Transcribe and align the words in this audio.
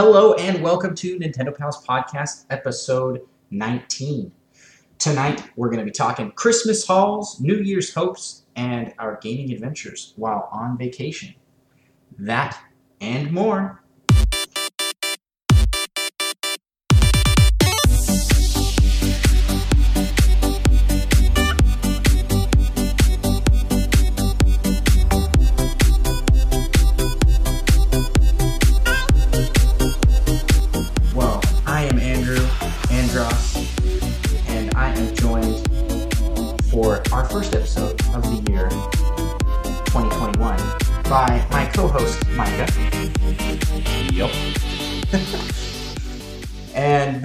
Hello 0.00 0.32
and 0.34 0.62
welcome 0.62 0.94
to 0.94 1.18
Nintendo 1.18 1.52
Pals 1.52 1.84
Podcast, 1.84 2.44
episode 2.50 3.22
19. 3.50 4.30
Tonight, 4.96 5.50
we're 5.56 5.70
going 5.70 5.80
to 5.80 5.84
be 5.84 5.90
talking 5.90 6.30
Christmas 6.30 6.86
hauls, 6.86 7.40
New 7.40 7.56
Year's 7.56 7.92
hopes, 7.92 8.44
and 8.54 8.94
our 9.00 9.18
gaming 9.20 9.50
adventures 9.52 10.12
while 10.14 10.48
on 10.52 10.78
vacation. 10.78 11.34
That 12.16 12.56
and 13.00 13.32
more. 13.32 13.82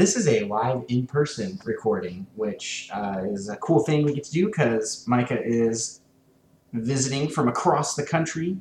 This 0.03 0.17
is 0.17 0.27
a 0.27 0.43
live 0.47 0.83
in-person 0.89 1.57
recording, 1.63 2.27
which 2.35 2.89
uh, 2.93 3.21
is 3.23 3.47
a 3.47 3.55
cool 3.55 3.79
thing 3.79 4.03
we 4.05 4.13
get 4.13 4.25
to 4.25 4.31
do 4.33 4.47
because 4.47 5.07
Micah 5.07 5.41
is 5.41 6.01
visiting 6.73 7.29
from 7.29 7.47
across 7.47 7.95
the 7.95 8.03
country, 8.03 8.57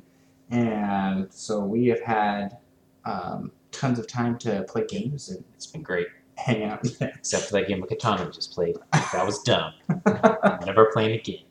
and 0.49 1.27
so 1.33 1.59
we 1.59 1.87
have 1.87 1.99
had 1.99 2.55
um, 3.03 3.51
tons 3.71 3.99
of 3.99 4.07
time 4.07 4.37
to 4.37 4.63
play 4.69 4.85
games 4.85 5.27
and 5.31 5.43
It's 5.53 5.67
been 5.67 5.81
great. 5.81 6.07
hang 6.37 6.63
out. 6.63 6.79
Except 7.01 7.43
for 7.43 7.51
that 7.55 7.67
game 7.67 7.83
of 7.83 7.89
Katana 7.89 8.23
we 8.23 8.31
just 8.31 8.53
played. 8.53 8.77
That 9.11 9.25
was 9.25 9.43
dumb. 9.43 9.73
I'm 9.89 10.59
never 10.65 10.91
playing 10.93 11.19
again. 11.19 11.43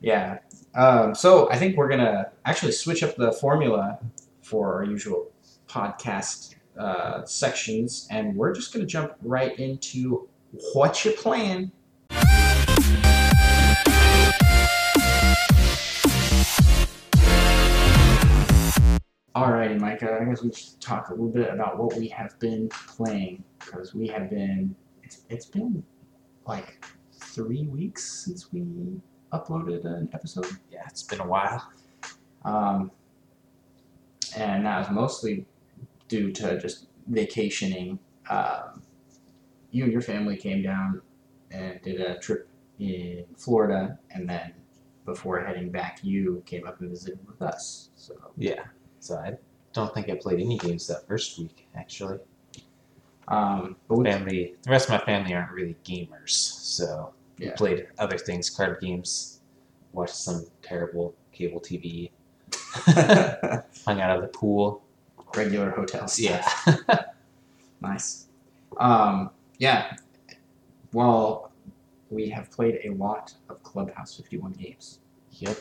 Yeah. 0.00 0.38
Um, 0.74 1.14
so 1.14 1.50
I 1.50 1.58
think 1.58 1.76
we're 1.76 1.90
gonna 1.90 2.30
actually 2.46 2.72
switch 2.72 3.02
up 3.02 3.14
the 3.16 3.30
formula 3.30 3.98
for 4.40 4.72
our 4.76 4.84
usual 4.84 5.30
podcast 5.68 6.54
uh, 6.78 7.24
sections, 7.24 8.06
and 8.10 8.36
we're 8.36 8.54
just 8.54 8.72
gonna 8.72 8.86
jump 8.86 9.14
right 9.22 9.58
into 9.58 10.28
what 10.72 11.04
you 11.04 11.12
plan. 11.12 11.72
Alrighty, 19.34 19.80
Micah. 19.80 20.18
I 20.20 20.24
guess 20.26 20.42
we 20.42 20.52
should 20.52 20.78
talk 20.80 21.08
a 21.08 21.12
little 21.12 21.28
bit 21.28 21.48
about 21.48 21.78
what 21.78 21.96
we 21.96 22.06
have 22.08 22.38
been 22.38 22.68
playing 22.86 23.42
because 23.58 23.94
we 23.94 24.06
have 24.08 24.28
been. 24.28 24.74
It's, 25.02 25.22
it's 25.30 25.46
been 25.46 25.82
like 26.46 26.84
three 27.12 27.66
weeks 27.66 28.24
since 28.24 28.52
we 28.52 28.62
uploaded 29.32 29.84
an 29.86 30.10
episode. 30.12 30.46
Yeah, 30.70 30.82
it's 30.86 31.02
been 31.02 31.20
a 31.20 31.26
while. 31.26 31.66
Um, 32.44 32.90
and 34.36 34.66
that 34.66 34.78
was 34.80 34.90
mostly 34.90 35.46
due 36.12 36.30
to 36.30 36.60
just 36.60 36.88
vacationing. 37.06 37.98
Um, 38.28 38.82
you 39.70 39.84
and 39.84 39.92
your 39.92 40.02
family 40.02 40.36
came 40.36 40.62
down 40.62 41.00
and 41.50 41.80
did 41.80 42.02
a 42.02 42.18
trip 42.18 42.48
in 42.78 43.24
Florida, 43.34 43.98
and 44.10 44.28
then 44.28 44.52
before 45.06 45.40
heading 45.42 45.70
back, 45.70 46.00
you 46.02 46.42
came 46.44 46.66
up 46.66 46.80
and 46.80 46.90
visited 46.90 47.18
with 47.26 47.40
us. 47.40 47.88
So 47.96 48.14
Yeah. 48.36 48.64
So 49.00 49.16
I 49.16 49.38
don't 49.72 49.92
think 49.94 50.10
I 50.10 50.16
played 50.16 50.38
any 50.40 50.58
games 50.58 50.86
that 50.88 51.08
first 51.08 51.38
week, 51.38 51.66
actually. 51.74 52.18
um, 53.28 53.76
but 53.88 54.02
Family, 54.02 54.54
the 54.64 54.70
rest 54.70 54.90
of 54.90 54.92
my 54.92 55.04
family 55.06 55.32
aren't 55.32 55.52
really 55.52 55.76
gamers, 55.82 56.28
so 56.30 57.14
we 57.38 57.48
played 57.52 57.86
other 57.98 58.18
things, 58.18 58.50
card 58.50 58.80
games, 58.82 59.40
watched 59.92 60.14
some 60.14 60.44
terrible 60.60 61.14
cable 61.32 61.60
TV, 61.60 62.10
hung 63.86 64.00
out 64.00 64.10
at 64.16 64.20
the 64.20 64.30
pool. 64.40 64.82
Regular 65.36 65.70
hotel 65.70 66.08
stuff. 66.08 66.64
Yeah. 66.88 66.96
Nice. 67.80 68.28
Um, 68.78 69.30
yeah. 69.58 69.96
Well, 70.92 71.50
we 72.10 72.28
have 72.30 72.50
played 72.50 72.78
a 72.84 72.90
lot 72.90 73.34
of 73.48 73.62
Clubhouse 73.64 74.16
51 74.16 74.52
games. 74.52 75.00
yep. 75.32 75.58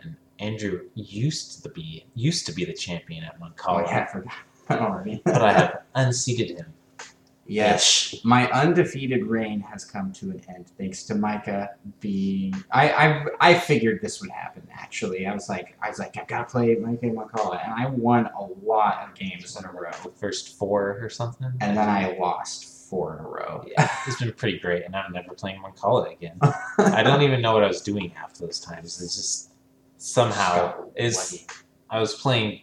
And 0.00 0.16
Andrew 0.38 0.82
used 0.94 1.62
to 1.62 1.70
be 1.70 2.04
used 2.14 2.44
to 2.46 2.52
be 2.52 2.64
the 2.66 2.74
champion 2.74 3.24
at 3.24 3.36
Oh, 3.40 3.46
Mancala, 3.46 3.86
yeah, 3.86 4.02
I 4.02 4.12
forgot 4.12 4.32
already. 4.82 5.22
but 5.24 5.40
I 5.40 5.52
have 5.52 5.82
unseated 5.94 6.58
him. 6.58 6.74
Yes, 7.48 8.14
my 8.24 8.50
undefeated 8.50 9.24
reign 9.26 9.60
has 9.60 9.84
come 9.84 10.12
to 10.14 10.30
an 10.30 10.40
end 10.48 10.66
thanks 10.78 11.04
to 11.04 11.14
Micah 11.14 11.70
being. 12.00 12.54
I, 12.70 12.90
I 12.90 13.26
I 13.40 13.54
figured 13.54 14.00
this 14.02 14.20
would 14.20 14.30
happen. 14.30 14.66
Actually, 14.72 15.26
I 15.26 15.34
was 15.34 15.48
like, 15.48 15.76
I 15.82 15.88
was 15.88 15.98
like, 15.98 16.16
I've 16.16 16.26
gotta 16.26 16.44
play 16.44 16.74
Micah 16.74 17.06
Makala, 17.06 17.64
and 17.64 17.72
I 17.72 17.86
won 17.86 18.26
a 18.26 18.46
lot 18.64 19.08
of 19.08 19.14
games 19.14 19.56
in 19.56 19.64
a 19.64 19.72
row, 19.72 19.90
first 20.16 20.58
four 20.58 20.98
or 21.00 21.08
something. 21.08 21.52
and 21.60 21.76
then 21.76 21.88
I 21.88 22.16
lost 22.18 22.88
four 22.90 23.14
in 23.14 23.24
a 23.24 23.28
row. 23.28 23.64
Yeah, 23.66 23.90
it's 24.06 24.18
been 24.20 24.32
pretty 24.32 24.58
great, 24.58 24.84
and 24.84 24.94
I'm 24.94 25.12
never 25.12 25.34
playing 25.34 25.60
Mancala 25.62 26.12
again. 26.12 26.38
I 26.78 27.02
don't 27.02 27.22
even 27.22 27.40
know 27.42 27.52
what 27.52 27.64
I 27.64 27.68
was 27.68 27.80
doing 27.80 28.10
half 28.10 28.34
those 28.34 28.60
times. 28.60 29.00
It's 29.00 29.16
just 29.16 29.50
somehow 29.98 30.90
is 30.96 31.46
I 31.90 32.00
was 32.00 32.14
playing 32.14 32.62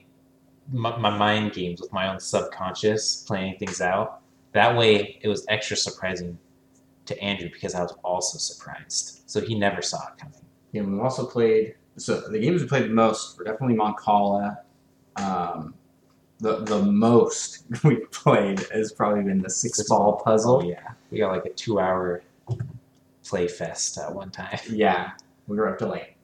my, 0.72 0.98
my 0.98 1.16
mind 1.18 1.54
games 1.54 1.82
with 1.82 1.92
my 1.94 2.10
own 2.12 2.20
subconscious, 2.20 3.24
playing 3.28 3.58
things 3.58 3.82
out. 3.82 4.22
That 4.54 4.78
way, 4.78 5.20
it 5.22 5.28
was 5.28 5.46
extra 5.50 5.76
surprising 5.78 6.38
to 7.06 7.20
Andrew 7.22 7.50
because 7.52 7.76
I 7.76 7.82
was 7.82 7.94
also 8.04 8.38
surprised. 8.38 9.24
So 9.26 9.42
he 9.42 9.56
never 9.56 9.82
saw 9.82 10.00
it 10.08 10.18
coming. 10.20 10.40
Yeah, 10.72 10.84
we've 10.84 11.00
also 11.02 11.26
played. 11.26 11.76
So 11.98 12.22
the 12.22 12.40
games 12.40 12.62
we 12.62 12.68
played 12.68 12.86
the 12.86 12.90
most 12.90 13.38
were 13.38 13.44
definitely 13.44 13.76
Mancala. 13.76 14.58
Um, 15.18 15.74
the 16.40 16.58
the 16.64 16.82
most 16.84 17.64
we've 17.84 18.10
played 18.12 18.60
has 18.72 18.92
probably 18.92 19.24
been 19.24 19.42
the 19.42 19.50
six 19.50 19.84
ball 19.88 20.22
puzzle. 20.24 20.62
Oh 20.64 20.68
yeah, 20.68 20.92
we 21.12 21.20
got 21.20 21.32
like 21.32 21.46
a 21.46 21.54
two-hour 21.54 22.24
play 23.26 23.48
fest 23.48 23.98
at 23.98 24.14
one 24.14 24.32
time. 24.32 24.60
Yeah, 24.70 25.12
we 25.48 25.58
were 25.58 25.70
up 25.70 25.80
to 25.80 25.88
like 25.88 26.16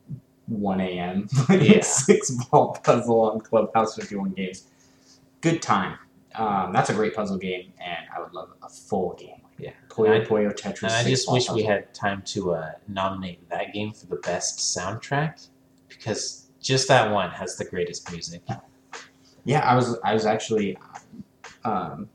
1 0.47 0.81
a.m. 0.81 1.28
playing 1.28 1.63
Yeah. 1.75 1.81
six 1.81 2.31
ball 2.31 2.78
puzzle 2.84 3.22
on 3.22 3.39
Clubhouse 3.41 3.95
51 3.95 4.31
games. 4.31 4.68
Good 5.41 5.62
time. 5.62 5.97
Um, 6.39 6.72
that's 6.72 6.89
a 6.89 6.94
great 6.94 7.13
puzzle 7.13 7.38
game, 7.38 7.73
and 7.79 8.05
I 8.16 8.22
would 8.22 8.33
love 8.33 8.50
a 8.63 8.69
full 8.69 9.16
game. 9.19 9.41
Yeah. 9.57 9.72
Puyo 9.89 10.25
Puyo 10.25 10.53
Tetris. 10.53 10.83
And 10.83 10.94
I 10.94 11.03
just 11.03 11.29
wish 11.31 11.50
we 11.50 11.63
had 11.63 11.94
time 11.94 12.22
to 12.27 12.53
uh, 12.53 12.72
nominate 12.88 13.47
that 13.50 13.73
game 13.73 13.91
for 13.91 14.05
the 14.05 14.16
best 14.16 14.59
soundtrack 14.59 15.47
because 15.89 16.50
just 16.61 16.88
that 16.88 17.11
one 17.11 17.29
has 17.31 17.57
the 17.57 17.66
greatest 17.66 18.09
music. 18.09 18.41
Yeah, 19.44 19.59
I 19.59 19.75
was 19.75 20.00
I 20.03 20.13
was 20.13 20.25
actually 20.25 20.77
um, 21.66 22.07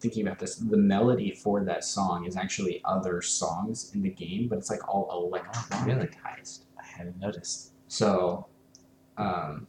thinking 0.00 0.26
about 0.26 0.38
this. 0.38 0.56
The 0.56 0.76
melody 0.76 1.30
for 1.32 1.64
that 1.64 1.84
song 1.84 2.26
is 2.26 2.36
actually 2.36 2.82
other 2.84 3.22
songs 3.22 3.92
in 3.94 4.02
the 4.02 4.10
game, 4.10 4.48
but 4.48 4.58
it's 4.58 4.70
like 4.70 4.86
all 4.86 5.30
electronicized. 5.32 6.64
I 6.78 6.84
hadn't 6.84 7.18
noticed. 7.18 7.72
So, 7.88 8.46
um, 9.16 9.66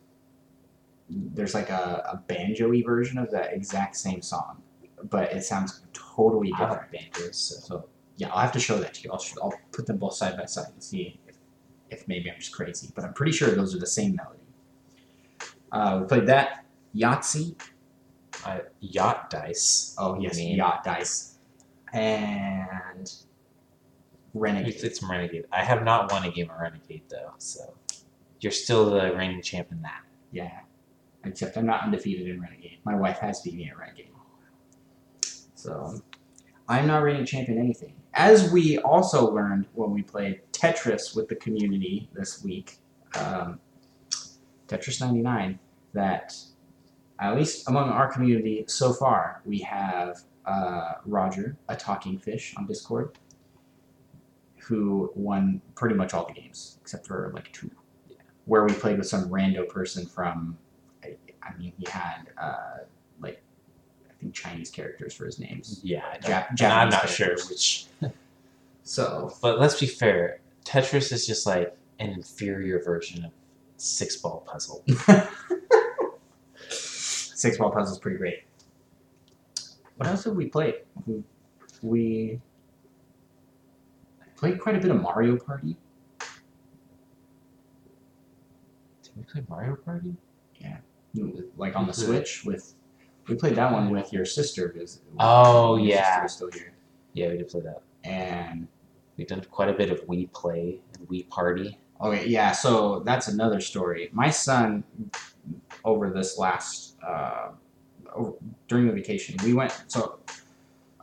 there's 1.12 1.54
like 1.54 1.70
a, 1.70 2.10
a 2.14 2.18
banjo-y 2.28 2.82
version 2.86 3.18
of 3.18 3.30
that 3.32 3.54
exact 3.54 3.96
same 3.98 4.22
song, 4.22 4.62
but 5.10 5.32
it 5.34 5.44
sounds 5.44 5.82
totally 5.94 6.52
I 6.56 6.60
different. 6.60 6.94
like 6.94 7.14
banjos, 7.14 7.38
so 7.38 7.56
So, 7.68 7.90
yeah, 8.18 8.30
I'll 8.30 8.40
have 8.42 8.52
to 8.54 8.60
show 8.60 8.78
that 8.80 8.94
to 8.96 9.04
you. 9.04 9.12
I'll, 9.12 9.24
I'll 9.44 9.54
put 9.72 9.86
them 9.88 9.98
both 9.98 10.14
side 10.14 10.38
by 10.38 10.46
side 10.46 10.68
and 10.74 10.84
see 10.84 11.20
if, 11.28 11.36
if 11.90 12.08
maybe 12.08 12.30
I'm 12.32 12.40
just 12.40 12.54
crazy, 12.54 12.90
but 12.96 13.04
I'm 13.04 13.14
pretty 13.14 13.32
sure 13.34 13.50
those 13.50 13.76
are 13.76 13.80
the 13.80 13.88
same 13.88 14.16
melody. 14.16 14.40
Uh, 15.72 16.00
we 16.02 16.08
played 16.08 16.28
that. 16.28 16.66
Yahtzee. 16.96 17.56
uh, 18.46 18.60
yacht 18.80 19.30
dice. 19.30 19.96
Oh, 19.98 20.20
yes, 20.20 20.38
mean- 20.38 20.56
Yacht 20.58 20.84
Dice. 20.84 21.38
And 21.94 23.12
Renegade. 24.34 24.74
It's, 24.76 24.84
it's 24.84 25.04
Renegade. 25.04 25.46
I 25.52 25.64
have 25.64 25.84
not 25.84 26.12
won 26.12 26.24
a 26.26 26.32
game 26.32 26.50
of 26.50 26.58
Renegade 26.60 27.04
though, 27.10 27.34
so 27.38 27.74
you're 28.40 28.52
still 28.52 28.90
the 28.90 29.14
reigning 29.16 29.42
champ 29.42 29.72
in 29.72 29.82
that. 29.82 30.02
Yeah. 30.32 30.62
Except 31.24 31.58
I'm 31.58 31.66
not 31.66 31.84
undefeated 31.84 32.28
in 32.28 32.42
Renegade. 32.42 32.80
My 32.84 32.96
wife 32.96 33.20
has 33.20 33.42
beat 33.42 33.56
me 33.56 33.70
at 33.70 33.78
Renegade. 33.78 34.10
So 35.54 36.02
I'm 36.68 36.88
not 36.88 37.04
reigning 37.04 37.26
champion 37.26 37.60
anything. 37.60 37.94
As 38.14 38.52
we 38.52 38.80
also 38.80 39.32
learned 39.32 39.68
when 39.74 39.92
we 39.92 40.02
played 40.02 40.42
Tetris 40.52 41.16
with 41.16 41.28
the 41.28 41.36
community 41.36 42.10
this 42.14 42.44
week, 42.44 42.78
um, 43.16 43.60
Tetris 44.68 45.00
99, 45.00 45.60
that 45.94 46.34
at 47.20 47.36
least 47.36 47.68
among 47.68 47.90
our 47.90 48.12
community 48.12 48.66
so 48.68 48.92
far, 48.94 49.42
we 49.46 49.60
have 49.60 50.22
uh, 50.46 50.94
Roger, 51.06 51.58
a 51.70 51.76
talking 51.76 52.18
fish 52.18 52.54
on 52.58 52.66
Discord, 52.66 53.18
who 54.58 55.12
won 55.16 55.62
pretty 55.76 55.96
much 55.96 56.14
all 56.14 56.26
the 56.26 56.34
games 56.34 56.80
except 56.82 57.06
for 57.06 57.32
like 57.36 57.52
two, 57.52 57.70
where 58.46 58.66
we 58.66 58.74
played 58.74 58.98
with 58.98 59.08
some 59.08 59.30
rando 59.30 59.68
person 59.68 60.06
from. 60.06 60.58
I, 61.44 61.58
mean, 61.58 61.74
he 61.78 61.86
had 61.90 62.30
uh, 62.38 62.78
like 63.20 63.42
I 64.10 64.14
think 64.20 64.34
Chinese 64.34 64.70
characters 64.70 65.14
for 65.14 65.26
his 65.26 65.40
names. 65.40 65.80
Yeah, 65.84 66.02
Jap- 66.20 66.50
and 66.50 66.62
I'm 66.62 66.90
Japanese 66.90 66.94
not 66.94 67.10
sure 67.10 67.36
which. 67.50 67.86
So 68.84 69.34
But 69.42 69.60
let's 69.60 69.80
be 69.80 69.88
fair. 69.88 70.40
Tetris 70.66 71.12
is 71.12 71.26
just 71.26 71.46
like 71.46 71.76
an 72.00 72.10
inferior 72.10 72.82
version 72.84 73.26
of 73.26 73.32
six 73.78 74.16
ball 74.18 74.44
puzzle. 74.46 74.84
six 76.70 77.58
ball 77.58 77.72
puzzle 77.72 77.94
is 77.94 78.00
pretty 78.00 78.18
great. 78.18 78.44
What 79.98 80.10
else 80.10 80.24
have 80.26 80.34
we 80.34 80.48
played? 80.48 80.76
We, 81.06 81.24
we 81.82 82.42
played 84.36 84.60
quite 84.60 84.76
a 84.76 84.80
bit 84.80 84.92
of 84.92 85.02
Mario 85.02 85.38
Party. 85.38 85.78
Did 89.04 89.12
we 89.16 89.24
play 89.24 89.44
Mario 89.48 89.76
Party? 89.76 90.16
Like 91.58 91.76
on 91.76 91.86
the 91.86 91.92
it- 91.92 91.96
Switch 91.96 92.44
with 92.46 92.74
we 93.28 93.36
played 93.36 93.56
that 93.56 93.72
one 93.72 93.90
with 93.92 94.12
your 94.12 94.26
sister 94.26 94.70
because 94.70 95.02
Oh, 95.20 95.76
your 95.78 95.86
yeah. 95.88 96.06
sister 96.06 96.24
was 96.24 96.34
still 96.34 96.52
here 96.62 96.74
Yeah, 97.14 97.30
we 97.30 97.38
did 97.38 97.48
play 97.50 97.62
that. 97.62 97.82
and 98.04 98.68
We've 99.18 99.28
done 99.28 99.44
quite 99.52 99.70
a 99.70 99.74
bit 99.74 99.92
of 99.92 100.02
Wii 100.08 100.32
Play 100.32 100.80
and 100.98 101.08
Wii 101.08 101.30
Party. 101.30 101.78
okay 102.02 102.26
yeah 102.28 102.52
so 102.52 103.00
that's 103.02 103.28
another 103.28 103.60
story 103.62 104.10
my 104.12 104.30
son 104.32 104.84
over 105.86 106.10
this 106.10 106.38
last 106.38 106.96
uh, 107.06 107.50
over, 108.16 108.34
during 108.68 108.88
the 108.88 108.94
vacation 108.94 109.36
we 109.44 109.54
went 109.54 109.74
so 109.88 110.20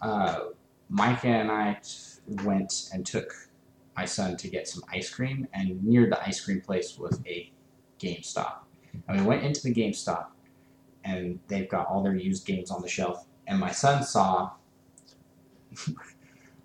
uh, 0.02 0.40
Micah 0.88 1.28
and 1.28 1.50
I 1.50 1.74
t- 1.82 2.44
went 2.44 2.90
and 2.92 3.04
took 3.06 3.32
my 3.96 4.04
son 4.04 4.36
to 4.38 4.48
get 4.48 4.66
some 4.68 4.82
ice 4.92 5.10
cream 5.10 5.46
and 5.52 5.82
near 5.84 6.08
the 6.08 6.20
ice 6.26 6.40
cream 6.44 6.60
place 6.60 6.98
was 6.98 7.20
a 7.26 7.52
GameStop 8.00 8.54
and 9.08 9.20
we 9.20 9.26
went 9.26 9.44
into 9.44 9.62
the 9.62 9.74
GameStop 9.74 10.26
and 11.04 11.38
they've 11.48 11.68
got 11.68 11.86
all 11.86 12.02
their 12.02 12.16
used 12.16 12.46
games 12.46 12.70
on 12.70 12.82
the 12.82 12.88
shelf. 12.88 13.26
And 13.46 13.58
my 13.58 13.70
son 13.70 14.02
saw 14.02 14.52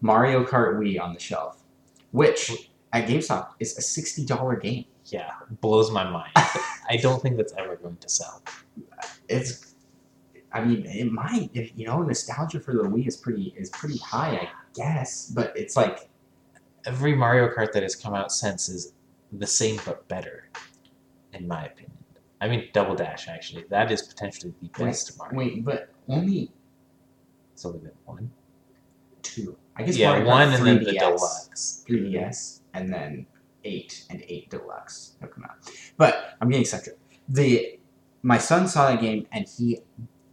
Mario 0.01 0.43
Kart 0.43 0.75
Wii 0.77 0.99
on 1.01 1.13
the 1.13 1.19
shelf, 1.19 1.63
which 2.11 2.69
at 2.91 3.07
GameStop 3.07 3.49
is 3.59 3.77
a 3.77 3.81
sixty 3.81 4.25
dollar 4.25 4.55
game. 4.55 4.85
Yeah, 5.05 5.31
blows 5.61 5.91
my 5.91 6.09
mind. 6.09 6.31
I 6.35 6.97
don't 7.01 7.21
think 7.21 7.37
that's 7.37 7.53
ever 7.57 7.75
going 7.75 7.97
to 7.97 8.09
sell. 8.09 8.41
It's, 9.27 9.75
I 10.51 10.63
mean, 10.63 10.85
it 10.85 11.11
might. 11.11 11.49
If, 11.53 11.71
you 11.77 11.85
know, 11.85 12.01
nostalgia 12.01 12.59
for 12.59 12.73
the 12.73 12.83
Wii 12.83 13.07
is 13.07 13.17
pretty 13.17 13.53
is 13.57 13.69
pretty 13.69 13.97
high, 13.97 14.35
I 14.35 14.49
guess. 14.73 15.29
But 15.29 15.53
it's 15.55 15.75
like, 15.75 16.09
Every 16.85 17.15
Mario 17.15 17.47
Kart 17.47 17.71
that 17.73 17.83
has 17.83 17.95
come 17.95 18.13
out 18.13 18.31
since 18.31 18.67
is 18.67 18.93
the 19.31 19.47
same 19.47 19.79
but 19.85 20.05
better, 20.09 20.49
in 21.31 21.47
my 21.47 21.65
opinion. 21.65 21.92
I 22.43 22.47
mean, 22.49 22.69
Double 22.73 22.95
Dash 22.95 23.27
actually. 23.27 23.63
That 23.69 23.91
is 23.91 24.01
potentially 24.01 24.53
the 24.61 24.67
best 24.77 25.17
Mario. 25.17 25.37
wait, 25.37 25.65
but 25.65 25.89
only 26.09 26.51
It's 27.53 27.65
only 27.65 27.79
been 27.79 27.91
one. 28.05 28.31
two. 29.21 29.57
I 29.75 29.83
guess 29.83 29.97
Yeah, 29.97 30.23
one 30.23 30.49
and 30.53 30.65
then 30.67 30.83
the 30.83 30.91
3DS. 30.91 30.99
deluxe. 30.99 31.85
3DS, 31.87 32.59
and 32.73 32.93
then 32.93 33.25
8 33.63 34.05
and 34.09 34.23
8 34.27 34.49
Deluxe 34.49 35.15
have 35.21 35.31
come 35.31 35.45
out. 35.45 35.55
But 35.97 36.35
I'm 36.41 36.49
getting 36.49 36.65
sidetracked. 36.65 36.99
The 37.29 37.79
my 38.21 38.37
son 38.37 38.67
saw 38.67 38.87
that 38.89 38.99
game 39.01 39.25
and 39.31 39.47
he 39.47 39.79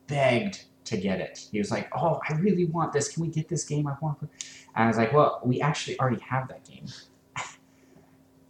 begged 0.08 0.64
to 0.86 0.96
get 0.96 1.20
it. 1.20 1.36
He 1.52 1.58
was 1.58 1.70
like, 1.70 1.88
"Oh, 1.96 2.20
I 2.28 2.34
really 2.34 2.64
want 2.66 2.92
this. 2.92 3.06
Can 3.12 3.22
we 3.22 3.28
get 3.28 3.48
this 3.48 3.64
game? 3.64 3.86
I 3.86 3.94
want." 4.02 4.18
it." 4.24 4.28
And 4.74 4.84
I 4.84 4.88
was 4.88 4.96
like, 4.96 5.12
"Well, 5.12 5.40
we 5.44 5.60
actually 5.60 5.98
already 6.00 6.20
have 6.32 6.48
that 6.48 6.64
game." 6.64 6.86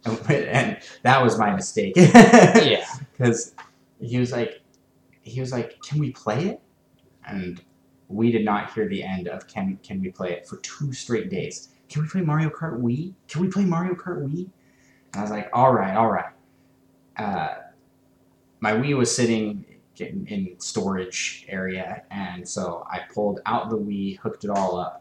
and, 0.29 0.77
that 1.03 1.23
was 1.23 1.37
my 1.37 1.53
mistake. 1.55 1.93
Yeah. 1.95 2.85
because 3.11 3.53
he 3.99 4.17
was 4.17 4.31
like, 4.31 4.61
he 5.21 5.39
was 5.39 5.51
like, 5.51 5.79
"Can 5.83 5.99
we 5.99 6.11
play 6.11 6.47
it?" 6.47 6.61
And 7.27 7.61
we 8.07 8.31
did 8.31 8.43
not 8.43 8.73
hear 8.73 8.87
the 8.87 9.03
end 9.03 9.27
of 9.27 9.47
"Can 9.47 9.77
Can 9.83 10.01
we 10.01 10.09
play 10.09 10.33
it?" 10.33 10.47
for 10.47 10.57
two 10.57 10.93
straight 10.93 11.29
days. 11.29 11.69
Can 11.89 12.01
we 12.01 12.07
play 12.07 12.21
Mario 12.21 12.49
Kart 12.49 12.79
Wii? 12.79 13.13
Can 13.27 13.41
we 13.41 13.47
play 13.47 13.63
Mario 13.65 13.93
Kart 13.93 14.23
Wii? 14.25 14.49
And 15.13 15.15
I 15.15 15.21
was 15.21 15.31
like, 15.31 15.49
"All 15.53 15.73
right, 15.73 15.95
all 15.95 16.11
right." 16.11 16.33
Uh, 17.17 17.55
my 18.59 18.73
Wii 18.73 18.97
was 18.97 19.15
sitting 19.15 19.65
in, 19.99 20.25
in 20.27 20.59
storage 20.59 21.45
area, 21.47 22.03
and 22.09 22.47
so 22.47 22.85
I 22.89 23.01
pulled 23.13 23.41
out 23.45 23.69
the 23.69 23.77
Wii, 23.77 24.17
hooked 24.19 24.43
it 24.43 24.49
all 24.49 24.79
up, 24.79 25.00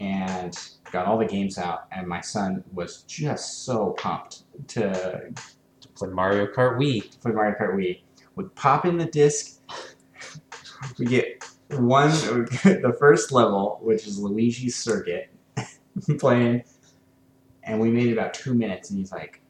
and 0.00 0.56
got 0.92 1.06
all 1.06 1.18
the 1.18 1.26
games 1.26 1.58
out. 1.58 1.84
And 1.92 2.06
my 2.06 2.20
son 2.20 2.62
was 2.72 3.02
just 3.02 3.64
so 3.64 3.90
pumped 3.98 4.42
to 4.68 5.32
To 5.80 5.88
play 5.94 6.08
Mario 6.08 6.46
Kart 6.46 6.78
Wii. 6.78 7.20
play 7.20 7.32
Mario 7.32 7.54
Kart 7.58 7.74
Wii. 7.74 8.00
Would 8.36 8.54
pop 8.54 8.84
in 8.84 8.96
the 8.98 9.06
disc. 9.06 9.60
We 10.98 11.06
get 11.06 11.44
one, 11.70 12.10
the 12.10 12.94
first 12.98 13.32
level, 13.32 13.78
which 13.82 14.06
is 14.06 14.18
Luigi's 14.18 14.76
Circuit, 14.76 15.30
playing, 16.18 16.64
and 17.62 17.80
we 17.80 17.90
made 17.90 18.12
about 18.12 18.34
two 18.34 18.54
minutes, 18.54 18.90
and 18.90 18.98
he's 18.98 19.10
like, 19.12 19.40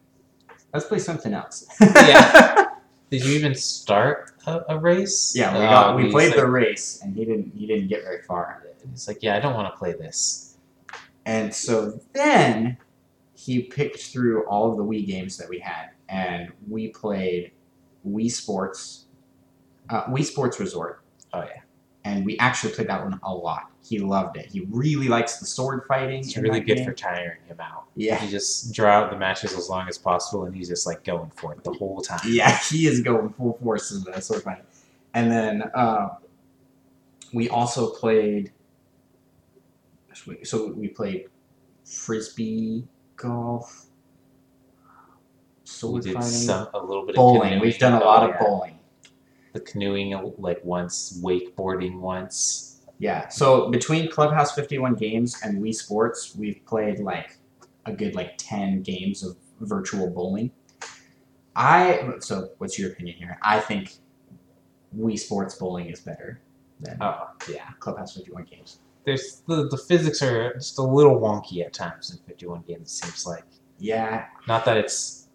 "Let's 0.73 0.87
play 0.87 0.99
something 0.99 1.33
else." 1.35 1.67
Yeah. 1.81 2.67
Did 3.11 3.25
you 3.25 3.33
even 3.35 3.55
start 3.55 4.33
a, 4.47 4.61
a 4.71 4.79
race? 4.79 5.35
yeah. 5.37 5.53
We 5.59 5.65
Oh, 5.65 5.69
got 5.69 5.97
we 5.97 6.11
played 6.11 6.29
like, 6.29 6.37
the 6.37 6.47
race, 6.47 7.01
and 7.03 7.17
he 7.17 7.25
didn't 7.25 7.53
he 7.57 7.67
didn't 7.67 7.89
get 7.89 8.03
very 8.05 8.23
far. 8.23 8.63
He's 8.91 9.09
like, 9.09 9.19
yeah, 9.23 9.37
I 9.37 9.41
don't 9.41 9.55
want 9.55 9.73
to 9.73 9.79
play 9.79 9.93
this. 9.93 10.57
And 11.27 11.55
so 11.55 12.01
then 12.13 12.77
he 13.35 13.63
picked 13.63 14.01
through 14.01 14.47
all 14.47 14.71
of 14.71 14.77
the 14.77 14.85
Wii 14.85 15.07
games 15.07 15.37
that 15.39 15.49
we 15.49 15.59
had, 15.59 15.91
and 16.09 16.53
we 16.69 16.89
played 16.89 17.53
Wii 18.07 18.31
Sports, 18.31 19.07
uh, 19.91 20.05
Wii 20.05 20.25
Sports 20.25 20.61
Resort. 20.61 21.03
Oh, 21.33 21.41
yeah. 21.43 21.61
And 22.05 22.27
we 22.27 22.39
actually 22.39 22.75
played 22.75 22.89
that 22.89 23.03
one 23.03 23.19
a 23.23 23.35
lot. 23.35 23.71
He 23.83 23.99
loved 23.99 24.37
it. 24.37 24.47
He 24.47 24.67
really 24.71 25.09
likes 25.09 25.39
the 25.39 25.47
sword 25.47 25.85
fighting. 25.89 26.21
It's 26.21 26.37
really 26.37 26.61
good 26.61 26.77
game. 26.77 26.85
for 26.87 26.93
tiring 26.93 27.39
him 27.47 27.59
out. 27.61 27.85
Yeah, 27.97 28.23
You 28.23 28.31
just 28.31 28.73
draw 28.75 28.91
out 28.91 29.11
the 29.11 29.17
matches 29.17 29.55
as 29.55 29.69
long 29.69 29.89
as 29.89 29.97
possible, 29.99 30.45
and 30.45 30.55
he's 30.55 30.69
just 30.69 30.87
like 30.87 31.05
going 31.05 31.31
for 31.35 31.53
it 31.53 31.65
the 31.65 31.73
whole 31.73 32.01
time. 32.01 32.21
yeah, 32.27 32.59
he 32.71 32.87
is 32.87 33.01
going 33.01 33.31
full 33.31 33.59
force 33.63 33.91
in 33.93 34.03
the 34.05 34.21
sword 34.21 34.43
fighting. 34.43 34.65
And 35.15 35.31
then 35.31 35.63
uh, 35.75 36.17
we 37.33 37.49
also 37.49 37.91
played. 37.91 38.53
So 40.45 40.73
we 40.73 40.89
played 40.89 41.27
frisbee 41.85 42.87
golf, 43.17 43.87
So 45.65 45.91
We 45.91 46.01
did 46.01 46.23
some 46.23 46.69
a 46.75 46.79
little 46.79 47.05
bit 47.07 47.11
of 47.15 47.17
bowling. 47.17 47.61
We've 47.61 47.79
done 47.79 47.95
a 47.95 48.01
Oh, 48.01 48.07
lot 48.07 48.23
of 48.25 48.31
yeah. 48.31 48.43
bowling. 48.45 48.79
The 49.53 49.61
canoeing 49.61 50.15
uh, 50.15 50.31
like 50.39 50.65
once, 50.65 51.21
wakeboarding 51.23 52.01
once. 52.01 52.83
Yeah. 52.99 53.29
So 53.29 53.71
between 53.71 54.11
Clubhouse 54.11 54.53
51 54.55 54.95
games 54.95 55.41
and 55.43 55.63
Wii 55.63 55.75
Sports, 55.75 56.35
we've 56.37 56.65
played 56.67 56.99
like 57.01 57.39
a 57.87 57.93
good 57.93 58.15
like 58.15 58.35
10 58.39 58.83
games 58.83 59.23
of 59.23 59.37
virtual 59.61 60.11
bowling. 60.11 60.51
I 61.57 62.15
so 62.21 62.51
what's 62.59 62.79
your 62.79 62.91
opinion 62.93 63.17
here? 63.17 63.39
I 63.43 63.61
think 63.61 63.95
Wii 64.97 65.19
Sports 65.19 65.55
bowling 65.57 65.87
is 65.87 66.01
better 66.01 66.41
than 66.81 66.99
Oh 67.01 67.29
yeah. 67.51 67.71
Clubhouse 67.79 68.17
51 68.17 68.45
games. 68.45 68.81
There's 69.05 69.43
the 69.47 69.69
the 69.69 69.77
physics 69.77 70.23
are 70.23 70.55
just 70.55 70.79
a 70.79 70.83
little 70.83 71.21
wonky 71.21 71.65
at 71.65 71.73
times 71.73 72.11
in 72.11 72.19
51 72.27 72.63
games. 72.67 72.83
It 73.03 73.05
seems 73.05 73.27
like 73.27 73.45
Yeah. 73.79 74.27
not 74.49 74.65
that 74.65 74.77
it's 74.77 75.29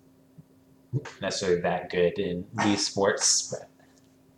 necessarily 1.21 1.61
that 1.61 1.89
good 1.91 2.17
in 2.19 2.43
Wii 2.55 2.77
Sports, 2.77 3.49
but 3.51 3.69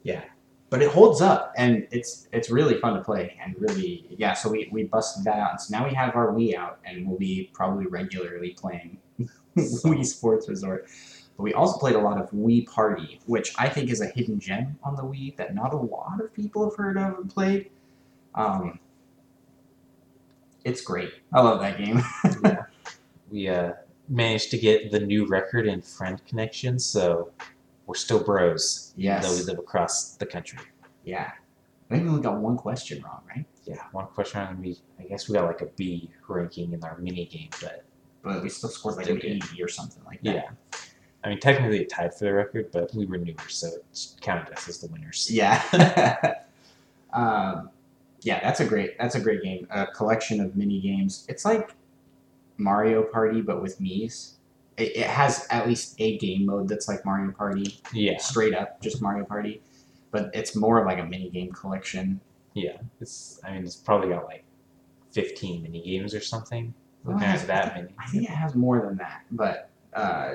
yeah. 0.04 0.24
But 0.70 0.82
it 0.82 0.90
holds 0.90 1.22
up 1.22 1.54
and 1.58 1.86
it's 1.92 2.28
it's 2.32 2.50
really 2.50 2.80
fun 2.80 2.94
to 2.96 3.02
play 3.02 3.38
and 3.44 3.56
really 3.60 4.06
yeah, 4.18 4.34
so 4.34 4.50
we, 4.50 4.70
we 4.72 4.84
busted 4.84 5.24
that 5.26 5.38
out. 5.38 5.52
And 5.52 5.62
so 5.62 5.78
now 5.78 5.86
we 5.88 5.94
have 5.94 6.16
our 6.16 6.32
Wii 6.32 6.56
out 6.56 6.80
and 6.86 7.08
we'll 7.08 7.18
be 7.20 7.50
probably 7.54 7.88
regularly 7.88 8.52
playing 8.52 8.98
Wii 9.58 10.06
Sports 10.06 10.48
Resort. 10.48 10.88
But 11.38 11.44
we 11.44 11.54
also 11.54 11.78
played 11.78 11.96
a 11.96 12.00
lot 12.00 12.18
of 12.22 12.30
Wii 12.32 12.68
Party, 12.68 13.20
which 13.26 13.54
I 13.58 13.68
think 13.70 13.90
is 13.90 14.02
a 14.02 14.08
hidden 14.08 14.40
gem 14.40 14.78
on 14.84 14.96
the 14.96 15.04
Wii 15.04 15.36
that 15.38 15.54
not 15.56 15.74
a 15.74 15.78
lot 15.78 16.20
of 16.22 16.34
people 16.34 16.64
have 16.70 16.76
heard 16.78 16.98
of 16.98 17.18
and 17.20 17.30
played. 17.34 17.70
Um, 18.36 18.80
it's 20.64 20.82
great. 20.82 21.12
I 21.34 21.42
love 21.42 21.60
that 21.62 21.78
game. 21.78 22.02
yeah. 22.44 22.64
we 23.30 23.48
uh, 23.50 23.74
managed 24.10 24.52
to 24.52 24.58
get 24.58 24.92
the 24.92 25.00
new 25.00 25.26
record 25.28 25.68
in 25.68 25.82
friend 25.82 26.22
connection, 26.26 26.80
so 26.80 27.32
we're 27.88 27.96
still 27.96 28.24
bros. 28.24 28.94
Yes. 28.96 29.26
Though 29.28 29.36
we 29.38 29.44
live 29.44 29.60
across 29.60 30.16
the 30.16 30.26
country. 30.26 30.60
yeah. 31.04 31.32
I 31.90 31.96
think 31.96 32.06
we 32.06 32.10
only 32.12 32.22
got 32.24 32.38
one 32.40 32.56
question 32.56 33.04
wrong, 33.04 33.22
right? 33.28 33.46
Yeah, 33.66 33.84
one 33.92 34.06
question 34.08 34.40
on 34.40 34.62
me. 34.62 34.78
I 34.98 35.04
guess 35.04 35.28
we 35.28 35.34
got 35.34 35.46
like 35.46 35.60
a 35.62 35.66
B 35.66 36.10
ranking 36.30 36.72
in 36.72 36.82
our 36.86 36.98
mini 36.98 37.26
game, 37.26 37.50
but 37.60 37.84
But 38.22 38.42
we 38.42 38.48
still 38.48 38.70
scored 38.70 38.96
like 38.96 39.10
an 39.10 39.16
good. 39.16 39.44
80 39.44 39.62
or 39.62 39.68
something 39.68 40.02
like 40.06 40.22
that. 40.24 40.34
yeah. 40.36 40.80
I 41.26 41.28
mean, 41.30 41.40
technically 41.42 41.82
it 41.82 41.90
tied 41.90 42.14
for 42.14 42.24
the 42.24 42.34
record, 42.34 42.72
but 42.72 42.96
we 42.96 43.06
were 43.06 43.18
newer, 43.18 43.36
so 43.50 43.68
it 43.68 44.08
counted 44.22 44.54
us 44.54 44.70
as 44.70 44.80
the 44.80 44.88
winners. 44.88 45.28
Yeah. 45.30 45.62
um, 47.14 47.70
yeah, 48.22 48.40
that's 48.44 48.60
a 48.60 48.66
great 48.66 48.98
that's 49.00 49.16
a 49.16 49.20
great 49.20 49.42
game. 49.44 49.68
A 49.72 49.88
collection 49.88 50.40
of 50.42 50.56
mini 50.56 50.80
games. 50.80 51.26
It's 51.30 51.46
like 51.46 51.74
Mario 52.58 53.04
Party 53.04 53.42
but 53.42 53.62
with 53.62 53.80
Mii's. 53.82 54.38
It, 54.78 54.96
it 54.96 55.08
has 55.08 55.46
at 55.50 55.68
least 55.68 55.96
a 56.00 56.18
game 56.18 56.46
mode 56.46 56.68
that's 56.68 56.88
like 56.88 57.04
Mario 57.06 57.32
Party, 57.32 57.80
Yeah. 57.94 58.18
straight 58.18 58.54
up 58.56 58.82
just 58.82 59.02
Mario 59.02 59.26
Party, 59.26 59.62
but 60.12 60.30
it's 60.34 60.56
more 60.56 60.80
of 60.80 60.86
like 60.86 60.98
a 61.00 61.06
mini 61.06 61.30
game 61.30 61.52
collection. 61.52 62.20
Yeah, 62.54 62.78
it's. 63.00 63.40
I 63.44 63.54
mean, 63.54 63.64
it's 63.64 63.76
probably 63.76 64.10
got 64.10 64.26
like 64.26 64.44
fifteen 65.12 65.64
mini 65.64 65.82
games 65.84 66.14
or 66.14 66.22
something. 66.22 66.74
Well, 67.04 67.18
It 67.18 67.22
it 67.22 67.26
has 67.26 67.40
has- 67.42 67.48
that 67.48 67.76
many. 67.76 67.90
I 68.00 68.08
think 68.08 68.24
it 68.24 68.30
has 68.30 68.56
more 68.56 68.82
than 68.82 68.98
that, 68.98 69.24
but 69.32 69.70
uh, 69.94 70.34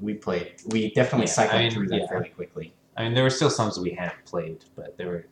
we 0.00 0.14
played. 0.14 0.54
We 0.68 0.92
definitely 0.92 1.26
Yeah, 1.26 1.32
cycled 1.32 1.56
I 1.60 1.62
mean, 1.64 1.70
through 1.72 1.88
them 1.88 2.00
yeah. 2.00 2.06
fairly 2.08 2.28
quickly. 2.30 2.74
I 2.96 3.04
mean, 3.04 3.14
there 3.14 3.24
were 3.24 3.30
still 3.30 3.50
some 3.50 3.70
that 3.70 3.80
we 3.80 3.90
hadn't 3.90 4.24
played, 4.24 4.64
but 4.76 4.96
there 4.96 5.08
were 5.08 5.26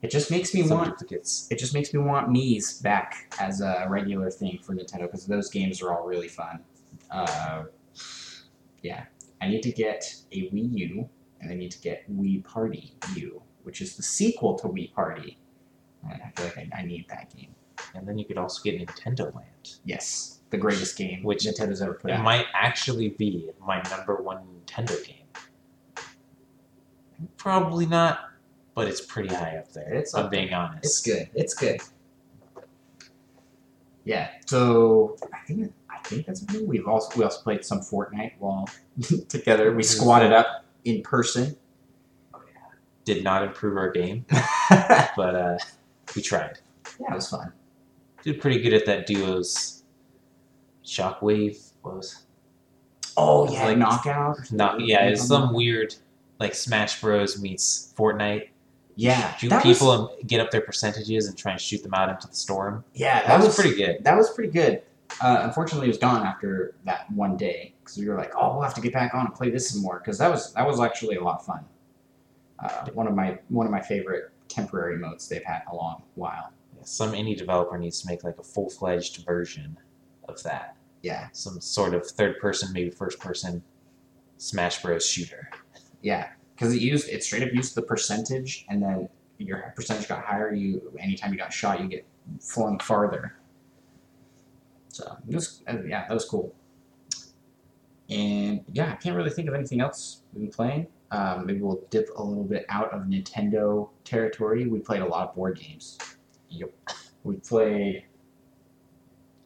It 0.00 0.10
just 0.10 0.30
makes 0.30 0.54
me 0.54 0.62
want. 0.62 1.02
It 1.10 1.58
just 1.58 1.74
makes 1.74 1.92
me 1.92 1.98
want 1.98 2.28
Mii's 2.28 2.80
back 2.80 3.34
as 3.40 3.60
a 3.60 3.86
regular 3.88 4.30
thing 4.30 4.60
for 4.62 4.74
Nintendo 4.74 5.02
because 5.02 5.26
those 5.26 5.50
games 5.50 5.82
are 5.82 5.92
all 5.92 6.06
really 6.06 6.28
fun. 6.28 6.60
Uh, 7.10 7.64
yeah, 8.82 9.04
I 9.42 9.48
need 9.48 9.62
to 9.62 9.72
get 9.72 10.14
a 10.30 10.48
Wii 10.50 10.78
U, 10.78 11.08
and 11.40 11.50
I 11.50 11.54
need 11.54 11.72
to 11.72 11.80
get 11.80 12.08
Wii 12.12 12.44
Party 12.44 12.94
U, 13.16 13.42
which 13.64 13.80
is 13.80 13.96
the 13.96 14.02
sequel 14.02 14.56
to 14.60 14.68
Wii 14.68 14.92
Party. 14.92 15.38
And 16.08 16.22
I 16.22 16.30
feel 16.36 16.46
like 16.46 16.58
I, 16.58 16.80
I 16.80 16.82
need 16.84 17.06
that 17.08 17.34
game. 17.36 17.54
And 17.94 18.06
then 18.06 18.18
you 18.18 18.24
could 18.24 18.38
also 18.38 18.62
get 18.62 18.78
Nintendo 18.78 19.34
Land. 19.34 19.78
Yes, 19.84 20.40
the 20.50 20.58
greatest 20.58 20.96
game 20.96 21.22
Which- 21.24 21.44
Nintendo's 21.44 21.82
ever 21.82 21.94
put 21.94 22.10
It 22.10 22.14
out. 22.14 22.20
It 22.20 22.22
might 22.22 22.46
actually 22.54 23.10
be 23.10 23.50
my 23.60 23.82
number 23.90 24.16
one 24.16 24.38
Nintendo 24.64 25.04
game. 25.04 25.16
Probably 27.36 27.86
not, 27.86 28.27
but 28.78 28.86
it's 28.86 29.00
pretty 29.00 29.34
high 29.34 29.56
up 29.56 29.72
there. 29.72 29.92
It's 29.92 30.14
I'm 30.14 30.30
being 30.30 30.54
honest. 30.54 30.84
It's 30.84 31.02
good. 31.02 31.28
It's 31.34 31.52
good. 31.52 31.80
Yeah. 34.04 34.28
So 34.46 35.16
I 35.34 35.38
think 35.46 35.72
I 35.90 35.98
think 36.04 36.26
that's. 36.26 36.44
We've 36.62 36.86
also 36.86 37.18
we 37.18 37.24
also 37.24 37.40
played 37.42 37.64
some 37.64 37.80
Fortnite 37.80 38.34
while 38.38 38.68
together. 39.28 39.72
We 39.74 39.82
squatted 39.82 40.32
up 40.32 40.64
in 40.84 41.02
person. 41.02 41.56
Oh, 42.32 42.40
yeah. 42.46 42.60
Did 43.04 43.24
not 43.24 43.42
improve 43.42 43.76
our 43.76 43.90
game, 43.90 44.24
but 44.70 45.34
uh, 45.34 45.58
we 46.14 46.22
tried. 46.22 46.60
Yeah, 47.00 47.12
it 47.12 47.14
was 47.16 47.28
fun. 47.28 47.52
Did 48.22 48.40
pretty 48.40 48.60
good 48.62 48.74
at 48.74 48.86
that 48.86 49.06
duos. 49.06 49.82
Shockwave 50.84 51.72
was 51.82 52.24
Oh 53.16 53.52
yeah, 53.52 53.66
like- 53.66 53.78
knockout. 53.78 54.52
not. 54.52 54.80
Yeah, 54.80 55.08
it's 55.08 55.26
some 55.26 55.52
weird 55.52 55.96
like 56.38 56.54
Smash 56.54 57.00
Bros 57.00 57.42
meets 57.42 57.92
Fortnite. 57.98 58.50
Yeah, 59.00 59.32
Shoot 59.36 59.52
people 59.62 59.86
Was, 59.86 60.10
and 60.18 60.28
get 60.28 60.40
up 60.40 60.50
their 60.50 60.60
percentages 60.60 61.28
and 61.28 61.38
try 61.38 61.52
and 61.52 61.60
shoot 61.60 61.84
them 61.84 61.94
out 61.94 62.08
into 62.08 62.26
the 62.26 62.34
storm. 62.34 62.84
yeah, 62.94 63.24
That, 63.28 63.40
was, 63.40 63.54
pretty 63.54 63.76
good. 63.76 64.02
That 64.02 64.16
was 64.16 64.28
pretty 64.30 64.50
good. 64.50 64.82
Uh, 65.20 65.38
unfortunately, 65.44 65.86
it 65.86 65.90
was 65.90 65.98
gone 65.98 66.26
after 66.26 66.74
that 66.84 67.08
one 67.12 67.36
day 67.36 67.74
because 67.80 67.96
we 67.96 68.08
were 68.08 68.16
like, 68.16 68.32
"Oh, 68.36 68.54
we'll 68.54 68.62
have 68.62 68.74
to 68.74 68.80
get 68.80 68.92
back 68.92 69.14
on 69.14 69.26
and 69.26 69.34
play 69.34 69.50
this 69.50 69.70
some 69.70 69.82
more." 69.82 70.00
Because 70.00 70.18
that 70.18 70.28
was 70.30 70.52
that 70.54 70.66
was 70.66 70.80
actually 70.80 71.14
a 71.16 71.22
lot 71.22 71.38
of 71.38 71.46
fun. 71.46 71.64
Uh, 72.58 72.86
one 72.92 73.06
of 73.06 73.14
my 73.14 73.38
one 73.48 73.64
of 73.66 73.72
my 73.72 73.80
favorite 73.80 74.32
temporary 74.48 74.98
modes 74.98 75.28
they've 75.28 75.44
had 75.44 75.62
in 75.62 75.68
a 75.72 75.76
long 75.76 76.02
while. 76.16 76.52
Some 76.82 77.12
indie 77.12 77.36
developer 77.38 77.78
needs 77.78 78.00
to 78.02 78.08
make 78.08 78.24
like 78.24 78.38
a 78.38 78.42
full 78.42 78.68
fledged 78.68 79.24
version 79.24 79.78
of 80.28 80.42
that. 80.42 80.76
Yeah, 81.02 81.28
Some 81.32 81.60
sort 81.60 81.94
of 81.94 82.04
third 82.06 82.40
person, 82.40 82.72
maybe 82.72 82.90
first 82.90 83.20
person 83.20 83.62
Smash 84.38 84.82
Bros 84.82 85.06
shooter. 85.06 85.48
yeah, 86.02 86.30
because 86.58 86.74
it 86.74 86.80
used 86.80 87.08
it 87.08 87.22
straight 87.22 87.42
up 87.42 87.52
used 87.52 87.74
the 87.76 87.82
percentage, 87.82 88.66
and 88.68 88.82
then 88.82 89.08
your 89.38 89.72
percentage 89.76 90.08
got 90.08 90.24
higher. 90.24 90.52
You 90.52 90.92
anytime 90.98 91.32
you 91.32 91.38
got 91.38 91.52
shot, 91.52 91.80
you 91.80 91.86
get 91.86 92.06
flung 92.40 92.78
farther. 92.80 93.36
So 94.88 95.16
was, 95.26 95.62
uh, 95.68 95.76
yeah, 95.86 96.06
that 96.08 96.14
was 96.14 96.24
cool. 96.24 96.54
And 98.10 98.64
yeah, 98.72 98.90
I 98.92 98.96
can't 98.96 99.14
really 99.14 99.30
think 99.30 99.48
of 99.48 99.54
anything 99.54 99.80
else 99.80 100.22
we've 100.32 100.42
been 100.42 100.50
playing. 100.50 100.86
Um, 101.10 101.46
maybe 101.46 101.60
we'll 101.60 101.82
dip 101.90 102.08
a 102.16 102.22
little 102.22 102.44
bit 102.44 102.66
out 102.68 102.92
of 102.92 103.02
Nintendo 103.02 103.88
territory. 104.04 104.66
We 104.66 104.80
played 104.80 105.02
a 105.02 105.06
lot 105.06 105.28
of 105.28 105.34
board 105.34 105.60
games. 105.60 105.98
Yep. 106.48 106.72
We 107.22 107.36
played 107.36 108.04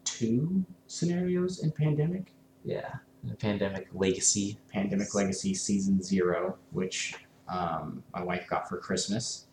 two 0.04 0.64
scenarios 0.86 1.62
in 1.62 1.72
Pandemic. 1.72 2.32
Yeah. 2.64 2.94
The 3.24 3.34
Pandemic 3.34 3.88
Legacy. 3.92 4.58
Pandemic 4.72 5.14
Legacy 5.14 5.54
Season 5.54 6.02
Zero, 6.02 6.56
which 6.72 7.14
um, 7.48 8.02
my 8.12 8.22
wife 8.22 8.46
got 8.48 8.68
for 8.68 8.78
Christmas. 8.78 9.46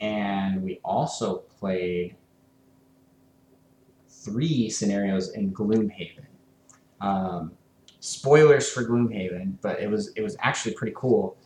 And 0.00 0.62
we 0.62 0.80
also 0.84 1.38
played 1.58 2.16
three 4.08 4.70
scenarios 4.70 5.32
in 5.32 5.52
Gloomhaven. 5.52 6.26
Um, 7.00 7.52
spoilers 8.00 8.68
for 8.68 8.84
Gloomhaven, 8.84 9.54
but 9.60 9.80
it 9.80 9.90
was 9.90 10.12
it 10.16 10.22
was 10.22 10.36
actually 10.40 10.74
pretty 10.74 10.94
cool. 10.96 11.36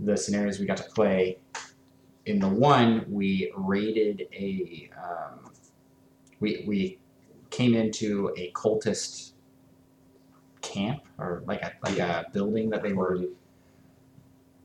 The 0.00 0.16
scenarios 0.16 0.58
we 0.58 0.66
got 0.66 0.76
to 0.78 0.90
play. 0.94 1.38
In 2.26 2.38
the 2.38 2.48
one, 2.48 3.04
we 3.08 3.52
raided 3.56 4.26
a. 4.32 4.90
Um, 4.96 5.52
we 6.40 6.64
we 6.66 6.98
came 7.50 7.74
into 7.74 8.32
a 8.36 8.50
cultist 8.52 9.33
camp 10.64 11.02
or 11.18 11.42
like 11.46 11.62
a 11.62 11.72
like 11.82 11.98
a 11.98 12.26
building 12.32 12.70
that 12.70 12.82
they 12.82 12.92
were 12.92 13.18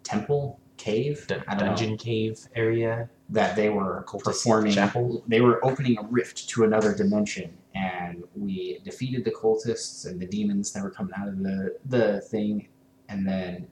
temple 0.03 0.60
cave? 0.77 1.27
Dun- 1.27 1.44
I 1.48 1.56
don't 1.56 1.60
know, 1.60 1.65
dungeon 1.75 1.98
cave 1.98 2.39
area. 2.56 3.10
that 3.29 3.56
they 3.56 3.70
were 3.70 4.06
performing 4.24 4.74
chapel? 4.74 5.24
they 5.27 5.41
were 5.41 5.63
opening 5.65 5.98
a 6.00 6.03
rift 6.03 6.50
to 6.50 6.63
another 6.63 6.96
dimension 6.96 7.56
and 7.75 8.24
we 8.36 8.79
defeated 8.84 9.24
the 9.25 9.32
cultists 9.32 10.08
and 10.08 10.20
the 10.20 10.25
demons 10.25 10.72
that 10.72 10.82
were 10.84 10.89
coming 10.89 11.13
out 11.20 11.27
of 11.27 11.38
the 11.44 11.77
the 11.86 12.22
thing 12.22 12.68
and 13.10 13.27
then 13.27 13.68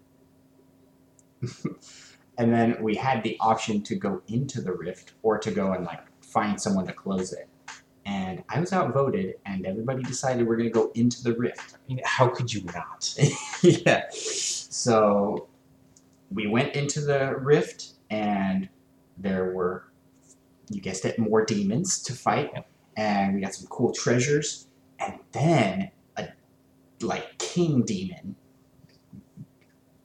and 2.38 2.53
then 2.53 2.77
we 2.81 2.96
had 2.96 3.24
the 3.24 3.38
option 3.39 3.81
to 3.84 3.96
go 3.96 4.22
into 4.27 4.62
the 4.62 4.72
rift 4.72 5.13
or 5.24 5.38
to 5.38 5.50
go 5.51 5.72
and 5.74 5.86
like 5.86 6.03
find 6.22 6.62
someone 6.62 6.86
to 6.86 6.93
close 6.93 7.31
it 7.34 7.48
and 8.08 8.44
i 8.50 8.60
was 8.60 8.74
outvoted 8.74 9.36
and 9.46 9.68
everybody 9.68 10.02
decided 10.02 10.48
we're 10.48 10.58
going 10.58 10.70
to 10.70 10.74
go 10.74 10.92
into 10.96 11.22
the 11.24 11.34
rift 11.34 11.78
I 11.88 11.94
mean, 11.94 12.02
how 12.04 12.28
could 12.28 12.54
you 12.54 12.64
not? 12.64 13.16
yeah. 13.62 14.06
So 14.12 15.48
we 16.32 16.48
went 16.48 16.76
into 16.76 17.02
the 17.02 17.36
rift, 17.38 17.94
and 18.10 18.68
there 19.18 19.54
were, 19.54 19.86
you 20.70 20.82
guessed 20.82 21.06
it, 21.06 21.18
more 21.18 21.46
demons 21.46 22.02
to 22.04 22.14
fight, 22.14 22.52
and 22.98 23.36
we 23.36 23.42
got 23.42 23.54
some 23.54 23.68
cool 23.68 23.94
treasures, 23.94 24.68
and 25.00 25.20
then 25.32 25.92
a 26.18 26.28
like 27.02 27.38
king 27.38 27.84
demon. 27.84 28.36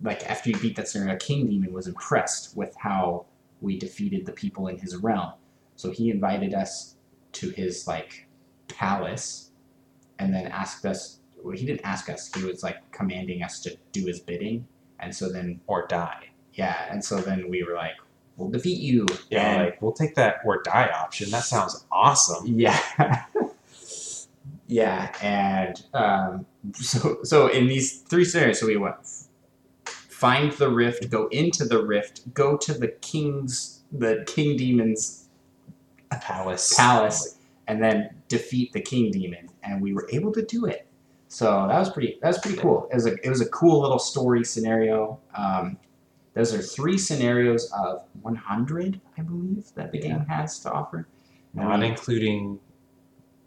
Like 0.01 0.29
after 0.29 0.51
you 0.51 0.59
beat 0.59 0.77
that 0.77 0.89
scenario, 0.89 1.15
a 1.15 1.19
king 1.19 1.49
demon 1.49 1.73
was 1.73 1.87
impressed 1.89 2.57
with 2.57 2.75
how 2.77 3.27
we 3.61 3.79
defeated 3.79 4.27
the 4.27 4.33
people 4.33 4.69
in 4.69 4.79
his 4.79 4.97
realm, 4.97 5.33
so 5.75 5.91
he 5.91 6.11
invited 6.11 6.55
us 6.55 6.97
to 7.33 7.51
his 7.51 7.87
like 7.87 8.27
palace, 8.69 9.51
and 10.19 10.33
then 10.35 10.47
asked 10.47 10.85
us 10.87 11.19
well, 11.43 11.57
he 11.57 11.67
didn't 11.67 11.81
ask 11.85 12.09
us. 12.09 12.31
He 12.35 12.45
was 12.45 12.62
like 12.62 12.77
commanding 12.93 13.43
us 13.43 13.61
to 13.62 13.77
do 13.91 14.07
his 14.07 14.21
bidding. 14.21 14.67
And 15.01 15.12
so 15.15 15.29
then, 15.29 15.61
Or 15.67 15.87
die. 15.89 16.29
yeah, 16.55 16.87
and 16.89 17.05
so 17.05 17.17
then 17.21 17.49
we 17.51 17.65
were 17.65 17.75
like, 17.75 17.97
we'll 18.37 18.51
defeat 18.51 18.79
you. 18.79 19.07
Yeah, 19.31 19.55
And- 19.55 19.65
like 19.65 19.83
we'll 19.83 19.93
take 19.93 20.15
that 20.15 20.37
or 20.45 20.62
die 20.62 20.89
option. 20.95 21.31
That 21.31 21.43
sounds 21.43 21.85
awesome. 21.91 22.47
yeah. 22.47 22.79
yeah, 24.69 25.12
and 25.21 25.83
um, 25.95 26.47
so 26.75 27.19
so 27.25 27.49
in 27.49 27.67
these 27.67 27.99
three 28.03 28.25
scenarios, 28.25 28.61
so 28.61 28.67
we 28.67 28.77
went 28.77 28.95
find 29.87 30.53
the 30.53 30.71
rift, 30.71 31.11
go 31.11 31.27
into 31.29 31.65
the 31.65 31.85
rift, 31.85 32.33
go 32.33 32.57
to 32.57 32.73
the 32.75 32.89
king's 32.89 33.81
the 33.91 34.23
king 34.27 34.57
demon's 34.57 35.22
Palace. 36.21 36.75
palace, 36.76 37.38
and 37.69 37.83
then 37.83 38.11
defeat 38.28 38.73
the 38.73 38.81
king 38.81 39.11
demon, 39.11 39.49
and 39.62 39.81
we 39.81 39.92
were 39.92 40.09
able 40.12 40.33
to 40.33 40.42
do 40.45 40.66
it. 40.66 40.87
So 41.28 41.66
that 41.69 41.78
was 41.78 41.90
pretty. 41.90 42.19
That 42.21 42.28
was 42.28 42.38
pretty 42.38 42.59
cool. 42.59 42.88
It 42.90 42.95
was 42.95 43.07
a 43.07 43.14
it 43.25 43.28
was 43.31 43.40
a 43.40 43.49
cool 43.49 43.81
little 43.81 43.99
story 43.99 44.45
scenario. 44.45 45.19
Um, 45.35 45.78
those 46.35 46.54
are 46.54 46.62
three 46.62 46.97
scenarios 46.97 47.71
of 47.73 48.04
100, 48.23 49.00
I 49.19 49.23
believe, 49.23 49.66
that 49.75 49.92
the 49.92 49.99
Yeah. 49.99 50.09
game 50.09 50.26
has 50.26 50.59
to 50.61 50.71
offer. 50.73 51.07
Not 51.54 51.81
we- 51.81 51.87
including 51.87 52.59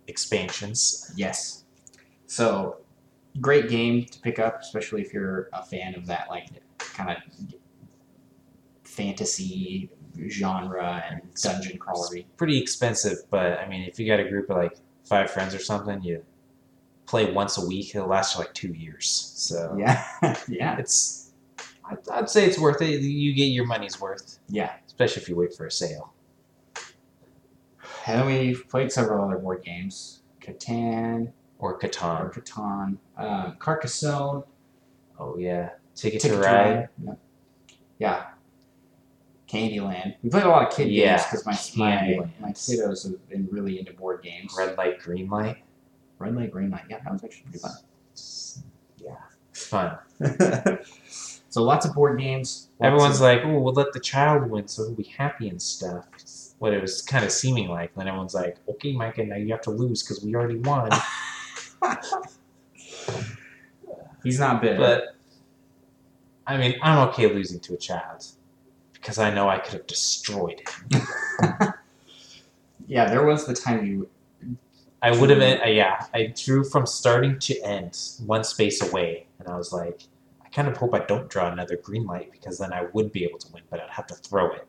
expansions. 0.07 1.12
Yes. 1.15 1.63
So 2.27 2.77
great 3.41 3.69
game 3.69 4.05
to 4.05 4.19
pick 4.22 4.38
up, 4.39 4.62
especially 4.62 5.01
if 5.01 5.13
you're 5.13 5.50
a 5.53 5.63
fan 5.63 5.95
of 5.95 6.05
that 6.07 6.29
like 6.29 6.48
kind 6.77 7.10
of 7.12 7.17
fantasy 8.84 9.89
genre 10.29 11.03
and 11.10 11.22
dungeon 11.36 11.77
crawlery. 11.77 12.25
Pretty 12.38 12.60
expensive, 12.60 13.19
but 13.29 13.60
I 13.60 13.67
mean, 13.67 13.84
if 13.84 14.00
you 14.00 14.07
got 14.07 14.19
a 14.19 14.27
group 14.27 14.50
of 14.50 14.57
like 14.57 14.77
five 15.03 15.29
friends 15.31 15.53
or 15.53 15.60
something, 15.60 16.01
you 16.01 16.24
play 17.05 17.31
once 17.31 17.57
a 17.57 17.65
week. 17.65 17.95
It'll 17.95 18.07
last 18.07 18.36
you 18.36 18.41
like 18.41 18.53
two 18.53 18.74
years. 18.74 19.31
So 19.36 19.75
Yeah, 19.77 20.05
yeah, 20.48 20.77
it's. 20.77 21.31
I'd, 21.88 21.98
I'd 22.12 22.29
say 22.29 22.45
it's 22.45 22.57
worth 22.57 22.81
it. 22.81 23.01
You 23.01 23.34
get 23.36 23.45
your 23.45 23.65
money's 23.65 24.01
worth, 24.01 24.39
yeah. 24.50 24.74
especially 24.88 25.22
if 25.22 25.29
you 25.29 25.36
wait 25.36 25.53
for 25.53 25.67
a 25.67 25.72
sale. 25.72 26.13
And 28.07 28.19
then 28.19 28.25
we've 28.25 28.67
played 28.69 28.91
several 28.91 29.24
other 29.24 29.38
board 29.38 29.63
games: 29.63 30.22
Catan 30.41 31.31
Or 31.60 31.77
Catan 31.79 32.22
or 32.22 32.31
Catan. 32.31 32.98
Um, 33.17 33.55
Carcassonne, 33.60 34.43
Oh 35.19 35.38
yeah, 35.38 35.69
Ticket, 35.95 36.22
Ticket 36.22 36.38
to 36.38 36.43
Ride. 36.43 36.89
Yeah. 37.03 37.13
yeah. 38.00 38.25
Candyland. 39.48 40.16
We 40.24 40.30
played 40.30 40.44
a 40.44 40.50
lot 40.50 40.68
of 40.68 40.75
kid 40.75 40.90
Yeah, 40.90 41.18
games 41.18 41.24
because 41.44 41.78
my 41.78 41.86
my, 41.86 42.30
my 42.40 42.52
kiddos 42.52 43.04
have 43.04 43.30
been 43.30 43.48
really 43.52 43.80
into 43.80 43.94
board 43.94 44.22
games. 44.24 44.56
Red 44.58 44.78
light, 44.78 45.00
green 45.00 45.30
light. 45.30 45.58
Red 46.20 46.36
light, 46.36 46.52
green 46.52 46.72
light. 46.72 46.84
Yeah, 46.90 47.00
that 47.04 47.14
was 47.14 47.24
actually 47.24 47.44
pretty 47.44 47.60
fun. 47.60 47.74
Yeah, 49.04 49.18
fun. 49.54 49.98
so 51.50 51.64
lots 51.64 51.86
of 51.86 51.94
board 51.94 52.20
games. 52.20 52.70
Everyone's 52.82 53.16
of- 53.18 53.22
like, 53.22 53.42
"Oh, 53.44 53.60
we'll 53.60 53.74
let 53.74 53.94
the 53.94 54.00
child 54.00 54.50
win, 54.50 54.68
so 54.68 54.84
he'll 54.84 54.96
be 54.96 55.04
happy 55.04 55.48
and 55.50 55.62
stuff." 55.62 56.06
What 56.60 56.74
it 56.74 56.82
was 56.82 57.02
kind 57.02 57.25
of 57.25 57.32
seeming 57.32 57.68
like. 57.68 57.94
Then 57.96 58.08
everyone's 58.08 58.34
like, 58.34 58.58
"Okay, 58.68 58.94
Micah, 58.94 59.25
now 59.25 59.36
you 59.36 59.52
have 59.52 59.62
to 59.62 59.72
lose 59.72 60.02
because 60.04 60.24
we 60.24 60.34
already 60.34 60.58
won." 60.58 60.90
He's 64.24 64.40
not 64.40 64.62
bitter. 64.62 64.78
but 64.78 65.16
I 66.48 66.58
mean, 66.58 66.75
I'm 66.82 67.08
okay 67.10 67.28
losing 67.32 67.60
to 67.62 67.74
a 67.74 67.78
child 67.78 68.25
because 69.06 69.20
I 69.20 69.32
know 69.32 69.48
I 69.48 69.60
could 69.60 69.74
have 69.74 69.86
destroyed 69.86 70.64
him. 70.90 71.04
yeah, 72.88 73.08
there 73.08 73.24
was 73.24 73.46
the 73.46 73.54
time 73.54 73.86
you. 73.86 74.10
I 75.04 75.12
would 75.12 75.30
have, 75.30 75.40
uh, 75.40 75.68
yeah. 75.68 76.08
I 76.16 76.34
drew 76.36 76.64
from 76.64 76.88
starting 76.88 77.38
to 77.38 77.62
end, 77.62 77.96
one 78.26 78.44
space 78.44 78.82
away, 78.82 79.28
and 79.38 79.48
I 79.48 79.58
was 79.58 79.72
like, 79.72 80.02
I 80.44 80.50
kind 80.50 80.68
of 80.68 80.76
hope 80.76 80.96
I 80.96 81.06
don't 81.06 81.30
draw 81.30 81.52
another 81.52 81.78
green 81.78 82.08
light 82.08 82.32
because 82.32 82.58
then 82.58 82.74
I 82.74 82.88
would 82.94 83.12
be 83.12 83.24
able 83.24 83.38
to 83.38 83.54
win, 83.54 83.62
but 83.70 83.80
I'd 83.80 83.92
have 83.92 84.08
to 84.08 84.16
throw 84.16 84.52
it. 84.54 84.68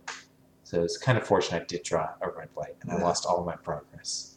So 0.64 0.82
it's 0.82 0.98
kind 0.98 1.16
of 1.16 1.26
fortunate 1.26 1.62
I 1.62 1.64
did 1.64 1.82
draw 1.82 2.10
a 2.20 2.28
red 2.28 2.50
light, 2.56 2.76
and 2.82 2.92
I 2.92 2.98
lost 2.98 3.24
all 3.24 3.42
my 3.42 3.56
progress. 3.56 4.36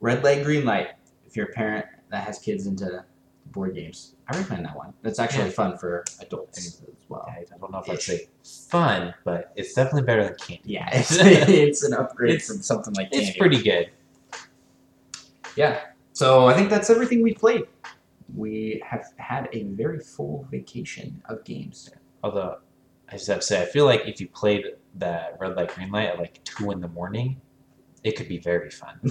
Red 0.00 0.24
light, 0.24 0.42
green 0.42 0.64
light. 0.64 0.88
If 1.28 1.36
you're 1.36 1.46
a 1.46 1.52
parent 1.52 1.86
that 2.10 2.24
has 2.24 2.40
kids 2.40 2.66
into 2.66 3.04
board 3.52 3.74
games, 3.74 4.14
I 4.28 4.36
recommend 4.38 4.64
that 4.66 4.76
one. 4.76 4.92
It's 5.04 5.18
actually 5.18 5.46
Yeah. 5.46 5.50
fun 5.52 5.78
for 5.78 6.04
adults 6.20 6.58
as 6.58 6.82
well. 7.08 7.24
I 7.28 7.40
I 7.40 7.58
don't 7.58 7.72
know 7.72 7.78
if 7.78 7.90
I'd 7.90 8.00
say 8.00 8.28
fun, 8.44 9.14
but 9.24 9.52
it's 9.56 9.74
definitely 9.74 10.02
better 10.02 10.24
than 10.24 10.34
candy. 10.36 10.62
Yeah, 10.64 10.88
it's, 10.92 11.10
it's 11.18 11.82
an 11.84 11.94
upgrade 11.94 12.30
It's- 12.34 12.46
from 12.46 12.62
something 12.62 12.94
like 12.94 13.10
candy. 13.10 13.26
It's 13.28 13.36
pretty 13.36 13.62
good. 13.62 13.90
Yeah. 15.56 15.80
So 16.12 16.46
I 16.46 16.54
think 16.54 16.70
that's 16.70 16.90
everything 16.90 17.22
we 17.22 17.34
played. 17.34 17.64
We 18.36 18.82
have 18.86 19.12
had 19.16 19.48
a 19.52 19.64
very 19.64 19.98
full 19.98 20.46
vacation 20.50 21.20
of 21.28 21.42
games. 21.44 21.90
Although, 22.22 22.58
I 23.08 23.12
just 23.12 23.26
have 23.28 23.38
to 23.40 23.42
say, 23.46 23.62
I 23.62 23.64
feel 23.66 23.86
like 23.86 24.02
if 24.06 24.20
you 24.20 24.28
played 24.28 24.64
that 24.96 25.36
red 25.40 25.56
light, 25.56 25.74
green 25.74 25.90
light 25.90 26.08
at 26.08 26.18
like 26.18 26.42
two 26.44 26.70
in 26.70 26.80
the 26.80 26.88
morning, 26.88 27.40
it 28.04 28.12
could 28.16 28.28
be 28.28 28.38
very 28.38 28.70
fun. 28.70 29.00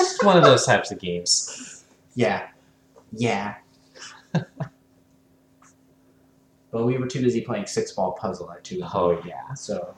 It's 0.00 0.22
one 0.24 0.36
of 0.36 0.44
those 0.44 0.64
types 0.66 0.90
of 0.90 0.98
games. 0.98 1.84
Yeah. 2.14 2.48
Yeah. 3.12 3.54
but 6.70 6.84
we 6.84 6.98
were 6.98 7.06
too 7.06 7.20
busy 7.22 7.40
playing 7.40 7.66
six 7.66 7.92
ball 7.92 8.12
puzzle 8.12 8.50
at 8.50 8.64
two. 8.64 8.80
Oh 8.92 9.20
yeah. 9.24 9.54
So, 9.54 9.94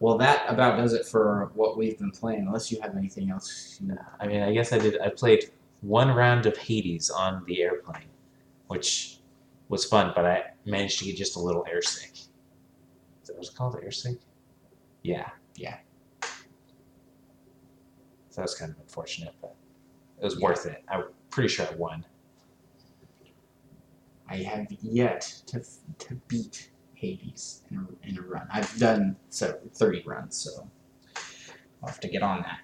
well, 0.00 0.16
that 0.18 0.44
about 0.48 0.76
does 0.78 0.92
it 0.94 1.06
for 1.06 1.50
what 1.54 1.76
we've 1.76 1.98
been 1.98 2.10
playing. 2.10 2.46
Unless 2.46 2.72
you 2.72 2.80
have 2.80 2.96
anything 2.96 3.30
else. 3.30 3.78
You 3.82 3.96
I 4.18 4.26
mean, 4.26 4.42
I 4.42 4.52
guess 4.52 4.72
I 4.72 4.78
did. 4.78 5.00
I 5.00 5.08
played 5.10 5.50
one 5.82 6.08
round 6.08 6.46
of 6.46 6.56
Hades 6.56 7.10
on 7.10 7.44
the 7.46 7.62
airplane, 7.62 8.08
which 8.68 9.18
was 9.68 9.84
fun, 9.84 10.12
but 10.16 10.24
I 10.26 10.44
managed 10.64 10.98
to 11.00 11.04
get 11.04 11.16
just 11.16 11.36
a 11.36 11.40
little 11.40 11.64
airsick. 11.72 12.12
Is 12.12 12.28
that 13.26 13.34
what 13.34 13.44
it's 13.46 13.50
called? 13.50 13.76
Airsick? 13.76 14.18
Yeah. 15.02 15.28
Yeah. 15.54 15.76
So 18.30 18.36
that 18.36 18.42
was 18.42 18.54
kind 18.54 18.72
of 18.72 18.78
unfortunate, 18.80 19.34
but 19.40 19.54
it 20.20 20.24
was 20.24 20.36
Yeah. 20.38 20.44
worth 20.46 20.66
it. 20.66 20.82
I'm 20.88 21.04
pretty 21.30 21.48
sure 21.48 21.66
I 21.66 21.74
won. 21.74 22.04
I 24.30 24.36
have 24.36 24.68
yet 24.80 25.22
to 25.46 25.60
to 25.98 26.14
beat 26.28 26.70
Hades 26.94 27.62
in 27.70 27.78
a, 27.78 28.08
in 28.08 28.18
a 28.18 28.22
run. 28.22 28.46
I've 28.52 28.78
done 28.78 29.16
so 29.28 29.58
thirty 29.74 30.02
runs, 30.06 30.36
so 30.36 30.70
I'll 31.82 31.88
have 31.88 32.00
to 32.00 32.08
get 32.08 32.22
on 32.22 32.42
that. 32.42 32.60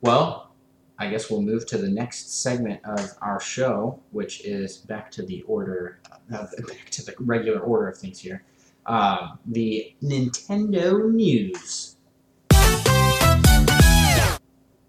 Well, 0.00 0.52
I 0.98 1.08
guess 1.10 1.30
we'll 1.30 1.42
move 1.42 1.66
to 1.66 1.78
the 1.78 1.88
next 1.88 2.42
segment 2.42 2.80
of 2.84 3.12
our 3.22 3.40
show, 3.40 4.00
which 4.10 4.44
is 4.44 4.78
back 4.78 5.10
to 5.12 5.22
the 5.22 5.42
order, 5.42 6.00
uh, 6.32 6.46
back 6.66 6.90
to 6.90 7.04
the 7.04 7.14
regular 7.20 7.60
order 7.60 7.88
of 7.88 7.96
things 7.96 8.18
here. 8.18 8.42
Um, 8.86 9.38
the 9.46 9.94
Nintendo 10.02 11.10
news. 11.10 11.96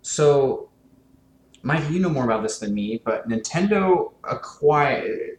So, 0.02 0.70
Mike, 1.62 1.90
you 1.90 2.00
know 2.00 2.10
more 2.10 2.26
about 2.26 2.44
this 2.44 2.60
than 2.60 2.74
me, 2.74 3.02
but 3.04 3.30
Nintendo 3.30 4.12
acquired. 4.24 5.38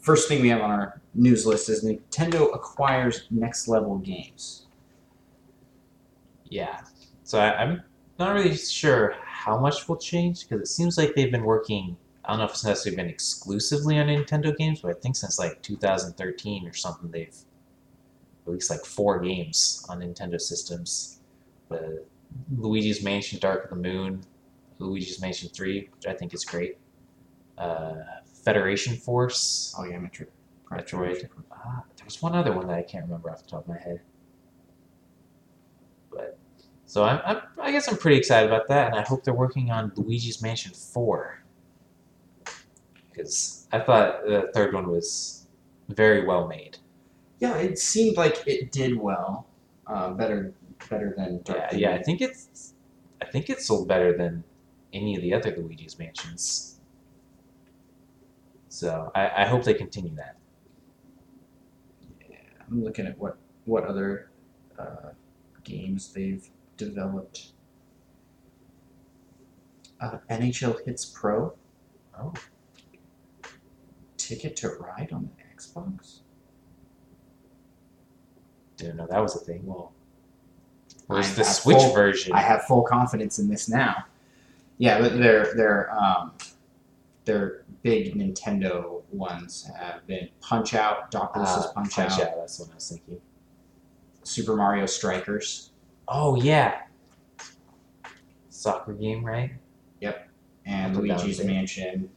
First 0.00 0.28
thing 0.28 0.40
we 0.40 0.48
have 0.48 0.62
on 0.62 0.70
our 0.70 1.00
news 1.14 1.44
list 1.44 1.68
is 1.68 1.84
Nintendo 1.84 2.54
acquires 2.54 3.26
Next 3.30 3.68
Level 3.68 3.98
Games. 3.98 4.66
Yeah. 6.48 6.80
So 7.24 7.38
I, 7.38 7.62
I'm 7.62 7.82
not 8.18 8.34
really 8.34 8.56
sure 8.56 9.14
how 9.24 9.58
much 9.58 9.88
will 9.88 9.96
change 9.96 10.48
because 10.48 10.62
it 10.62 10.68
seems 10.68 10.96
like 10.96 11.14
they've 11.14 11.30
been 11.30 11.44
working. 11.44 11.96
I 12.24 12.30
don't 12.30 12.38
know 12.38 12.44
if 12.44 12.52
it's 12.52 12.64
necessarily 12.64 12.96
been 12.96 13.10
exclusively 13.10 13.98
on 13.98 14.06
Nintendo 14.06 14.56
games, 14.56 14.80
but 14.80 14.90
I 14.90 15.00
think 15.00 15.16
since 15.16 15.38
like 15.38 15.62
2013 15.62 16.66
or 16.66 16.72
something, 16.72 17.10
they've 17.10 17.36
released 18.46 18.70
like 18.70 18.84
four 18.84 19.20
games 19.20 19.84
on 19.88 20.00
Nintendo 20.00 20.40
systems. 20.40 21.20
Luigi's 22.56 23.02
Mansion: 23.02 23.38
Dark 23.38 23.64
of 23.64 23.70
the 23.70 23.76
Moon, 23.76 24.22
Luigi's 24.78 25.20
Mansion 25.20 25.48
3, 25.50 25.88
which 25.94 26.06
I 26.06 26.14
think 26.14 26.34
is 26.34 26.44
great. 26.44 26.78
Uh, 27.58 27.94
Federation 28.44 28.96
Force, 28.96 29.74
Oh 29.78 29.84
yeah, 29.84 29.96
Metroid. 29.98 30.28
Metroid. 30.70 31.28
Uh, 31.50 31.80
there 31.96 32.04
was 32.04 32.22
one 32.22 32.34
other 32.34 32.52
one 32.52 32.66
that 32.68 32.78
I 32.78 32.82
can't 32.82 33.04
remember 33.04 33.30
off 33.30 33.42
the 33.42 33.50
top 33.50 33.62
of 33.62 33.68
my 33.68 33.78
head. 33.78 34.00
But 36.10 36.38
so 36.86 37.04
I'm, 37.04 37.20
I'm 37.24 37.42
I 37.60 37.72
guess 37.72 37.88
I'm 37.88 37.96
pretty 37.96 38.16
excited 38.18 38.50
about 38.50 38.68
that, 38.68 38.88
and 38.88 38.96
I 38.96 39.02
hope 39.02 39.24
they're 39.24 39.34
working 39.34 39.70
on 39.70 39.92
Luigi's 39.96 40.42
Mansion 40.42 40.72
Four 40.72 41.42
because 43.10 43.68
I 43.72 43.80
thought 43.80 44.24
the 44.24 44.50
third 44.54 44.74
one 44.74 44.88
was 44.90 45.46
very 45.88 46.24
well 46.24 46.46
made. 46.46 46.78
Yeah, 47.40 47.56
it 47.56 47.78
seemed 47.78 48.16
like 48.16 48.42
it 48.46 48.72
did 48.72 48.96
well. 48.96 49.46
Uh, 49.86 50.10
better, 50.10 50.52
better 50.88 51.14
than 51.16 51.42
Dark 51.42 51.72
Yeah, 51.72 51.78
yeah, 51.78 51.94
I 51.94 52.02
think 52.02 52.20
it's 52.20 52.74
I 53.20 53.26
think 53.26 53.50
it 53.50 53.60
sold 53.60 53.88
better 53.88 54.16
than 54.16 54.44
any 54.92 55.16
of 55.16 55.22
the 55.22 55.34
other 55.34 55.54
Luigi's 55.56 55.98
Mansions. 55.98 56.79
So 58.80 59.12
I, 59.14 59.42
I 59.42 59.46
hope 59.46 59.62
they 59.62 59.74
continue 59.74 60.16
that. 60.16 60.36
Yeah, 62.30 62.36
I'm 62.66 62.82
looking 62.82 63.06
at 63.06 63.18
what 63.18 63.36
what 63.66 63.84
other 63.84 64.30
uh, 64.78 65.10
games 65.64 66.14
they've 66.14 66.48
developed. 66.78 67.52
Uh, 70.00 70.16
NHL 70.30 70.82
Hitz 70.86 71.04
Pro. 71.04 71.52
Oh. 72.18 72.32
Ticket 74.16 74.56
to 74.56 74.70
Ride 74.70 75.10
on 75.12 75.28
the 75.28 75.54
Xbox. 75.54 76.20
Didn't 78.78 78.96
know 78.96 79.06
that 79.10 79.20
was 79.20 79.36
a 79.36 79.40
thing. 79.40 79.60
Well, 79.66 79.92
Where's 81.06 81.34
the 81.34 81.44
Switch 81.44 81.76
full- 81.76 81.92
version? 81.92 82.32
I 82.32 82.40
have 82.40 82.62
full 82.62 82.80
confidence 82.84 83.38
in 83.38 83.46
this 83.50 83.68
now. 83.68 84.06
Yeah, 84.78 85.02
but 85.02 85.18
their 85.18 85.52
their 85.54 85.92
um, 85.94 86.32
their 87.24 87.64
big 87.82 88.14
Nintendo 88.14 89.02
ones 89.12 89.68
have 89.78 90.06
been 90.06 90.28
Punch 90.40 90.74
Out, 90.74 91.10
Doctor 91.10 91.40
Ah, 91.42 91.70
Punch, 91.74 91.92
Punch 91.92 92.18
Out, 92.18 92.28
Out, 92.28 92.36
That's 92.38 92.58
what 92.58 92.70
I 92.70 92.74
was 92.74 92.88
thinking. 92.88 93.20
Super 94.22 94.56
Mario 94.56 94.86
Strikers, 94.86 95.70
Oh 96.08 96.34
yeah. 96.34 96.82
Soccer 98.48 98.92
game, 98.92 99.24
right? 99.24 99.52
Yep. 100.00 100.28
And 100.66 100.92
I'll 100.92 101.00
put 101.00 101.08
that 101.08 101.16
one 101.18 101.26
Luigi's. 101.26 101.44
Mansion. 101.44 102.10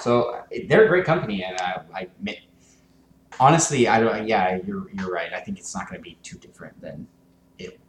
So 0.00 0.42
they're 0.68 0.84
a 0.84 0.88
great 0.88 1.04
company, 1.04 1.42
and 1.42 1.58
I, 1.60 1.80
I 1.94 2.00
admit, 2.02 2.38
honestly, 3.40 3.88
I 3.88 3.98
don't. 4.00 4.28
Yeah, 4.28 4.60
you're 4.64 4.90
you're 4.92 5.10
right. 5.10 5.32
I 5.32 5.40
think 5.40 5.58
it's 5.58 5.74
not 5.74 5.88
going 5.88 5.98
to 5.98 6.02
be 6.02 6.18
too 6.22 6.38
different 6.38 6.80
than 6.80 7.06
it 7.58 7.80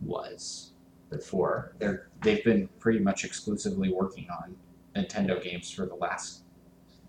was 0.00 0.72
before. 1.10 1.74
They're 1.78 2.08
they've 2.22 2.44
been 2.44 2.68
pretty 2.78 3.00
much 3.00 3.24
exclusively 3.24 3.92
working 3.92 4.28
on 4.30 4.56
Nintendo 4.98 5.42
games 5.42 5.70
for 5.70 5.86
the 5.86 5.94
last 5.94 6.42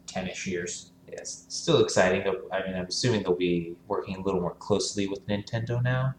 ten-ish 0.08 0.48
years. 0.48 0.92
Yes. 1.12 1.46
Still 1.50 1.84
exciting. 1.84 2.22
I 2.52 2.66
mean, 2.66 2.76
I'm 2.76 2.86
assuming 2.86 3.24
they'll 3.24 3.36
be 3.36 3.76
working 3.88 4.18
a 4.18 4.22
little 4.22 4.42
more 4.42 4.56
closely 4.56 5.08
with 5.08 5.26
Nintendo 5.28 5.82
now, 5.82 6.14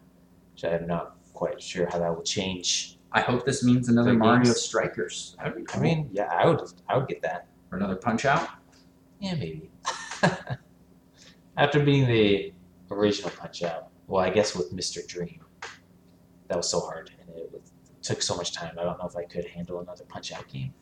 which 0.52 0.64
I'm 0.64 0.86
not 0.86 1.16
quite 1.32 1.62
sure 1.62 1.88
how 1.90 1.98
that 1.98 2.14
will 2.14 2.22
change. 2.22 2.98
I 3.12 3.20
hope 3.20 3.44
this 3.44 3.64
means 3.64 3.88
another 3.88 4.14
Mario 4.14 4.44
games. 4.44 4.60
Strikers. 4.60 5.36
Be 5.56 5.64
I 5.74 5.78
mean, 5.78 6.08
yeah, 6.12 6.24
I 6.24 6.46
would, 6.46 6.60
I 6.88 6.96
would 6.96 7.08
get 7.08 7.22
that. 7.22 7.48
or 7.70 7.78
another 7.78 7.96
Punch 7.96 8.24
Out. 8.24 8.48
Yeah, 9.20 9.34
maybe. 9.34 9.70
After 11.56 11.84
being 11.84 12.06
the 12.06 12.52
original 12.90 13.30
Punch 13.30 13.62
Out, 13.62 13.88
well, 14.06 14.24
I 14.24 14.30
guess 14.30 14.54
with 14.54 14.72
Mr. 14.72 15.06
Dream, 15.06 15.40
that 16.48 16.56
was 16.56 16.70
so 16.70 16.80
hard 16.80 17.10
and 17.20 17.36
it, 17.36 17.50
was, 17.52 17.72
took 18.02 18.22
so 18.22 18.36
much 18.36 18.52
time. 18.52 18.76
I 18.78 18.84
don't 18.84 18.98
know 18.98 19.06
if 19.06 19.16
I 19.16 19.24
could 19.24 19.44
handle 19.46 19.80
another 19.80 20.04
Punch 20.04 20.32
Out 20.32 20.46
game. 20.48 20.72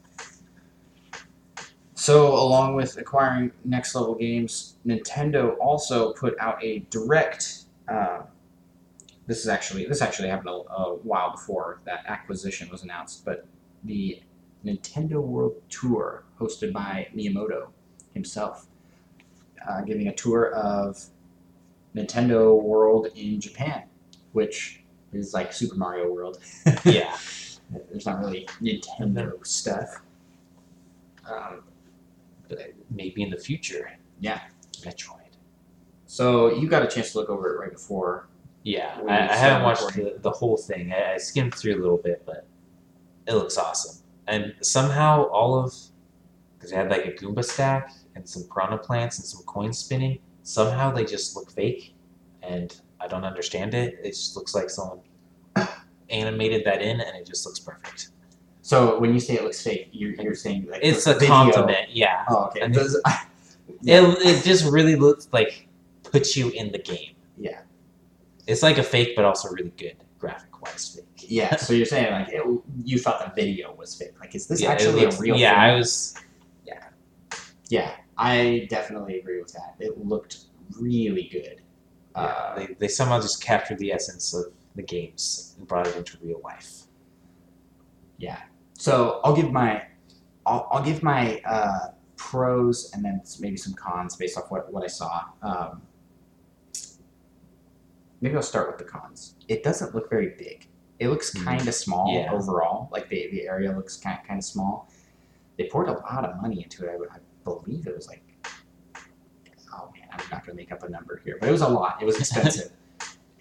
So, 1.99 2.33
along 2.33 2.77
with 2.77 2.97
acquiring 2.97 3.51
Next 3.65 3.93
Level 3.97 4.15
Games, 4.15 4.77
Nintendo 4.87 5.57
also 5.59 6.13
put 6.13 6.39
out 6.39 6.63
a 6.63 6.79
direct. 6.91 7.65
Uh, 7.89 8.21
this 9.27 9.41
is 9.41 9.49
actually 9.49 9.85
this 9.85 10.01
actually 10.01 10.29
happened 10.29 10.51
a, 10.51 10.73
a 10.73 10.95
while 10.99 11.33
before 11.33 11.81
that 11.87 12.05
acquisition 12.07 12.69
was 12.71 12.85
announced, 12.85 13.25
but 13.25 13.49
the 13.83 14.23
Nintendo 14.65 15.21
World 15.21 15.61
Tour 15.71 16.23
hosted 16.41 16.73
by 16.73 17.09
Miyamoto 17.17 17.71
himself, 18.15 18.69
uh, 19.69 19.81
giving 19.81 20.07
a 20.07 20.15
tour 20.15 20.55
of 20.55 21.05
Nintendo 21.97 22.63
World 22.63 23.09
in 23.17 23.41
Japan, 23.41 23.83
which 24.35 24.85
is 25.13 25.35
like 25.35 25.53
Super 25.53 25.75
Mario 25.75 26.13
World. 26.13 26.39
Yeah. 26.85 27.19
There's 27.91 28.07
not 28.07 28.21
really 28.21 28.47
Nintendo 28.63 29.45
stuff. 29.45 30.01
Um, 31.29 31.65
Maybe 32.91 33.23
in 33.23 33.31
the 33.31 33.39
future. 33.39 33.93
Yeah. 34.21 34.41
Metroid. 34.83 35.35
so 36.07 36.55
you 36.55 36.69
got 36.69 36.83
a 36.83 36.87
chance 36.87 37.13
to 37.13 37.19
look 37.19 37.31
over 37.31 37.55
it 37.55 37.59
right 37.59 37.73
before. 37.73 38.29
Yeah, 38.63 39.01
I, 39.09 39.29
I 39.29 39.37
haven't 39.37 39.63
watched 39.63 39.95
the, 39.95 40.19
the 40.21 40.31
whole 40.31 40.57
thing. 40.57 40.93
I, 40.93 41.15
I 41.15 41.17
skimmed 41.17 41.55
through 41.55 41.77
a 41.77 41.81
little 41.81 41.97
bit, 41.97 42.23
but 42.27 42.47
it 43.27 43.35
looks 43.35 43.57
awesome. 43.57 44.05
And 44.27 44.55
somehow 44.61 45.25
all 45.31 45.59
of 45.59 45.73
because 46.59 46.71
they 46.71 46.77
had 46.77 46.91
like 46.91 47.07
a 47.07 47.13
Goomba 47.13 47.45
stack 47.45 47.93
and 48.15 48.29
some 48.29 48.45
piranha 48.53 48.79
plants 48.79 49.19
and 49.19 49.27
some 49.27 49.43
coin 49.45 49.73
spinning. 49.73 50.19
Somehow 50.43 50.91
they 50.91 51.05
just 51.05 51.37
look 51.37 51.51
fake, 51.53 51.95
and 52.43 52.81
I 53.01 53.07
don't 53.07 53.25
understand 53.25 53.75
it. 53.75 53.99
It 54.03 54.11
just 54.11 54.35
looks 54.37 54.55
like 54.55 54.71
someone 54.71 55.01
animated 56.11 56.65
that 56.65 56.83
in, 56.83 57.01
and 57.01 57.17
it 57.17 57.27
just 57.27 57.47
looks 57.47 57.61
perfect. 57.61 58.11
So 58.69 58.99
when 59.01 59.15
you 59.15 59.21
say 59.21 59.33
it 59.35 59.45
looks 59.45 59.63
fake, 59.63 59.89
you're, 59.93 60.13
you're 60.23 60.35
saying 60.35 60.67
like 60.71 60.81
It's 60.83 61.07
a 61.07 61.15
video- 61.15 61.29
compliment, 61.29 61.89
yeah. 61.91 62.25
Oh, 62.29 62.49
okay. 62.49 62.69
Does- 62.69 63.01
It, 63.83 64.03
it 64.27 64.45
just 64.45 64.71
really 64.71 64.95
looks 64.97 65.29
like 65.33 65.69
puts 66.03 66.37
you 66.37 66.51
in 66.51 66.71
the 66.73 66.79
game. 66.79 67.15
Yeah. 67.39 67.61
It's 68.47 68.63
like 68.63 68.77
a 68.77 68.83
fake, 68.83 69.15
but 69.17 69.25
also 69.25 69.49
really 69.51 69.73
good 69.79 69.97
graphic 70.19 70.61
wise 70.61 70.85
fake. 70.97 71.31
yeah. 71.31 71.57
So 71.65 71.73
you're 71.73 71.87
saying 71.87 72.13
like 72.13 72.29
it, 72.31 72.43
you 72.85 72.99
thought 72.99 73.19
the 73.25 73.33
video 73.43 73.73
was 73.75 73.95
fake. 73.95 74.15
Like, 74.21 74.35
is 74.35 74.47
this 74.49 74.61
Yeah, 74.61 74.73
actually 74.73 75.03
looks- 75.07 75.19
a 75.19 75.23
real? 75.23 75.37
Yeah? 75.37 75.55
I 75.55 75.75
was. 75.77 76.15
Yeah. 76.67 76.85
Yeah, 77.71 77.93
I 78.19 78.67
definitely 78.69 79.19
agree 79.19 79.41
with 79.41 79.53
that. 79.55 79.77
It 79.79 79.97
looked 80.05 80.41
really 80.79 81.29
good. 81.33 81.63
Yeah, 82.17 82.23
Uh, 82.23 82.55
they, 82.57 82.67
they 82.81 82.89
somehow 82.89 83.19
just 83.21 83.43
captured 83.43 83.79
the 83.79 83.93
essence 83.93 84.35
of 84.35 84.53
the 84.77 84.83
games 84.83 85.55
and 85.57 85.67
brought 85.67 85.87
it 85.87 85.97
into 85.97 86.19
real 86.23 86.41
life. 86.45 86.83
yeah. 88.19 88.41
So 88.79 89.21
I'll 89.25 89.35
give 89.35 89.51
my, 89.51 89.83
I'll, 90.47 90.69
I'll 90.71 90.83
give 90.85 91.03
my 91.03 91.41
uh, 91.45 91.89
pros 92.17 92.93
and 92.95 93.05
then 93.05 93.21
maybe 93.41 93.57
some 93.57 93.75
cons 93.75 94.15
based 94.17 94.39
off 94.39 94.51
what 94.53 94.73
what 94.73 94.85
I 94.85 94.87
saw. 94.87 95.25
Um, 95.43 95.83
maybe 98.21 98.37
I'll 98.37 98.43
start 98.43 98.69
with 98.69 98.79
the 98.79 98.85
cons. 98.85 99.35
It 99.49 99.65
doesn't 99.65 99.95
look 99.97 100.09
very 100.09 100.35
big. 100.39 100.69
It 101.01 101.09
looks 101.09 101.35
Mm. 101.35 101.45
kind 101.45 101.69
of 101.69 101.75
small 101.75 102.13
Yeah. 102.15 102.33
overall. 102.33 102.89
Like 102.93 103.09
the 103.09 103.29
the 103.33 103.49
area 103.49 103.73
looks 103.73 103.97
kind 103.97 104.19
kind 104.27 104.39
of 104.39 104.45
small. 104.45 104.89
They 105.57 105.65
poured 105.69 105.89
a 105.89 105.93
lot 105.93 106.25
of 106.25 106.41
money 106.41 106.63
into 106.63 106.85
it. 106.87 106.91
I, 107.11 107.17
I 107.17 107.19
believe 107.43 107.89
it 107.89 107.97
was 107.97 108.07
like, 108.07 108.23
oh 109.75 109.91
man, 109.93 110.07
I'm 110.13 110.25
not 110.31 110.47
gonna 110.47 110.55
make 110.57 110.71
up 110.71 110.85
a 110.85 110.89
number 110.89 111.21
here, 111.25 111.37
but 111.41 111.49
it 111.49 111.53
was 111.53 111.63
a 111.63 111.69
lot. 111.69 112.01
It 112.01 112.05
was 112.05 112.17
expensive, 112.21 112.71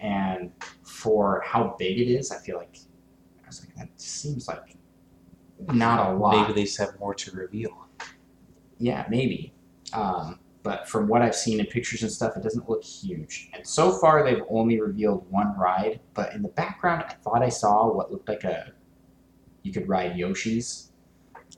and 0.00 0.50
for 0.82 1.42
how 1.46 1.76
big 1.78 2.00
it 2.00 2.08
is, 2.10 2.32
I 2.32 2.38
feel 2.38 2.56
like 2.58 2.76
I 3.44 3.46
was 3.46 3.64
like 3.64 3.74
that 3.76 3.88
seems 4.00 4.48
like 4.48 4.74
not 5.72 6.10
a 6.10 6.16
lot. 6.16 6.48
Maybe 6.48 6.52
they 6.60 6.64
just 6.64 6.78
have 6.78 6.98
more 6.98 7.14
to 7.14 7.30
reveal. 7.32 7.86
Yeah, 8.78 9.06
maybe. 9.08 9.52
Um, 9.92 10.38
but 10.62 10.88
from 10.88 11.08
what 11.08 11.22
I've 11.22 11.34
seen 11.34 11.60
in 11.60 11.66
pictures 11.66 12.02
and 12.02 12.12
stuff, 12.12 12.36
it 12.36 12.42
doesn't 12.42 12.68
look 12.68 12.84
huge. 12.84 13.50
And 13.54 13.66
so 13.66 13.92
far, 13.92 14.24
they've 14.24 14.42
only 14.50 14.80
revealed 14.80 15.26
one 15.30 15.56
ride. 15.56 16.00
But 16.14 16.34
in 16.34 16.42
the 16.42 16.48
background, 16.48 17.04
I 17.08 17.14
thought 17.14 17.42
I 17.42 17.48
saw 17.48 17.92
what 17.92 18.12
looked 18.12 18.28
like 18.28 18.44
a 18.44 18.72
you 19.62 19.72
could 19.72 19.88
ride 19.88 20.16
Yoshi's, 20.16 20.92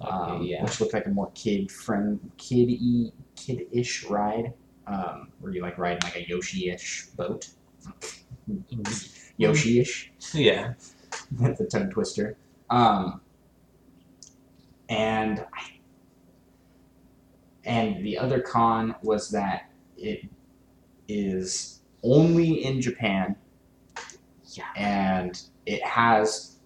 um, 0.00 0.42
yeah. 0.42 0.62
which 0.62 0.80
looked 0.80 0.94
like 0.94 1.06
a 1.06 1.10
more 1.10 1.30
kid 1.34 1.70
friend, 1.70 2.18
kid 2.36 2.70
kid-ish 3.36 4.04
ride, 4.04 4.52
um, 4.86 5.28
where 5.40 5.52
you 5.52 5.62
like 5.62 5.78
ride 5.78 6.02
like 6.02 6.16
a 6.16 6.26
Yoshi-ish 6.28 7.06
boat, 7.16 7.48
Yoshi-ish. 9.36 10.12
Yeah. 10.34 10.74
That's 11.32 11.60
a 11.60 11.66
tongue 11.66 11.90
twister. 11.90 12.36
Um, 12.68 13.20
and 14.90 15.46
I, 15.54 15.70
and 17.64 18.04
the 18.04 18.18
other 18.18 18.40
con 18.40 18.94
was 19.02 19.30
that 19.30 19.70
it 19.96 20.28
is 21.08 21.80
only 22.02 22.64
in 22.64 22.80
Japan. 22.80 23.36
Yeah. 24.52 24.64
And 24.76 25.40
it 25.64 25.82
has 25.84 26.58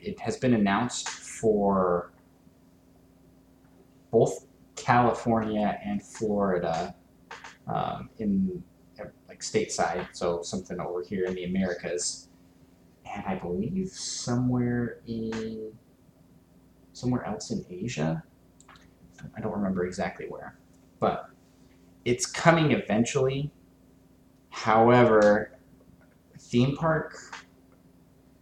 it 0.00 0.20
has 0.20 0.36
been 0.36 0.54
announced 0.54 1.08
for 1.08 2.12
both 4.10 4.46
California 4.76 5.78
and 5.84 6.02
Florida 6.02 6.94
um, 7.66 8.10
in 8.18 8.62
like 9.28 9.40
stateside, 9.40 10.06
so 10.12 10.42
something 10.42 10.78
over 10.80 11.02
here 11.02 11.24
in 11.24 11.34
the 11.34 11.44
Americas 11.44 12.28
and 13.14 13.24
I 13.26 13.36
believe 13.36 13.88
somewhere 13.88 15.00
in 15.06 15.72
somewhere 16.96 17.26
else 17.26 17.50
in 17.50 17.64
Asia. 17.68 18.22
I 19.36 19.40
don't 19.40 19.52
remember 19.52 19.84
exactly 19.84 20.26
where, 20.28 20.58
but 20.98 21.28
it's 22.06 22.24
coming 22.24 22.72
eventually. 22.72 23.50
However, 24.48 25.58
theme 26.38 26.74
park 26.74 27.18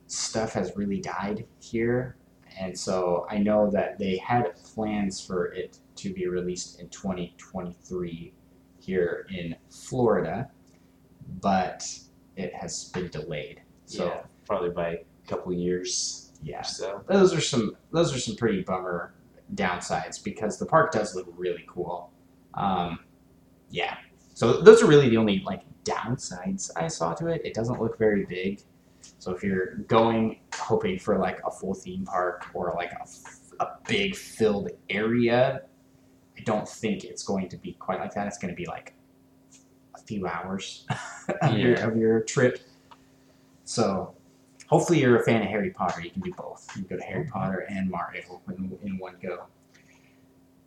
stuff 0.06 0.52
has 0.52 0.76
really 0.76 1.00
died 1.00 1.46
here, 1.58 2.16
and 2.60 2.78
so 2.78 3.26
I 3.28 3.38
know 3.38 3.70
that 3.72 3.98
they 3.98 4.18
had 4.18 4.54
plans 4.62 5.20
for 5.20 5.46
it 5.46 5.80
to 5.96 6.14
be 6.14 6.28
released 6.28 6.80
in 6.80 6.88
2023 6.90 8.32
here 8.78 9.26
in 9.30 9.56
Florida, 9.68 10.48
but 11.40 11.84
it 12.36 12.54
has 12.54 12.90
been 12.90 13.08
delayed. 13.08 13.62
So 13.86 14.06
yeah. 14.06 14.20
Probably 14.46 14.70
by 14.70 14.88
a 14.90 15.26
couple 15.26 15.52
years 15.54 16.23
yeah, 16.44 16.62
so. 16.62 17.02
those 17.08 17.34
are 17.34 17.40
some 17.40 17.76
those 17.90 18.14
are 18.14 18.18
some 18.18 18.36
pretty 18.36 18.62
bummer 18.62 19.14
downsides 19.54 20.22
because 20.22 20.58
the 20.58 20.66
park 20.66 20.92
does 20.92 21.14
look 21.14 21.26
really 21.36 21.64
cool. 21.66 22.12
Um, 22.54 23.00
yeah, 23.70 23.96
so 24.34 24.60
those 24.60 24.82
are 24.82 24.86
really 24.86 25.08
the 25.08 25.16
only 25.16 25.42
like 25.44 25.62
downsides 25.84 26.70
I 26.76 26.88
saw 26.88 27.14
to 27.14 27.28
it. 27.28 27.40
It 27.44 27.54
doesn't 27.54 27.80
look 27.80 27.98
very 27.98 28.26
big, 28.26 28.60
so 29.18 29.32
if 29.32 29.42
you're 29.42 29.76
going 29.88 30.40
hoping 30.54 30.98
for 30.98 31.18
like 31.18 31.40
a 31.46 31.50
full 31.50 31.74
theme 31.74 32.04
park 32.04 32.46
or 32.52 32.74
like 32.76 32.92
a, 32.92 33.64
a 33.64 33.68
big 33.88 34.14
filled 34.14 34.70
area, 34.90 35.62
I 36.36 36.42
don't 36.42 36.68
think 36.68 37.04
it's 37.04 37.22
going 37.22 37.48
to 37.48 37.56
be 37.56 37.72
quite 37.72 38.00
like 38.00 38.12
that. 38.14 38.26
It's 38.26 38.38
going 38.38 38.52
to 38.52 38.56
be 38.56 38.66
like 38.66 38.94
a 39.94 40.00
few 40.02 40.26
hours 40.26 40.86
of 41.42 41.58
your 41.58 41.74
of 41.76 41.96
your 41.96 42.20
trip. 42.20 42.60
So 43.64 44.14
hopefully 44.68 45.00
you're 45.00 45.16
a 45.20 45.24
fan 45.24 45.42
of 45.42 45.48
Harry 45.48 45.70
Potter. 45.70 46.00
You 46.02 46.10
can 46.10 46.22
do 46.22 46.32
both. 46.36 46.66
You 46.76 46.84
can 46.84 46.96
go 46.96 47.02
to 47.02 47.06
Harry 47.08 47.26
Potter 47.26 47.66
and 47.68 47.90
Mario 47.90 48.40
in, 48.48 48.78
in 48.82 48.98
one 48.98 49.16
go. 49.22 49.44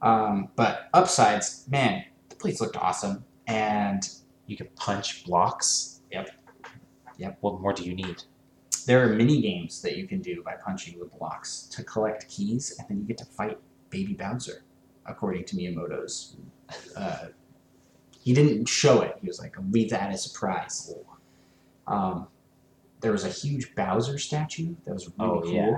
Um, 0.02 0.50
but 0.56 0.90
upsides, 0.94 1.66
man, 1.70 2.04
the 2.30 2.36
place 2.36 2.62
looked 2.62 2.78
awesome, 2.78 3.26
and 3.48 4.08
You 4.46 4.56
can 4.58 4.68
punch 4.76 5.26
blocks. 5.26 6.02
Yep. 6.12 6.30
Yep. 7.18 7.38
What 7.42 7.60
more 7.60 7.74
do 7.74 7.84
you 7.84 7.96
need? 7.96 8.24
there 8.88 9.04
are 9.04 9.14
mini 9.14 9.42
games 9.42 9.82
that 9.82 9.98
you 9.98 10.08
can 10.08 10.22
do 10.22 10.42
by 10.42 10.54
punching 10.66 10.98
the 10.98 11.06
blocks 11.06 11.64
to 11.64 11.84
collect 11.84 12.28
keys, 12.30 12.74
and 12.80 12.88
then 12.88 12.98
you 13.00 13.04
get 13.04 13.18
to 13.18 13.26
fight 13.26 13.60
Baby 13.90 14.14
Bowser, 14.14 14.64
according 15.06 15.44
to 15.46 15.56
Miyamoto's. 15.56 16.38
Uh, 16.98 17.28
he 18.20 18.34
didn't 18.34 18.66
show 18.66 19.02
it. 19.02 19.16
He 19.22 19.28
was 19.28 19.40
like, 19.40 19.58
"I'll 19.58 19.64
leave 19.72 19.90
that 19.92 20.10
as 20.12 20.26
a 20.26 20.30
surprise." 20.30 20.94
Um, 21.88 22.28
there 23.02 23.12
was 23.12 23.26
a 23.26 23.30
huge 23.30 23.76
Bowser 23.76 24.18
statue 24.18 24.76
that 24.86 24.94
was 24.94 25.08
really 25.18 25.30
Oh, 25.32 25.42
cool, 25.42 25.52
yeah. 25.54 25.78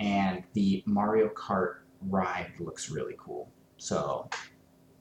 and 0.00 0.44
the 0.54 0.82
Mario 0.86 1.28
Kart 1.28 1.76
ride 2.02 2.52
looks 2.60 2.90
really 2.90 3.14
cool. 3.18 3.50
So, 3.76 4.28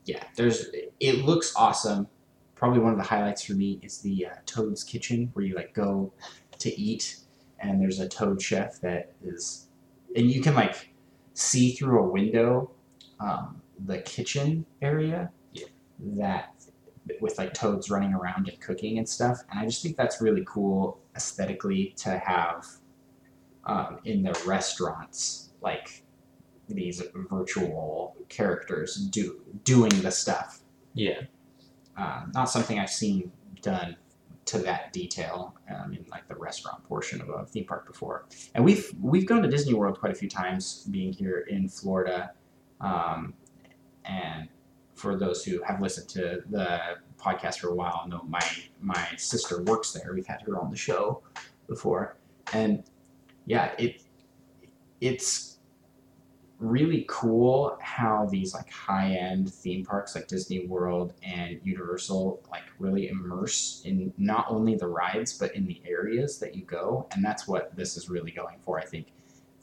yeah, 0.06 0.24
there's 0.36 0.68
it 1.00 1.26
looks 1.26 1.54
awesome. 1.56 2.08
Probably 2.56 2.80
one 2.80 2.92
of 2.92 2.98
the 2.98 3.06
highlights 3.06 3.44
for 3.44 3.54
me 3.54 3.80
is 3.84 4.00
the 4.00 4.26
uh, 4.28 4.36
Toad's 4.46 4.84
Kitchen, 4.84 5.30
where 5.34 5.46
you 5.46 5.56
like 5.56 5.74
go 5.74 6.12
to 6.60 6.80
eat, 6.80 7.18
and 7.60 7.80
there's 7.82 8.00
a 8.00 8.08
Toad 8.10 8.42
chef 8.42 8.80
that 8.82 9.14
is, 9.24 9.68
and 10.16 10.30
you 10.32 10.42
can 10.42 10.56
like 10.56 10.94
see 11.34 11.72
through 11.74 12.00
a 12.00 12.10
window 12.10 12.72
um, 13.20 13.62
the 13.86 14.00
kitchen 14.00 14.66
area. 14.82 15.30
Yeah. 15.54 15.68
That 16.00 16.54
with 17.22 17.38
like 17.38 17.54
toads 17.54 17.90
running 17.90 18.14
around 18.14 18.50
and 18.50 18.60
cooking 18.60 18.98
and 18.98 19.08
stuff, 19.08 19.44
and 19.52 19.60
I 19.60 19.66
just 19.66 19.82
think 19.84 19.96
that's 19.96 20.20
really 20.22 20.44
cool 20.46 21.00
aesthetically 21.18 21.94
to 21.98 22.18
have 22.18 22.66
um, 23.66 24.00
in 24.06 24.24
the 24.24 24.40
restaurants. 24.46 25.50
Like 25.62 26.04
these 26.70 27.02
virtual 27.30 28.16
characters 28.30 28.96
do 28.96 29.42
doing 29.64 30.02
the 30.02 30.12
stuff. 30.12 30.60
Yeah. 30.94 31.22
Um, 31.98 32.32
not 32.34 32.46
something 32.46 32.80
I've 32.80 32.92
seen 32.92 33.32
done 33.62 33.98
to 34.46 34.60
that 34.60 34.94
detail 34.94 35.56
um, 35.74 35.94
in 35.94 36.06
like 36.10 36.28
the 36.28 36.36
restaurant 36.36 36.84
portion 36.84 37.20
of 37.22 37.30
a 37.30 37.46
theme 37.46 37.66
park 37.66 37.86
before. 37.88 38.28
And 38.54 38.64
we've 38.64 38.92
we've 39.02 39.26
gone 39.26 39.42
to 39.42 39.50
Disney 39.50 39.74
World 39.74 40.00
quite 40.00 40.12
a 40.12 40.16
few 40.16 40.30
times, 40.30 40.88
being 40.92 41.12
here 41.12 41.40
in 41.50 41.68
Florida. 41.68 42.32
Um, 42.80 43.34
and 44.06 44.48
for 44.94 45.18
those 45.18 45.44
who 45.44 45.62
have 45.64 45.82
listened 45.82 46.10
to 46.10 46.44
the 46.50 46.80
podcast 47.18 47.60
for 47.60 47.70
a 47.70 47.76
while, 47.76 48.06
know 48.08 48.24
my 48.28 48.46
my 48.82 49.08
sister 49.18 49.64
works 49.64 49.92
there. 49.92 50.14
We've 50.14 50.26
had 50.26 50.42
her 50.44 50.60
on 50.60 50.70
the 50.70 50.78
show 50.78 51.24
before, 51.68 52.18
and 52.54 52.84
yeah, 53.46 53.72
it 53.78 54.04
it's 55.02 55.58
really 56.60 57.06
cool 57.08 57.78
how 57.82 58.28
these 58.32 58.54
like 58.56 58.70
high 58.72 59.12
end 59.12 59.54
theme 59.54 59.86
parks 59.86 60.16
like 60.16 60.28
Disney 60.28 60.66
World 60.66 61.14
and 61.22 61.60
Universal 61.64 62.42
like 62.52 62.64
really 62.80 63.10
immerse 63.10 63.84
in 63.86 64.12
not 64.18 64.48
only 64.50 64.76
the 64.76 64.88
rides 64.88 65.38
but 65.38 65.56
in 65.56 65.68
the 65.68 65.82
areas 65.86 66.40
that 66.40 66.56
you 66.56 66.66
go, 66.66 67.08
and 67.12 67.24
that's 67.24 67.48
what 67.48 67.76
this 67.76 67.96
is 67.98 68.10
really 68.10 68.32
going 68.32 68.58
for. 68.66 68.80
I 68.80 68.86
think 68.86 69.08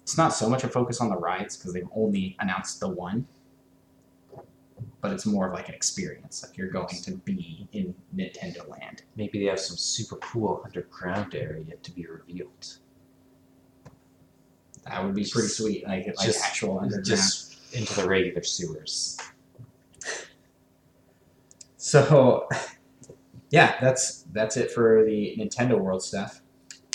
it's 0.03 0.19
not 0.19 0.35
so 0.35 0.49
much 0.49 0.65
a 0.65 0.69
focus 0.69 1.01
on 1.01 1.09
the 1.09 1.17
rides 1.17 1.57
because 1.57 1.73
they've 1.73 1.89
only 1.97 2.37
announced 2.39 2.79
the 2.79 2.89
one, 2.89 3.27
but 5.05 5.13
it's 5.13 5.27
more 5.27 5.49
of 5.49 5.53
like 5.53 5.69
an 5.69 5.75
experience. 5.75 6.43
Like 6.43 6.57
you're 6.57 6.71
going 6.71 7.03
to 7.03 7.11
be 7.11 7.69
in 7.73 7.95
Nintendo 8.17 8.67
Land. 8.71 9.03
Maybe 9.17 9.39
they 9.39 9.45
have 9.51 9.61
some 9.61 9.77
super 9.77 10.17
cool 10.17 10.63
underground 10.65 11.35
area 11.35 11.77
to 11.83 11.91
be 11.91 12.07
revealed. 12.07 12.79
That 14.87 15.05
would 15.05 15.15
be 15.15 15.27
pretty 15.31 15.49
sweet. 15.49 15.87
Like 15.87 16.07
like 16.07 16.17
Just- 16.25 16.43
actual 16.43 16.79
underground. 16.79 17.05
Just 17.05 17.75
into 17.75 18.01
the 18.01 18.09
regular 18.09 18.43
sewers. 18.43 19.19
So, 21.77 22.49
yeah, 23.51 23.77
that's 23.83 24.23
that's 24.33 24.57
it 24.57 24.71
for 24.71 25.05
the 25.05 25.37
Nintendo 25.39 25.79
World 25.79 26.03
stuff. 26.03 26.41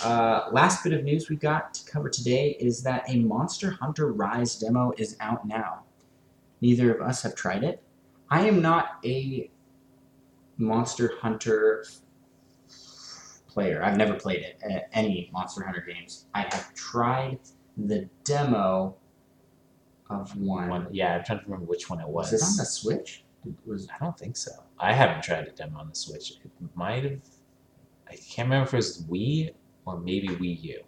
Uh, 0.04 0.50
last 0.52 0.84
bit 0.84 0.94
of 0.94 1.04
news 1.04 1.30
we've 1.30 1.40
got 1.40 1.76
to 1.76 1.86
cover 1.86 2.10
today 2.10 2.58
is 2.60 2.82
that 2.82 3.04
a 3.08 3.20
Monster 3.20 3.70
Hunter 3.70 4.12
Rise 4.12 4.56
demo 4.56 4.94
is 4.98 5.16
out 5.20 5.48
now. 5.48 5.84
Neither 6.60 6.92
of 6.92 7.08
us 7.08 7.22
have 7.22 7.36
tried 7.36 7.64
it. 7.64 7.84
I 8.30 8.48
am 8.48 8.62
not 8.62 9.00
a 9.04 9.50
Monster 10.58 11.14
Hunter 11.22 11.86
player. 13.48 13.84
I've 13.84 13.98
never 13.98 14.14
played 14.14 14.42
it, 14.42 14.62
any 14.94 15.30
Monster 15.34 15.64
Hunter 15.64 15.84
games. 15.88 16.26
I 16.34 16.42
have 16.42 16.74
tried 16.74 17.40
the 17.78 18.08
demo 18.24 18.96
of 20.10 20.36
one. 20.36 20.70
One, 20.70 20.88
yeah, 20.92 21.16
I'm 21.16 21.24
trying 21.24 21.40
to 21.40 21.46
remember 21.46 21.66
which 21.66 21.90
one 21.90 22.00
it 22.02 22.08
was. 22.08 22.32
Was 22.32 22.42
it 22.42 22.46
on 22.46 22.58
the 22.58 22.66
Switch? 22.66 23.24
Was 23.66 23.88
I 23.90 24.04
don't 24.04 24.18
think 24.18 24.36
so. 24.36 24.52
I 24.78 24.94
haven't 24.94 25.24
tried 25.24 25.48
a 25.48 25.52
demo 25.52 25.80
on 25.80 25.90
the 25.90 25.96
Switch. 25.96 26.32
It 26.32 26.52
might 26.76 27.04
have. 27.04 27.22
I 28.08 28.16
can't 28.16 28.48
remember 28.48 28.68
if 28.68 28.74
it 28.74 28.78
was 28.78 29.04
Wii 29.04 29.54
or 29.86 30.00
maybe 30.00 30.28
Wii 30.28 30.64
U. 30.64 30.84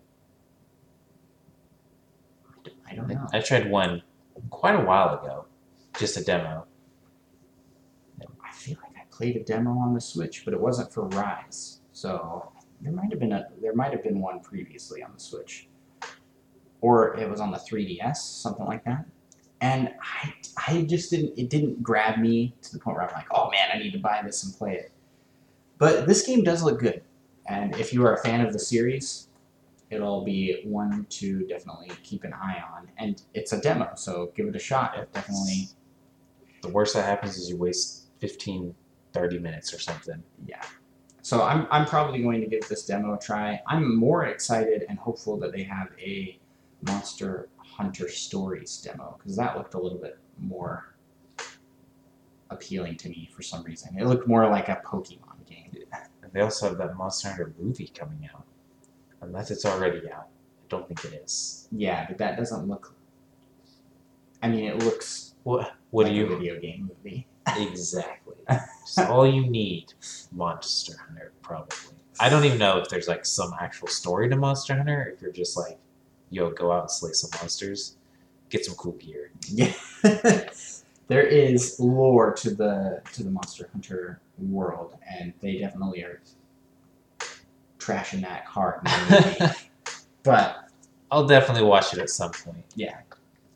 I 2.90 2.96
don't 2.96 3.08
know. 3.08 3.26
I 3.32 3.40
tried 3.40 3.70
one 3.70 4.04
quite 4.50 4.76
a 4.76 4.84
while 4.84 5.20
ago, 5.20 5.46
just 5.98 6.18
a 6.18 6.24
demo. 6.24 6.66
I 8.44 8.52
feel 8.54 8.78
like 8.84 8.98
I 8.98 9.06
played 9.22 9.36
a 9.36 9.44
demo 9.44 9.78
on 9.78 9.94
the 9.94 10.02
Switch, 10.02 10.44
but 10.44 10.52
it 10.52 10.60
wasn't 10.60 10.92
for 10.92 11.04
Rise. 11.10 11.82
So 11.92 12.52
there 12.82 12.92
might 12.92 13.12
have 13.12 13.20
been 13.20 13.34
a 13.34 13.48
there 13.62 13.76
might 13.76 13.92
have 13.92 14.04
been 14.04 14.20
one 14.20 14.40
previously 14.40 15.04
on 15.04 15.12
the 15.14 15.20
Switch, 15.20 15.68
or 16.82 17.16
it 17.20 17.30
was 17.30 17.40
on 17.40 17.52
the 17.52 17.60
3DS, 17.60 18.18
something 18.18 18.66
like 18.66 18.84
that. 18.86 19.06
And 19.62 19.90
I 20.02 20.34
I 20.68 20.82
just 20.84 21.12
didn't 21.12 21.38
it 21.38 21.52
didn't 21.52 21.84
grab 21.84 22.18
me 22.18 22.56
to 22.64 22.74
the 22.74 22.80
point 22.80 22.98
where 22.98 23.08
I'm 23.08 23.14
like, 23.14 23.28
oh 23.30 23.52
man, 23.52 23.70
I 23.72 23.78
need 23.78 23.92
to 23.92 24.00
buy 24.00 24.22
this 24.26 24.44
and 24.44 24.56
play 24.56 24.74
it. 24.74 24.92
But 25.78 26.08
this 26.08 26.26
game 26.26 26.44
does 26.44 26.64
look 26.64 26.80
good, 26.80 27.04
and 27.46 27.76
if 27.76 27.94
you 27.94 28.04
are 28.04 28.16
a 28.16 28.24
fan 28.24 28.42
of 28.42 28.54
the 28.54 28.60
series, 28.60 29.28
it'll 29.92 30.26
be 30.26 30.62
one 30.64 31.06
to 31.10 31.46
definitely 31.46 31.92
keep 32.02 32.24
an 32.24 32.34
eye 32.34 32.64
on. 32.76 32.90
And 32.98 33.22
it's 33.36 33.54
a 33.54 33.62
demo, 33.62 33.92
so 33.94 34.32
give 34.36 34.48
it 34.48 34.56
a 34.56 34.60
shot. 34.60 34.98
It 34.98 35.14
definitely 35.14 35.70
The 36.64 36.70
worst 36.70 36.96
that 36.96 37.06
happens 37.06 37.38
is 37.38 37.50
you 37.50 37.58
waste 37.58 38.08
15, 38.20 38.74
30 39.14 39.40
minutes 39.40 39.74
or 39.74 39.80
something. 39.80 40.22
yeah. 40.46 40.64
So 41.24 41.44
I'm, 41.44 41.68
I'm 41.70 41.86
probably 41.86 42.22
going 42.22 42.42
to 42.42 42.48
give 42.48 42.68
this 42.68 42.86
demo 42.86 43.14
a 43.14 43.20
try. 43.20 43.62
I'm 43.68 43.96
more 43.96 44.26
excited 44.26 44.86
and 44.90 44.98
hopeful 44.98 45.38
that 45.38 45.52
they 45.52 45.64
have 45.64 45.90
a 46.00 46.40
Monster 46.88 47.48
Hunter 47.58 48.10
Stories 48.10 48.82
demo 48.82 49.18
because 49.20 49.36
that 49.36 49.56
looked 49.56 49.76
a 49.76 49.80
little 49.80 50.00
bit 50.00 50.18
more 50.40 50.96
appealing 52.50 52.98
to 52.98 53.10
me 53.10 53.30
for 53.36 53.44
some 53.44 53.64
reason. 53.64 53.96
It 54.00 54.08
looked 54.08 54.28
more 54.28 54.50
like 54.50 54.68
a 54.70 54.82
Pokemon 54.84 55.46
game. 55.48 55.70
And 56.24 56.32
they 56.34 56.42
also 56.42 56.70
have 56.70 56.78
that 56.80 56.96
Monster 56.98 57.30
Hunter 57.30 57.54
movie 57.60 57.92
coming 57.94 58.28
out. 58.34 58.46
Unless 59.22 59.52
it's 59.52 59.66
already 59.66 60.10
out. 60.12 60.28
I 60.28 60.66
don't 60.70 60.88
think 60.88 61.06
it 61.06 61.22
is. 61.24 61.68
Yeah, 61.72 62.08
but 62.08 62.18
that 62.18 62.38
doesn't 62.38 62.68
look. 62.68 62.96
I 64.42 64.48
mean, 64.48 64.66
it 64.66 64.80
looks 64.84 65.36
What 65.44 65.74
what 65.92 66.06
like 66.08 66.14
do 66.14 66.20
a 66.20 66.24
you 66.24 66.28
video 66.28 66.60
game 66.60 66.90
movie. 67.04 67.28
Exactly? 67.58 68.36
Just 68.86 69.00
all 69.00 69.28
you 69.28 69.48
need, 69.48 69.94
Monster 70.32 70.94
Hunter, 71.08 71.32
probably. 71.42 71.76
I 72.20 72.30
don't 72.30 72.46
even 72.46 72.60
know 72.60 72.78
if 72.78 72.90
there's 72.90 73.08
like 73.08 73.26
some 73.26 73.54
actual 73.60 73.88
story 73.88 74.30
to 74.30 74.36
Monster 74.36 74.76
Hunter. 74.76 75.12
If 75.16 75.22
you're 75.22 75.32
just 75.32 75.58
like, 75.58 75.78
yo, 76.30 76.52
go 76.52 76.72
out 76.72 76.82
and 76.82 76.92
slay 76.92 77.14
some 77.14 77.30
monsters, 77.40 77.98
get 78.50 78.66
some 78.66 78.76
cool 78.76 78.94
gear. 78.94 79.32
Yeah, 79.48 79.74
there 81.08 81.24
is 81.24 81.80
lore 81.80 82.34
to 82.34 82.52
the 82.52 83.02
to 83.14 83.24
the 83.24 83.32
Monster 83.32 83.70
Hunter 83.72 84.20
world, 84.38 84.98
and 85.10 85.34
they 85.42 85.58
definitely 85.58 86.04
are 86.04 86.22
trashing 87.80 88.22
that 88.22 88.46
hard. 88.46 88.80
in 88.86 88.92
the 88.92 89.36
movie. 89.40 89.54
but 90.24 90.70
I'll 91.10 91.26
definitely 91.28 91.64
watch 91.64 91.94
it 91.94 92.00
at 92.00 92.10
some 92.10 92.32
point, 92.32 92.64
Yeah, 92.76 93.00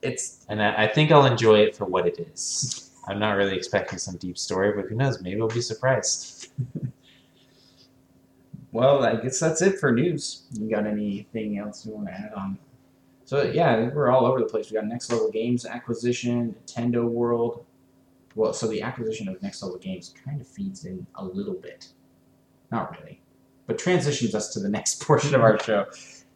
it's 0.01 0.45
and 0.49 0.61
I, 0.61 0.85
I 0.85 0.87
think 0.87 1.11
I'll 1.11 1.25
enjoy 1.25 1.59
it 1.59 1.75
for 1.75 1.85
what 1.85 2.07
it 2.07 2.19
is. 2.19 2.81
I'm 3.07 3.19
not 3.19 3.33
really 3.33 3.55
expecting 3.55 3.99
some 3.99 4.17
deep 4.17 4.37
story, 4.37 4.73
but 4.75 4.89
who 4.89 4.95
knows? 4.95 5.21
Maybe 5.21 5.39
I'll 5.39 5.47
be 5.47 5.61
surprised. 5.61 6.49
well, 8.71 9.03
I 9.03 9.15
guess 9.17 9.39
that's 9.39 9.61
it 9.61 9.79
for 9.79 9.91
news. 9.91 10.43
You 10.53 10.69
got 10.69 10.87
anything 10.87 11.59
else 11.59 11.85
you 11.85 11.93
want 11.93 12.07
to 12.07 12.13
add 12.13 12.33
on? 12.35 12.57
So 13.25 13.43
yeah, 13.43 13.89
we're 13.89 14.09
all 14.09 14.25
over 14.25 14.39
the 14.39 14.45
place. 14.45 14.69
We 14.69 14.75
got 14.75 14.85
Next 14.85 15.11
Level 15.11 15.29
Games 15.31 15.65
acquisition, 15.65 16.55
Nintendo 16.65 17.07
World. 17.07 17.65
Well, 18.33 18.53
so 18.53 18.67
the 18.67 18.81
acquisition 18.81 19.29
of 19.29 19.41
Next 19.41 19.61
Level 19.61 19.77
Games 19.77 20.13
kind 20.23 20.41
of 20.41 20.47
feeds 20.47 20.85
in 20.85 21.05
a 21.15 21.23
little 21.23 21.53
bit, 21.53 21.87
not 22.71 22.97
really, 22.99 23.21
but 23.65 23.77
transitions 23.77 24.35
us 24.35 24.53
to 24.53 24.59
the 24.59 24.69
next 24.77 25.01
portion 25.01 25.33
of 25.35 25.41
our 25.41 25.59
show, 25.59 25.85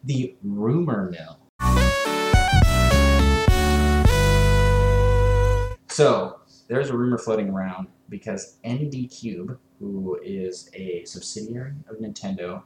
the 0.04 0.36
rumor 0.44 1.12
mill. 1.12 1.40
So 5.90 6.39
there's 6.70 6.90
a 6.92 6.96
rumor 6.98 7.18
floating 7.18 7.50
around 7.50 7.88
because 8.08 8.58
ND 8.66 9.10
Cube, 9.10 9.58
who 9.80 10.20
is 10.24 10.70
a 10.74 11.04
subsidiary 11.04 11.74
of 11.90 11.98
Nintendo, 11.98 12.64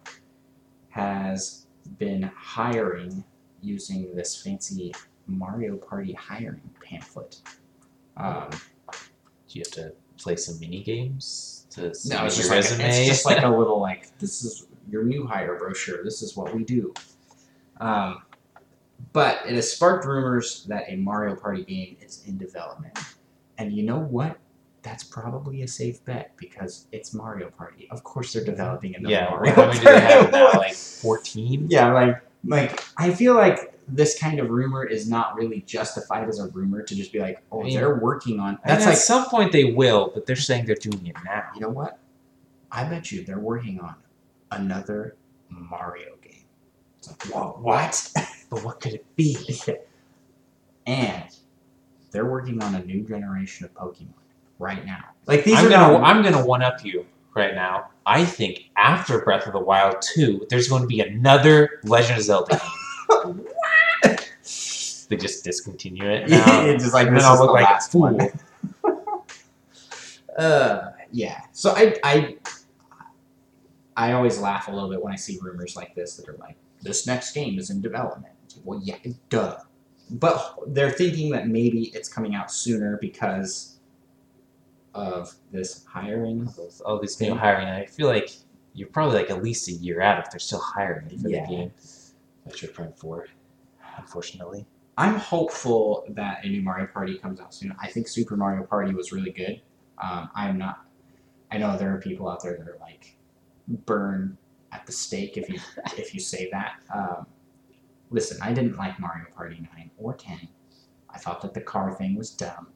has 0.90 1.66
been 1.98 2.30
hiring 2.38 3.24
using 3.62 4.14
this 4.14 4.42
fancy 4.42 4.94
Mario 5.26 5.78
Party 5.78 6.14
hiring 6.14 6.70
pamphlet. 6.84 7.42
Um, 8.18 8.50
Do 8.52 9.60
you 9.60 9.64
have 9.66 9.74
to 9.74 9.94
play 10.18 10.36
some 10.36 10.60
mini 10.60 10.84
games 10.84 11.66
to 11.72 11.96
see 11.96 12.10
no, 12.14 12.26
it's 12.26 12.38
your 12.38 12.44
just, 12.44 12.50
like 12.50 12.58
a, 12.58 12.84
resume? 12.84 12.90
it's 13.00 13.08
just 13.08 13.26
like 13.26 13.44
a 13.44 13.48
little 13.58 13.80
like 13.82 14.18
this 14.20 14.44
is 14.44 14.68
your 14.90 15.04
new 15.04 15.26
hire 15.26 15.58
brochure. 15.58 16.04
This 16.04 16.22
is 16.22 16.36
what 16.36 16.54
we 16.54 16.64
do. 16.66 16.94
Um, 17.80 18.24
but 19.14 19.40
it 19.48 19.56
has 19.56 19.72
sparked 19.72 20.06
rumors 20.06 20.66
that 20.66 20.86
a 20.90 20.98
Mario 20.98 21.36
Party 21.36 21.64
game 21.64 21.98
is 22.02 22.24
in 22.28 22.38
development, 22.38 22.98
and 23.58 23.74
you 23.74 23.84
know 23.84 24.00
what? 24.00 24.38
That's 24.82 25.04
probably 25.04 25.62
a 25.62 25.68
safe 25.68 26.04
bet 26.04 26.34
because 26.36 26.88
it's 26.92 27.14
Mario 27.14 27.50
Party. 27.52 27.88
Of 27.90 28.04
course, 28.04 28.34
they're 28.34 28.44
developing 28.44 28.96
another 28.96 29.14
yeah, 29.14 29.30
Mario 29.30 29.54
how 29.54 29.66
many 29.68 29.80
do 29.80 29.86
they 29.86 30.00
have 30.00 30.32
now? 30.32 30.52
Like 30.54 30.74
14? 30.74 31.68
yeah, 31.70 31.94
like 31.94 32.22
like 32.46 32.84
I 32.98 33.14
feel 33.14 33.36
like 33.36 33.74
this 33.88 34.18
kind 34.20 34.40
of 34.40 34.50
rumor 34.50 34.84
is 34.84 35.10
not 35.10 35.36
really 35.36 35.62
justified 35.62 36.28
as 36.28 36.40
a 36.40 36.48
rumor 36.50 36.82
to 36.84 36.96
just 36.96 37.12
be 37.12 37.20
like, 37.20 37.42
oh, 37.52 37.62
I 37.62 37.66
mean, 37.66 37.76
they're 37.76 37.96
working 37.96 38.40
on. 38.40 38.60
That's 38.66 38.84
That's 38.84 38.86
at 38.86 38.90
like 38.90 38.98
some 38.98 39.26
point 39.30 39.52
they 39.52 39.66
will, 39.66 40.12
but 40.14 40.26
they're 40.26 40.36
saying 40.36 40.66
they're 40.66 40.76
doing 40.76 41.08
it 41.08 41.16
now. 41.24 41.44
you 41.56 41.62
know 41.62 41.70
what? 41.70 42.00
I 42.72 42.84
bet 42.86 43.12
you 43.12 43.24
they're 43.24 43.40
working 43.40 43.80
on 43.80 43.96
another 44.52 45.16
Mario 45.50 46.16
game. 46.22 46.44
It's 46.98 47.10
like, 47.10 47.24
whoa, 47.28 47.58
what? 47.62 48.12
But 48.50 48.64
what 48.64 48.80
could 48.82 48.94
it 48.94 49.16
be? 49.16 49.38
and 50.86 51.24
they're 52.14 52.26
working 52.26 52.64
on 52.64 52.76
a 52.76 52.86
new 52.86 53.02
generation 53.02 53.66
of 53.66 53.74
Pokemon 53.74 54.14
right 54.60 54.86
now. 54.86 55.04
Like 55.26 55.44
these 55.44 55.58
I'm 55.58 55.66
are 55.66 55.70
gonna 55.70 55.98
not- 56.00 56.04
I'm 56.04 56.24
gonna 56.24 56.46
one 56.46 56.62
up 56.62 56.86
you 56.86 57.06
right 57.36 57.54
now. 57.54 57.90
I 58.06 58.24
think 58.26 58.70
after 58.78 59.22
Breath 59.22 59.48
of 59.48 59.54
the 59.54 59.60
Wild 59.60 60.02
2, 60.02 60.48
there's 60.50 60.68
going 60.68 60.82
to 60.82 60.88
be 60.88 61.00
another 61.00 61.80
Legend 61.84 62.20
of 62.20 62.26
Zelda 62.26 62.60
game. 63.10 63.46
they 65.10 65.16
just 65.16 65.44
discontinue 65.44 66.10
it. 66.10 66.30
Now. 66.30 66.66
it's 66.66 66.84
just 66.84 66.94
like 66.94 67.08
and 67.08 67.16
this 67.16 67.24
then 67.24 67.32
I'll 67.32 67.40
look 67.40 67.52
like 67.52 67.68
a 67.68 67.82
fool. 67.82 68.20
uh, 70.38 70.92
yeah. 71.12 71.42
So 71.54 71.74
I, 71.76 71.96
I, 72.04 72.38
I 73.96 74.12
always 74.14 74.40
laugh 74.40 74.68
a 74.68 74.72
little 74.72 74.90
bit 74.90 75.02
when 75.02 75.14
I 75.14 75.18
see 75.18 75.40
rumors 75.42 75.76
like 75.76 75.96
this 75.96 76.18
that 76.18 76.28
are 76.28 76.38
like, 76.38 76.58
this 76.82 77.08
next 77.08 77.34
game 77.34 77.58
is 77.58 77.70
in 77.70 77.82
development. 77.82 78.34
Well, 78.66 78.82
yeah, 78.84 78.98
duh. 79.30 79.58
But 80.12 80.56
they're 80.68 80.92
thinking 80.92 81.32
that 81.32 81.48
maybe 81.48 81.92
it's 81.96 82.10
coming 82.10 82.36
out 82.36 82.52
sooner 82.52 82.98
because 83.02 83.80
of 84.94 85.34
this 85.52 85.86
hiring. 85.86 86.48
All 86.86 87.00
these 87.00 87.20
new 87.20 87.34
hiring. 87.36 87.68
I 87.68 87.86
feel 87.86 88.08
like 88.08 88.32
you're 88.74 88.90
probably 88.90 89.18
like 89.18 89.30
at 89.30 89.42
least 89.44 89.68
a 89.70 89.72
year 89.72 90.02
out 90.02 90.20
if 90.24 90.30
they're 90.32 90.40
still 90.40 90.60
hiring 90.60 91.10
for 91.20 91.30
Yeah. 91.30 91.46
the 91.46 91.48
game. 91.56 91.72
Metroid 92.48 92.74
Prime 92.74 92.94
Four, 92.94 93.28
unfortunately. 93.98 94.66
I'm 94.98 95.16
hopeful 95.16 96.06
that 96.10 96.44
a 96.46 96.50
new 96.50 96.62
Mario 96.62 96.88
Party 96.88 97.18
comes 97.18 97.40
out 97.40 97.54
soon. 97.54 97.74
I 97.82 97.88
think 97.88 98.08
Super 98.08 98.36
Mario 98.38 98.64
Party 98.64 98.94
was 98.94 99.12
really 99.12 99.32
good. 99.32 99.62
Um, 99.98 100.30
I'm 100.36 100.58
not. 100.58 100.86
I 101.52 101.58
know 101.58 101.78
there 101.78 101.94
are 101.96 102.00
people 102.00 102.28
out 102.30 102.44
there 102.44 102.58
that 102.58 102.68
are 102.68 102.78
like 102.82 103.16
burn 103.68 104.38
at 104.72 104.86
the 104.86 104.92
stake 104.92 105.38
if 105.38 105.50
you 105.50 105.60
if 105.98 106.14
you 106.14 106.20
say 106.20 106.50
that. 106.52 106.74
Um, 106.94 107.26
listen, 108.14 108.38
I 108.42 108.54
didn't 108.54 108.78
like 108.78 109.00
Mario 109.00 109.26
Party 109.36 109.68
nine 109.76 109.92
or 109.98 110.14
ten. 110.14 110.48
I 111.10 111.18
thought 111.18 111.42
that 111.42 111.54
the 111.54 111.62
car 111.62 111.94
thing 111.94 112.16
was 112.16 112.32
dumb, 112.32 112.68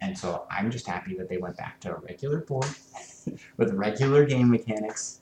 and 0.00 0.16
so 0.16 0.46
I'm 0.50 0.70
just 0.70 0.86
happy 0.86 1.14
that 1.16 1.28
they 1.28 1.38
went 1.38 1.56
back 1.56 1.80
to 1.80 1.94
a 1.94 1.98
regular 1.98 2.40
board 2.40 2.66
with 3.56 3.72
regular 3.72 4.26
game 4.26 4.50
mechanics. 4.50 5.20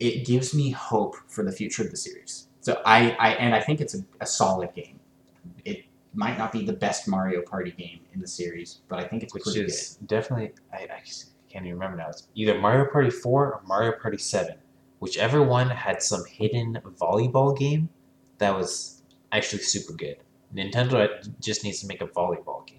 It 0.00 0.24
gives 0.26 0.54
me 0.54 0.70
hope 0.70 1.16
for 1.28 1.44
the 1.44 1.52
future 1.52 1.82
of 1.84 1.90
the 1.90 1.96
series. 1.96 2.48
So 2.60 2.80
I, 2.84 3.10
I 3.18 3.30
and 3.34 3.54
I 3.54 3.60
think 3.60 3.80
it's 3.80 3.94
a, 3.94 4.04
a 4.20 4.26
solid 4.26 4.72
game. 4.74 4.98
It 5.64 5.84
might 6.14 6.38
not 6.38 6.52
be 6.52 6.64
the 6.64 6.72
best 6.72 7.08
Mario 7.08 7.42
Party 7.42 7.72
game 7.72 8.00
in 8.14 8.20
the 8.20 8.28
series, 8.28 8.80
but 8.88 8.98
I 8.98 9.04
think 9.04 9.22
it's 9.22 9.34
Which 9.34 9.44
pretty 9.44 9.62
is 9.62 9.98
definitely 10.06 10.52
I, 10.72 10.78
I 10.78 11.02
can't 11.48 11.66
even 11.66 11.74
remember 11.74 11.96
now. 11.98 12.08
It's 12.08 12.28
either 12.34 12.58
Mario 12.58 12.90
Party 12.90 13.10
Four 13.10 13.54
or 13.54 13.62
Mario 13.66 13.92
Party 13.92 14.18
Seven. 14.18 14.56
Whichever 15.02 15.42
one 15.42 15.68
had 15.68 16.00
some 16.00 16.24
hidden 16.26 16.78
volleyball 16.96 17.58
game 17.58 17.88
that 18.38 18.56
was 18.56 19.02
actually 19.32 19.62
super 19.62 19.94
good. 19.94 20.18
Nintendo 20.54 21.28
just 21.40 21.64
needs 21.64 21.80
to 21.80 21.88
make 21.88 22.00
a 22.00 22.06
volleyball 22.06 22.64
game. 22.64 22.78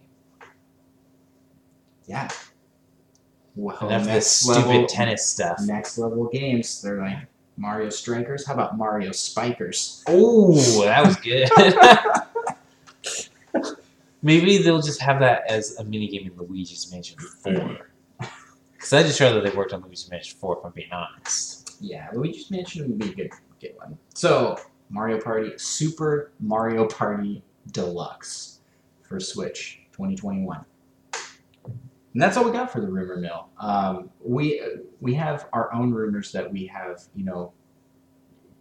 Yeah. 2.05 2.29
Well, 3.57 3.77
Enough 3.89 4.05
next 4.05 4.27
stupid 4.27 4.67
level, 4.67 4.87
tennis 4.87 5.27
stuff. 5.27 5.57
Next 5.65 5.97
level 5.97 6.29
games, 6.29 6.81
they're 6.81 7.01
like 7.01 7.27
Mario 7.57 7.89
Strikers. 7.89 8.47
How 8.47 8.53
about 8.53 8.77
Mario 8.77 9.11
Spikers? 9.11 10.01
Oh, 10.07 10.85
that 10.85 11.05
was 11.05 11.17
good. 11.17 11.49
Maybe 14.21 14.59
they'll 14.59 14.81
just 14.81 15.01
have 15.01 15.19
that 15.19 15.43
as 15.49 15.75
a 15.77 15.83
mini 15.83 16.07
game 16.07 16.31
in 16.31 16.37
Luigi's 16.37 16.89
Mansion 16.89 17.19
4. 17.19 17.89
Because 18.71 18.93
I 18.93 19.03
just 19.03 19.19
rather 19.19 19.41
they 19.41 19.49
worked 19.49 19.73
on 19.73 19.81
Luigi's 19.81 20.09
Mansion 20.09 20.37
4, 20.39 20.59
if 20.59 20.65
I'm 20.65 20.71
being 20.71 20.91
honest. 20.93 21.62
Yeah, 21.83 22.07
we 22.13 22.19
Luigi's 22.19 22.49
Mansion 22.49 22.87
would 22.87 22.97
be 22.97 23.09
a 23.09 23.13
good, 23.13 23.31
good 23.59 23.73
one. 23.75 23.97
So 24.15 24.57
Mario 24.89 25.19
Party, 25.19 25.51
Super 25.57 26.31
Mario 26.39 26.87
Party 26.87 27.43
Deluxe 27.71 28.61
for 29.01 29.19
Switch 29.19 29.81
2021. 29.91 30.63
And 31.13 32.21
that's 32.21 32.37
all 32.37 32.45
we 32.45 32.51
got 32.51 32.71
for 32.71 32.79
the 32.79 32.87
rumor 32.87 33.17
mill. 33.17 33.49
Um, 33.57 34.09
we 34.23 34.61
we 35.01 35.13
have 35.15 35.49
our 35.51 35.73
own 35.73 35.91
rumors 35.91 36.31
that 36.31 36.49
we 36.49 36.65
have, 36.67 37.01
you 37.15 37.25
know, 37.25 37.51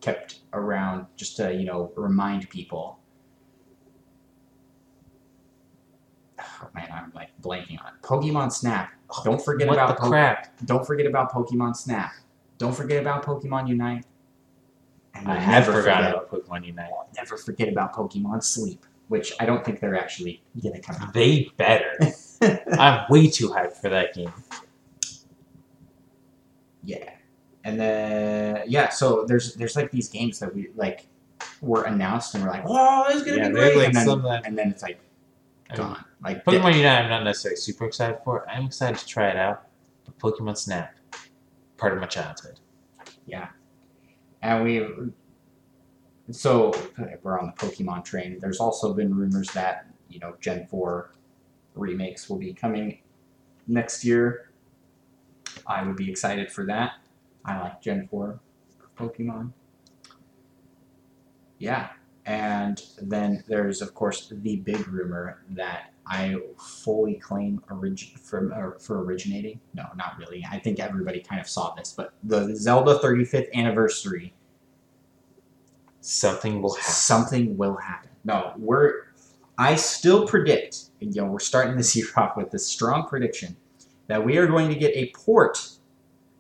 kept 0.00 0.40
around 0.52 1.06
just 1.14 1.36
to 1.36 1.54
you 1.54 1.64
know 1.64 1.92
remind 1.94 2.50
people. 2.50 2.98
Oh 6.40 6.68
man, 6.74 6.88
I'm 6.90 7.12
like 7.14 7.28
blanking 7.40 7.78
on 7.80 7.92
it. 7.94 8.02
Pokemon 8.02 8.50
Snap. 8.50 8.90
Don't 9.22 9.40
forget 9.40 9.68
what 9.68 9.74
about 9.74 9.96
the 9.96 10.02
Po- 10.02 10.08
crap? 10.08 10.56
Don't 10.64 10.84
forget 10.84 11.06
about 11.06 11.30
Pokemon 11.30 11.76
Snap. 11.76 12.12
Don't 12.62 12.76
forget 12.76 13.00
about 13.02 13.24
Pokemon 13.26 13.68
Unite. 13.68 14.04
And 15.16 15.26
I 15.26 15.34
have 15.34 15.66
never 15.66 15.80
forgotten 15.80 16.12
about 16.12 16.30
Pokemon 16.30 16.64
Unite. 16.64 16.90
never 17.16 17.36
forget 17.36 17.68
about 17.68 17.92
Pokemon 17.92 18.40
Sleep, 18.44 18.86
which 19.08 19.32
I 19.40 19.46
don't 19.46 19.64
think 19.64 19.80
they're 19.80 19.96
actually 19.98 20.44
gonna 20.62 20.78
come 20.80 20.94
out. 21.00 21.12
They 21.12 21.50
better. 21.56 21.98
I'm 22.78 23.04
way 23.10 23.26
too 23.28 23.48
hyped 23.48 23.78
for 23.78 23.88
that 23.88 24.14
game. 24.14 24.32
Yeah, 26.84 27.10
and 27.64 27.80
then 27.80 28.62
yeah, 28.68 28.90
so 28.90 29.24
there's 29.26 29.54
there's 29.54 29.74
like 29.74 29.90
these 29.90 30.08
games 30.08 30.38
that 30.38 30.54
we 30.54 30.68
like 30.76 31.08
were 31.60 31.82
announced 31.82 32.36
and 32.36 32.44
we're 32.44 32.50
like, 32.50 32.62
oh, 32.64 33.06
it's 33.08 33.24
gonna 33.24 33.38
Yeah, 33.38 33.48
be 33.48 33.54
great, 33.54 33.76
like 33.76 33.86
and 33.88 33.96
then 33.96 34.42
and 34.44 34.56
then 34.56 34.70
it's 34.70 34.84
like 34.84 35.00
I 35.68 35.76
mean, 35.76 35.88
gone. 35.88 36.04
Like 36.22 36.44
Pokemon 36.44 36.76
Unite, 36.76 37.02
I'm 37.02 37.10
not 37.10 37.24
necessarily 37.24 37.56
super 37.56 37.86
excited 37.86 38.18
for. 38.22 38.48
I'm 38.48 38.66
excited 38.66 38.98
to 38.98 39.06
try 39.06 39.30
it 39.30 39.36
out. 39.36 39.66
But 40.04 40.16
Pokemon 40.20 40.56
Snap, 40.56 40.94
part 41.82 41.94
of 41.94 42.00
my 42.00 42.06
childhood. 42.06 42.60
Yeah. 43.26 43.48
And 44.40 44.62
we 44.62 44.86
so 46.30 46.72
we're 47.22 47.38
on 47.38 47.46
the 47.46 47.52
Pokemon 47.52 48.04
train. 48.04 48.38
There's 48.40 48.60
also 48.60 48.94
been 48.94 49.12
rumors 49.12 49.48
that, 49.50 49.88
you 50.08 50.20
know, 50.20 50.36
Gen 50.40 50.68
4 50.68 51.12
remakes 51.74 52.30
will 52.30 52.38
be 52.38 52.54
coming 52.54 53.00
next 53.66 54.04
year. 54.04 54.52
I 55.66 55.82
would 55.82 55.96
be 55.96 56.08
excited 56.08 56.52
for 56.52 56.64
that. 56.66 56.92
I 57.44 57.58
like 57.58 57.82
Gen 57.82 58.06
4 58.08 58.38
Pokemon. 58.96 59.52
Yeah. 61.58 61.88
And 62.24 62.80
then 63.00 63.42
there's 63.48 63.82
of 63.82 63.92
course 63.92 64.28
the 64.28 64.56
big 64.56 64.86
rumor 64.86 65.42
that 65.50 65.91
I 66.06 66.36
fully 66.58 67.14
claim 67.14 67.62
origin 67.70 68.18
from 68.18 68.52
or 68.52 68.78
for 68.80 69.02
originating. 69.04 69.60
No, 69.74 69.84
not 69.96 70.18
really. 70.18 70.44
I 70.50 70.58
think 70.58 70.80
everybody 70.80 71.20
kind 71.20 71.40
of 71.40 71.48
saw 71.48 71.74
this, 71.74 71.92
but 71.96 72.12
the 72.24 72.54
Zelda 72.56 72.98
35th 72.98 73.52
anniversary, 73.54 74.34
Something 76.00 76.60
will 76.60 76.74
happen. 76.74 76.92
something 76.92 77.56
will 77.56 77.76
happen. 77.76 78.10
No, 78.24 78.52
we're. 78.58 79.04
I 79.58 79.76
still 79.76 80.26
predict. 80.26 80.86
and, 81.00 81.14
You 81.14 81.22
know, 81.22 81.28
we're 81.30 81.38
starting 81.38 81.76
this 81.76 81.94
year 81.96 82.06
off 82.16 82.36
with 82.36 82.50
this 82.50 82.66
strong 82.66 83.06
prediction 83.06 83.56
that 84.08 84.24
we 84.24 84.36
are 84.38 84.46
going 84.48 84.68
to 84.68 84.74
get 84.74 84.92
a 84.96 85.10
port 85.14 85.68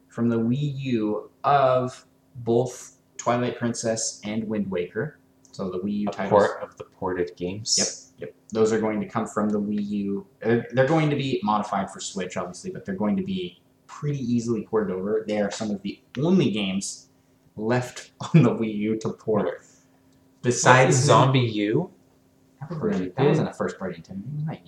from 0.08 0.28
the 0.28 0.36
Wii 0.38 0.78
U 0.80 1.30
of 1.44 2.04
both 2.36 2.96
Twilight 3.18 3.56
Princess 3.58 4.20
and 4.24 4.48
Wind 4.48 4.68
Waker. 4.70 5.18
So 5.52 5.70
the 5.70 5.78
Wii 5.78 5.98
U 6.00 6.08
A 6.08 6.12
titles. 6.12 6.30
port 6.30 6.62
of 6.62 6.76
the 6.76 6.84
ported 6.84 7.36
games. 7.36 7.76
Yep. 7.78 8.11
Yep. 8.22 8.34
Those 8.52 8.72
are 8.72 8.80
going 8.80 9.00
to 9.00 9.06
come 9.08 9.26
from 9.26 9.48
the 9.48 9.60
Wii 9.60 9.88
U. 9.88 10.26
Uh, 10.44 10.58
They're 10.72 10.86
going 10.86 11.10
to 11.10 11.16
be 11.16 11.40
modified 11.42 11.90
for 11.90 11.98
Switch, 12.00 12.36
obviously, 12.36 12.70
but 12.70 12.84
they're 12.84 12.94
going 12.94 13.16
to 13.16 13.22
be 13.24 13.60
pretty 13.88 14.20
easily 14.20 14.62
ported 14.62 14.94
over. 14.94 15.24
They 15.26 15.40
are 15.40 15.50
some 15.50 15.70
of 15.72 15.82
the 15.82 16.00
only 16.18 16.50
games 16.50 17.08
left 17.56 18.12
on 18.34 18.42
the 18.44 18.50
Wii 18.50 18.74
U 18.76 18.96
to 19.00 19.10
port. 19.10 19.64
Besides 20.42 21.08
ZombiU. 21.08 21.90
that, 22.70 23.12
wasn't- 23.18 23.48
a 23.48 23.52
first 23.52 23.78
party 23.78 24.00
Nintendo 24.00 24.22
game. 24.24 24.46
Wasn't 24.46 24.46
that 24.48 24.58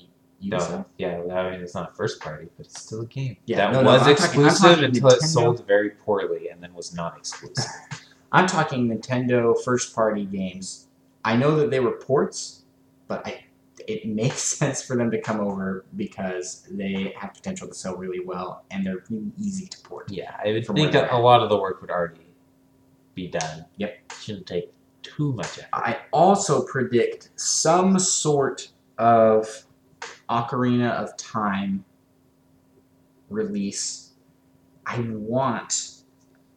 Ubisoft? 0.42 0.70
No, 0.70 0.84
yeah, 0.98 1.34
I 1.34 1.50
mean 1.52 1.60
it's 1.60 1.74
not 1.74 1.90
a 1.92 1.94
first 1.94 2.20
party, 2.20 2.48
but 2.56 2.66
it's 2.66 2.80
still 2.82 3.00
a 3.02 3.06
game. 3.06 3.36
Yeah, 3.46 3.70
that 3.70 3.72
no, 3.72 3.90
was 3.90 4.02
I'm 4.02 4.14
talking- 4.16 4.24
exclusive 4.24 4.60
talking 4.62 4.84
until 4.84 5.08
it 5.08 5.22
sold 5.22 5.66
very 5.66 5.90
poorly 5.90 6.48
and 6.50 6.62
then 6.62 6.74
was 6.74 6.92
not 6.94 7.16
exclusive. 7.16 7.70
I'm 8.32 8.46
talking 8.46 8.88
Nintendo 8.88 9.54
first 9.64 9.94
party 9.94 10.24
games. 10.26 10.88
I 11.24 11.36
know 11.36 11.56
that 11.56 11.70
they 11.70 11.80
were 11.80 11.92
ports, 11.92 12.64
but 13.08 13.26
I 13.26 13.43
it 13.88 14.07
makes 14.07 14.42
sense 14.59 14.83
for 14.83 14.97
them 14.97 15.11
to 15.11 15.20
come 15.20 15.40
over 15.40 15.85
because 15.97 16.66
they 16.70 17.14
have 17.18 17.35
potential 17.35 17.68
to 17.68 17.75
sell 17.75 17.97
really 17.97 18.20
well 18.25 18.64
and 18.70 18.87
they're 18.87 19.05
really 19.11 19.33
easy 19.38 19.66
to 19.66 19.79
port. 19.81 20.11
yeah, 20.11 20.37
I 20.44 20.53
would 20.53 20.66
think 20.66 20.92
that 20.92 21.12
a 21.12 21.18
lot 21.18 21.42
of 21.42 21.49
the 21.49 21.59
work 21.59 21.81
would 21.81 21.90
already 21.90 22.27
be 23.14 23.29
done. 23.29 23.64
Yep. 23.77 24.12
Shouldn't 24.20 24.47
take 24.47 24.73
too 25.03 25.33
much 25.33 25.59
effort. 25.59 25.68
I 25.73 25.99
also 26.12 26.64
predict 26.64 27.31
some 27.37 27.99
sort 27.99 28.68
of 28.99 29.66
Ocarina 30.28 30.91
of 30.93 31.16
Time 31.16 31.85
release. 33.28 34.12
I 34.87 35.01
want 35.01 36.03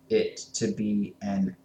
it 0.10 0.38
to 0.54 0.72
be 0.72 1.16
an 1.22 1.56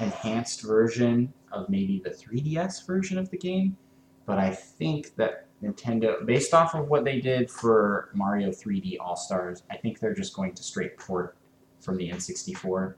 enhanced 0.00 0.62
version 0.62 1.32
of 1.52 1.68
maybe 1.68 2.00
the 2.02 2.10
3DS 2.10 2.86
version 2.86 3.18
of 3.18 3.30
the 3.30 3.38
game, 3.38 3.76
but 4.26 4.38
I 4.38 4.50
think 4.50 5.14
that 5.16 5.46
Nintendo, 5.62 6.24
based 6.26 6.52
off 6.54 6.74
of 6.74 6.88
what 6.88 7.04
they 7.04 7.20
did 7.20 7.50
for 7.50 8.10
Mario 8.14 8.50
3D 8.50 8.96
All 9.00 9.16
Stars, 9.16 9.62
I 9.70 9.76
think 9.76 10.00
they're 10.00 10.14
just 10.14 10.34
going 10.34 10.54
to 10.54 10.62
straight 10.62 10.96
port 10.98 11.36
from 11.80 11.96
the 11.96 12.10
N64. 12.10 12.94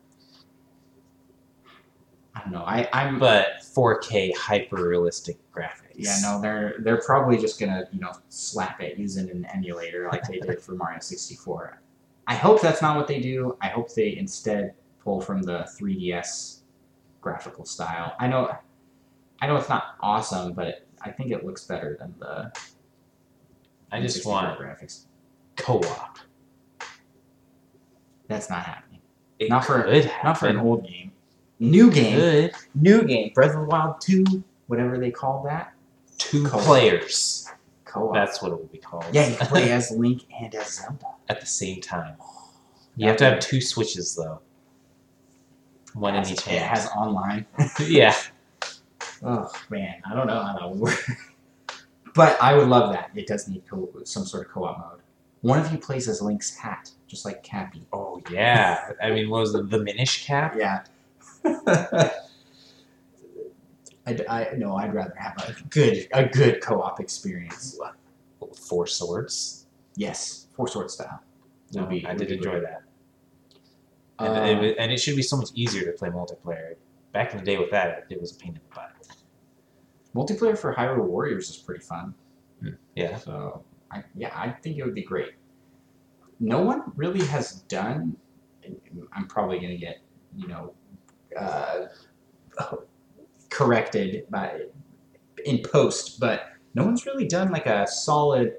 I 2.35 2.41
don't 2.41 2.53
know. 2.53 2.65
I, 2.65 2.89
I'm 2.93 3.19
But 3.19 3.61
4K 3.63 4.37
hyper 4.37 4.89
realistic 4.89 5.39
graphics. 5.53 5.95
yeah, 5.95 6.19
no, 6.23 6.41
they're 6.41 6.77
they're 6.81 7.01
probably 7.01 7.39
just 7.39 7.59
gonna 7.59 7.89
you 7.93 8.01
know 8.01 8.13
slap 8.29 8.83
it 8.83 8.99
using 8.99 9.31
an 9.31 9.47
emulator 9.55 10.09
like 10.13 10.23
they 10.29 10.39
did 10.39 10.61
for 10.61 10.73
Mario 10.75 11.01
64. 11.01 11.81
I 12.27 12.35
hope 12.35 12.61
that's 12.61 12.83
not 12.83 12.97
what 12.97 13.07
they 13.07 13.21
do. 13.21 13.57
I 13.63 13.69
hope 13.69 13.93
they 13.95 14.17
instead 14.17 14.75
pull 15.03 15.21
from 15.21 15.43
the 15.43 15.69
3DS 15.81 16.61
graphical 17.23 17.65
style. 17.65 18.15
I 18.19 18.27
know, 18.27 18.55
I 19.41 19.47
know 19.47 19.57
it's 19.57 19.69
not 19.69 19.97
awesome, 20.01 20.53
but 20.53 20.86
I 21.03 21.11
think 21.11 21.31
it 21.31 21.45
looks 21.45 21.65
better 21.65 21.97
than 21.99 22.15
the. 22.19 22.53
I 23.93 24.01
just 24.01 24.27
want 24.27 24.59
graphics. 24.59 25.05
co-op. 25.57 26.19
That's 28.29 28.51
not 28.51 28.65
happening. 28.65 29.01
It 29.39 29.49
Not 29.51 29.65
for- 29.65 29.83
could 29.83 30.11
Not 30.25 30.39
for 30.39 30.49
an 30.49 30.57
old 30.57 30.87
game. 30.87 31.13
New 31.61 31.91
game. 31.91 32.17
Good. 32.19 32.53
New 32.75 33.03
game. 33.05 33.33
Breath 33.35 33.55
of 33.55 33.61
the 33.61 33.67
Wild 33.67 34.01
2, 34.01 34.25
whatever 34.67 34.99
they 34.99 35.11
call 35.11 35.43
that. 35.45 35.73
Two 36.19 36.45
Co-op. 36.47 36.65
players. 36.65 37.49
Co-op. 37.85 38.13
That's 38.15 38.43
what 38.43 38.53
it 38.53 38.57
will 38.59 38.67
be 38.67 38.79
called. 38.79 39.05
yeah, 39.13 39.29
you 39.29 39.37
can 39.37 39.47
play 39.47 39.71
as 39.71 39.91
Link 39.97 40.23
and 40.41 40.55
as 40.55 40.75
Zelda. 40.81 41.07
At 41.29 41.41
the 41.41 41.47
same 41.47 41.81
time. 41.81 42.17
You 42.99 43.09
have 43.09 43.19
to 43.19 43.25
have 43.27 43.41
two 43.41 43.61
switches 43.61 44.15
though. 44.17 44.41
One 45.93 46.15
in 46.15 46.23
each 46.23 46.41
has- 46.45 46.47
It 46.47 46.63
hand. 46.63 46.79
has 46.79 46.89
online. 46.93 47.45
yeah. 47.87 48.15
Oh 49.25 49.51
man, 49.71 50.03
I 50.09 50.15
don't 50.15 50.27
know 50.27 50.41
how 50.43 50.59
that 50.59 50.71
would 50.71 50.79
work. 50.81 51.07
but 52.15 52.41
I 52.41 52.55
would 52.57 52.69
love 52.69 52.93
that. 52.93 53.11
It 53.15 53.27
does 53.27 53.49
need 53.49 53.63
co- 53.69 53.89
some 54.05 54.25
sort 54.25 54.47
of 54.47 54.53
co-op 54.53 54.79
mode. 54.79 55.01
One 55.43 55.59
of 55.59 55.71
you 55.71 55.79
plays 55.79 56.09
as 56.09 56.21
Link's 56.23 56.57
hat, 56.57 56.91
just 57.07 57.25
like 57.25 57.43
Cappy. 57.43 57.87
Oh 57.93 58.21
yeah. 58.31 58.93
I 59.03 59.11
mean, 59.11 59.31
what 59.31 59.41
was 59.41 59.55
it? 59.55 59.71
The 59.71 59.79
Minish 59.83 60.25
cap? 60.27 60.55
Yeah. 60.59 60.83
I, 64.07 64.19
I 64.29 64.49
no, 64.57 64.77
I'd 64.77 64.95
rather 64.95 65.15
have 65.19 65.37
a 65.49 65.55
good 65.69 66.07
a 66.13 66.25
good 66.27 66.61
co-op 66.63 67.01
experience. 67.01 67.79
Four 68.69 68.87
swords. 68.87 69.67
Yes, 69.97 70.47
four 70.55 70.69
Swords 70.69 70.95
style. 70.95 71.21
Would 71.73 71.83
No, 71.83 71.87
be- 71.89 72.07
I 72.07 72.15
did 72.15 72.31
enjoy 72.31 72.51
great. 72.61 72.63
that. 72.65 72.83
And, 74.19 74.59
Uh, 74.61 74.63
it, 74.63 74.77
and 74.79 74.93
it 74.93 74.99
should 74.99 75.17
be 75.17 75.23
so 75.23 75.37
much 75.37 75.49
easier 75.55 75.85
to 75.85 75.93
play 75.93 76.09
multiplayer. 76.11 76.75
Back 77.13 77.33
in 77.33 77.39
the 77.39 77.45
day 77.45 77.57
with 77.59 77.71
that, 77.71 78.05
it 78.11 78.21
was 78.21 78.33
a 78.33 78.37
pain 78.37 78.51
in 78.51 78.61
the 78.69 78.75
butt. 78.75 78.93
Multiplayer 80.17 80.57
for 80.57 80.75
Hyrule 80.75 81.07
Warriors 81.07 81.51
is 81.51 81.57
pretty 81.57 81.85
fun. 81.85 82.15
Yeah. 82.95 83.17
So 83.17 83.63
I, 83.93 84.03
yeah, 84.15 84.33
I 84.35 84.51
think 84.51 84.79
it 84.79 84.85
would 84.85 84.95
be 84.95 85.03
great. 85.03 85.35
No 86.41 86.63
one 86.63 86.93
really 86.97 87.25
has 87.27 87.63
done. 87.63 88.17
I'm 89.13 89.27
probably 89.29 89.59
gonna 89.59 89.77
get 89.77 89.99
you 90.37 90.49
know 90.49 90.75
uh, 91.39 91.87
corrected 93.51 94.25
by 94.31 94.63
in 95.45 95.63
post, 95.63 96.19
but 96.19 96.51
no 96.75 96.85
one's 96.85 97.07
really 97.07 97.27
done 97.27 97.51
like 97.51 97.67
a 97.67 97.87
solid 97.87 98.55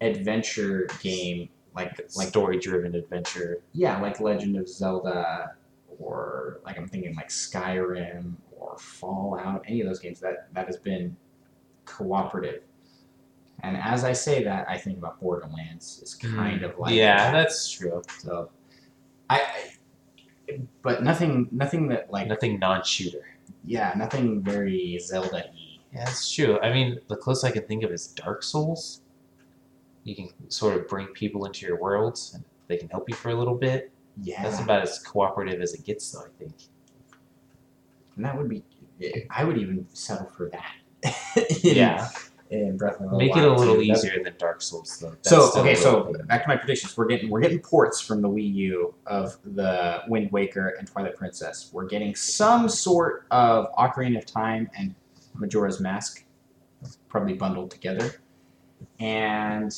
adventure 0.00 0.88
game 1.02 1.48
like 1.74 2.00
like 2.16 2.28
story-driven 2.28 2.94
adventure. 2.94 3.62
yeah 3.72 4.00
like 4.00 4.20
Legend 4.20 4.56
of 4.56 4.68
Zelda 4.68 5.52
or 5.98 6.60
like 6.64 6.78
I'm 6.78 6.88
thinking 6.88 7.14
like 7.14 7.28
Skyrim 7.28 8.34
or 8.49 8.49
Fallout. 8.80 9.64
Any 9.66 9.80
of 9.80 9.86
those 9.86 9.98
games 10.00 10.20
that 10.20 10.52
that 10.54 10.66
has 10.66 10.76
been 10.76 11.16
cooperative. 11.84 12.62
And 13.62 13.76
as 13.76 14.04
I 14.04 14.12
say 14.12 14.42
that, 14.44 14.66
I 14.68 14.78
think 14.78 14.96
about 14.98 15.20
Borderlands. 15.20 16.00
is 16.02 16.14
kind 16.14 16.62
of 16.62 16.78
like 16.78 16.92
Mm. 16.94 16.96
yeah, 16.96 17.30
that's 17.30 17.70
true. 17.70 18.02
So, 18.18 18.50
I, 19.28 19.40
I, 20.48 20.60
but 20.82 21.02
nothing, 21.02 21.46
nothing 21.52 21.86
that 21.88 22.10
like, 22.10 22.26
Nothing 22.26 22.58
non-shooter. 22.58 23.22
yeah, 23.64 23.92
nothing 23.96 24.42
very 24.42 24.98
Zelda-y. 24.98 25.52
Yeah, 25.92 26.04
that's 26.06 26.32
true. 26.32 26.58
I 26.60 26.72
mean, 26.72 27.00
the 27.08 27.16
closest 27.16 27.44
I 27.44 27.50
can 27.50 27.64
think 27.66 27.82
of 27.84 27.90
is 27.90 28.08
Dark 28.08 28.42
Souls. 28.42 29.02
You 30.04 30.16
can 30.16 30.30
sort 30.50 30.76
of 30.76 30.88
bring 30.88 31.08
people 31.08 31.44
into 31.44 31.66
your 31.66 31.76
worlds, 31.78 32.32
and 32.34 32.42
they 32.66 32.78
can 32.78 32.88
help 32.88 33.08
you 33.10 33.14
for 33.14 33.28
a 33.28 33.34
little 33.34 33.56
bit. 33.56 33.92
Yeah, 34.22 34.42
That's 34.42 34.60
about 34.60 34.80
as 34.82 34.98
cooperative 35.00 35.60
as 35.60 35.74
it 35.74 35.84
gets, 35.84 36.10
though. 36.10 36.20
I 36.20 36.28
think. 36.38 36.54
And 38.20 38.26
that 38.26 38.36
would 38.36 38.50
be. 38.50 38.62
I 39.30 39.44
would 39.44 39.56
even 39.56 39.86
settle 39.94 40.26
for 40.36 40.50
that. 40.50 41.46
Yeah, 41.62 42.06
in 42.50 42.76
Breath 42.76 43.00
of 43.00 43.10
the 43.12 43.16
make 43.16 43.34
it 43.34 43.42
a 43.42 43.50
little 43.50 43.76
too. 43.76 43.86
That's- 43.86 44.04
easier 44.04 44.22
than 44.22 44.34
Dark 44.36 44.60
Souls, 44.60 44.98
though. 45.00 45.08
That's 45.10 45.28
So 45.30 45.52
okay, 45.60 45.74
so 45.74 46.12
bit- 46.12 46.26
back 46.28 46.42
to 46.42 46.48
my 46.48 46.56
predictions. 46.56 46.94
We're 46.98 47.06
getting 47.06 47.30
we're 47.30 47.40
getting 47.40 47.60
ports 47.60 48.00
from 48.02 48.20
the 48.20 48.28
Wii 48.28 48.52
U 48.54 48.94
of 49.06 49.38
the 49.44 50.02
Wind 50.08 50.30
Waker 50.32 50.74
and 50.78 50.86
Twilight 50.86 51.16
Princess. 51.16 51.70
We're 51.72 51.86
getting 51.86 52.14
some 52.14 52.68
sort 52.68 53.24
of 53.30 53.72
Ocarina 53.78 54.18
of 54.18 54.26
Time 54.26 54.68
and 54.76 54.94
Majora's 55.34 55.80
Mask, 55.80 56.24
probably 57.08 57.34
bundled 57.34 57.70
together. 57.70 58.20
And 58.98 59.74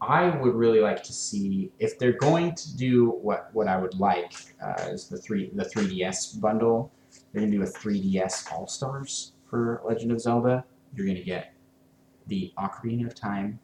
I 0.00 0.30
would 0.30 0.54
really 0.54 0.80
like 0.80 1.02
to 1.04 1.12
see 1.12 1.70
if 1.78 1.96
they're 1.98 2.18
going 2.18 2.56
to 2.56 2.76
do 2.76 3.10
what 3.22 3.50
what 3.52 3.68
I 3.68 3.76
would 3.76 3.94
like 4.00 4.32
uh, 4.60 4.88
is 4.90 5.06
the 5.08 5.16
three 5.18 5.50
the 5.54 5.64
3DS 5.64 6.40
bundle. 6.40 6.90
They're 7.32 7.42
gonna 7.42 7.52
do 7.52 7.62
a 7.62 7.66
3DS 7.66 8.52
All 8.52 8.66
Stars 8.66 9.32
for 9.48 9.82
Legend 9.86 10.12
of 10.12 10.20
Zelda. 10.20 10.64
You're 10.94 11.06
gonna 11.06 11.22
get 11.22 11.54
the 12.26 12.52
Ocarina 12.58 13.06
of 13.06 13.14
Time 13.14 13.60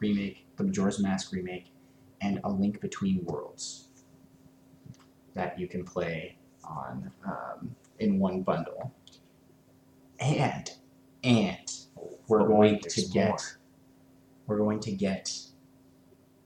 remake, 0.00 0.46
the 0.56 0.64
Majora's 0.64 1.00
Mask 1.00 1.32
remake, 1.32 1.72
and 2.20 2.40
A 2.44 2.50
Link 2.50 2.80
Between 2.80 3.24
Worlds 3.24 3.88
that 5.34 5.58
you 5.58 5.68
can 5.68 5.84
play 5.84 6.36
on 6.64 7.10
um, 7.24 7.74
in 7.98 8.18
one 8.18 8.42
bundle. 8.42 8.92
And 10.20 10.70
and 11.24 11.58
we're 12.28 12.42
But 12.42 12.46
going 12.46 12.58
wait, 12.58 12.88
to 12.88 13.02
get 13.02 13.28
more. 13.28 13.58
we're 14.46 14.58
going 14.58 14.80
to 14.80 14.92
get 14.92 15.38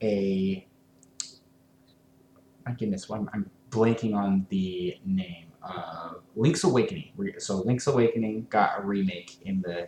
a 0.01 0.67
my 2.65 2.73
goodness, 2.73 3.09
I'm, 3.09 3.29
I'm 3.33 3.49
blanking 3.71 4.15
on 4.15 4.45
the 4.49 4.97
name. 5.05 5.46
Uh, 5.63 6.13
Link's 6.35 6.63
Awakening. 6.63 7.11
So 7.39 7.57
Link's 7.57 7.87
Awakening 7.87 8.47
got 8.49 8.79
a 8.79 8.81
remake 8.81 9.37
in 9.43 9.61
the 9.61 9.87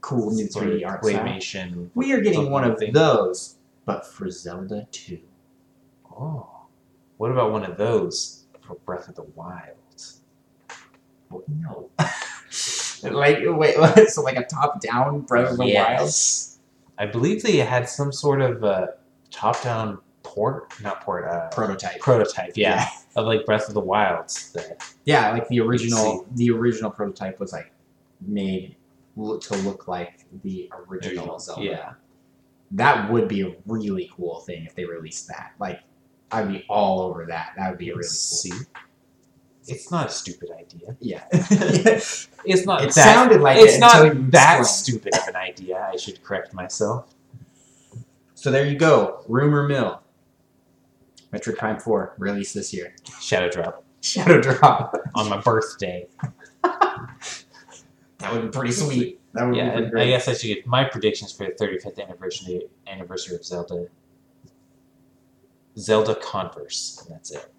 cool 0.00 0.30
new 0.32 0.46
3D 0.46 0.86
art 0.86 1.02
claymation. 1.02 1.88
We 1.94 2.12
are 2.12 2.20
getting 2.20 2.50
one 2.50 2.64
of 2.64 2.78
thing. 2.78 2.92
those, 2.92 3.56
but 3.84 4.06
for 4.06 4.30
Zelda 4.30 4.86
2. 4.90 5.18
Oh, 6.10 6.48
what 7.16 7.30
about 7.30 7.52
one 7.52 7.64
of 7.64 7.76
those 7.76 8.44
for 8.60 8.74
Breath 8.84 9.08
of 9.08 9.14
the 9.14 9.22
Wild? 9.34 9.76
What? 11.28 11.48
No. 11.48 11.90
like 13.02 13.38
wait, 13.42 13.76
so 14.08 14.22
like 14.22 14.36
a 14.36 14.44
top-down 14.44 15.20
Breath 15.22 15.52
of 15.52 15.56
the 15.58 15.74
Wild. 15.74 16.10
I 16.98 17.06
believe 17.06 17.42
they 17.42 17.56
had 17.56 17.88
some 17.88 18.12
sort 18.12 18.40
of 18.40 18.62
uh, 18.62 18.86
top-down 19.30 19.98
port, 20.34 20.72
not 20.82 21.02
port, 21.02 21.28
uh, 21.28 21.48
prototype. 21.50 22.00
prototype, 22.00 22.52
yeah, 22.56 22.88
of 23.16 23.26
like 23.26 23.46
Breath 23.46 23.68
of 23.68 23.74
the 23.74 23.80
Wilds. 23.80 24.52
That 24.52 24.84
Yeah, 25.04 25.30
like 25.32 25.48
the 25.48 25.60
original. 25.60 26.26
The 26.34 26.50
original 26.50 26.90
prototype 26.90 27.38
was 27.40 27.52
like 27.52 27.72
made 28.20 28.76
to 29.16 29.56
look 29.58 29.86
like 29.86 30.24
the 30.42 30.70
original 30.72 31.20
Original, 31.20 31.38
Zelda. 31.38 31.62
yeah. 31.64 31.92
That 32.72 33.10
would 33.12 33.28
be 33.28 33.42
a 33.42 33.54
really 33.66 34.10
cool 34.16 34.40
thing 34.40 34.64
if 34.64 34.74
they 34.74 34.84
released 34.84 35.28
that. 35.28 35.52
Like, 35.60 35.80
I'd 36.32 36.48
be 36.48 36.64
all 36.68 37.00
over 37.00 37.26
that. 37.26 37.52
That 37.56 37.70
would 37.70 37.78
be 37.78 37.90
really 37.90 38.02
cool. 38.02 38.08
see, 38.08 38.52
it's 39.68 39.90
not 39.92 40.08
a 40.08 40.10
stupid 40.10 40.50
idea. 40.50 40.96
Yeah. 41.00 41.24
It's 42.46 42.66
not. 42.66 42.82
it 42.82 42.88
that, 42.88 42.92
sounded 42.92 43.40
like 43.40 43.56
it's 43.56 43.76
it 43.76 43.80
not 43.80 44.30
that 44.32 44.60
explained. 44.60 44.66
stupid 44.66 45.14
of 45.14 45.28
an 45.28 45.36
idea. 45.36 45.88
I 45.90 45.96
should 45.96 46.22
correct 46.22 46.52
myself. 46.52 47.14
So 48.34 48.50
there 48.50 48.66
you 48.66 48.76
go. 48.76 49.24
Rumor 49.28 49.66
mill. 49.66 50.02
Metroid 51.34 51.56
Prime 51.58 51.78
4 51.80 52.14
released 52.18 52.54
this 52.54 52.72
year. 52.72 52.94
Shadow 53.20 53.50
Drop 53.50 53.84
Shadow 54.00 54.40
Drop. 54.40 54.96
on 55.14 55.28
my 55.28 55.40
birthday. 55.40 56.06
That 58.18 58.32
would 58.32 58.42
be 58.42 58.48
pretty 58.48 58.72
sweet. 58.72 59.20
That 59.34 59.46
would 59.46 59.54
Yeah, 59.56 59.64
be 59.64 59.70
pretty 59.70 59.82
and 59.84 59.92
great. 59.92 60.02
I 60.04 60.06
guess 60.06 60.28
I 60.28 60.32
should 60.32 60.46
get 60.46 60.66
my 60.66 60.84
predictions 60.84 61.30
for 61.32 61.44
the 61.44 61.52
35th 61.52 62.02
anniversary 62.02 62.62
anniversary 62.86 63.36
of 63.36 63.44
Zelda. 63.44 63.86
Zelda 65.76 66.14
Converse, 66.14 67.02
and 67.04 67.14
that's 67.14 67.32
it. 67.32 67.52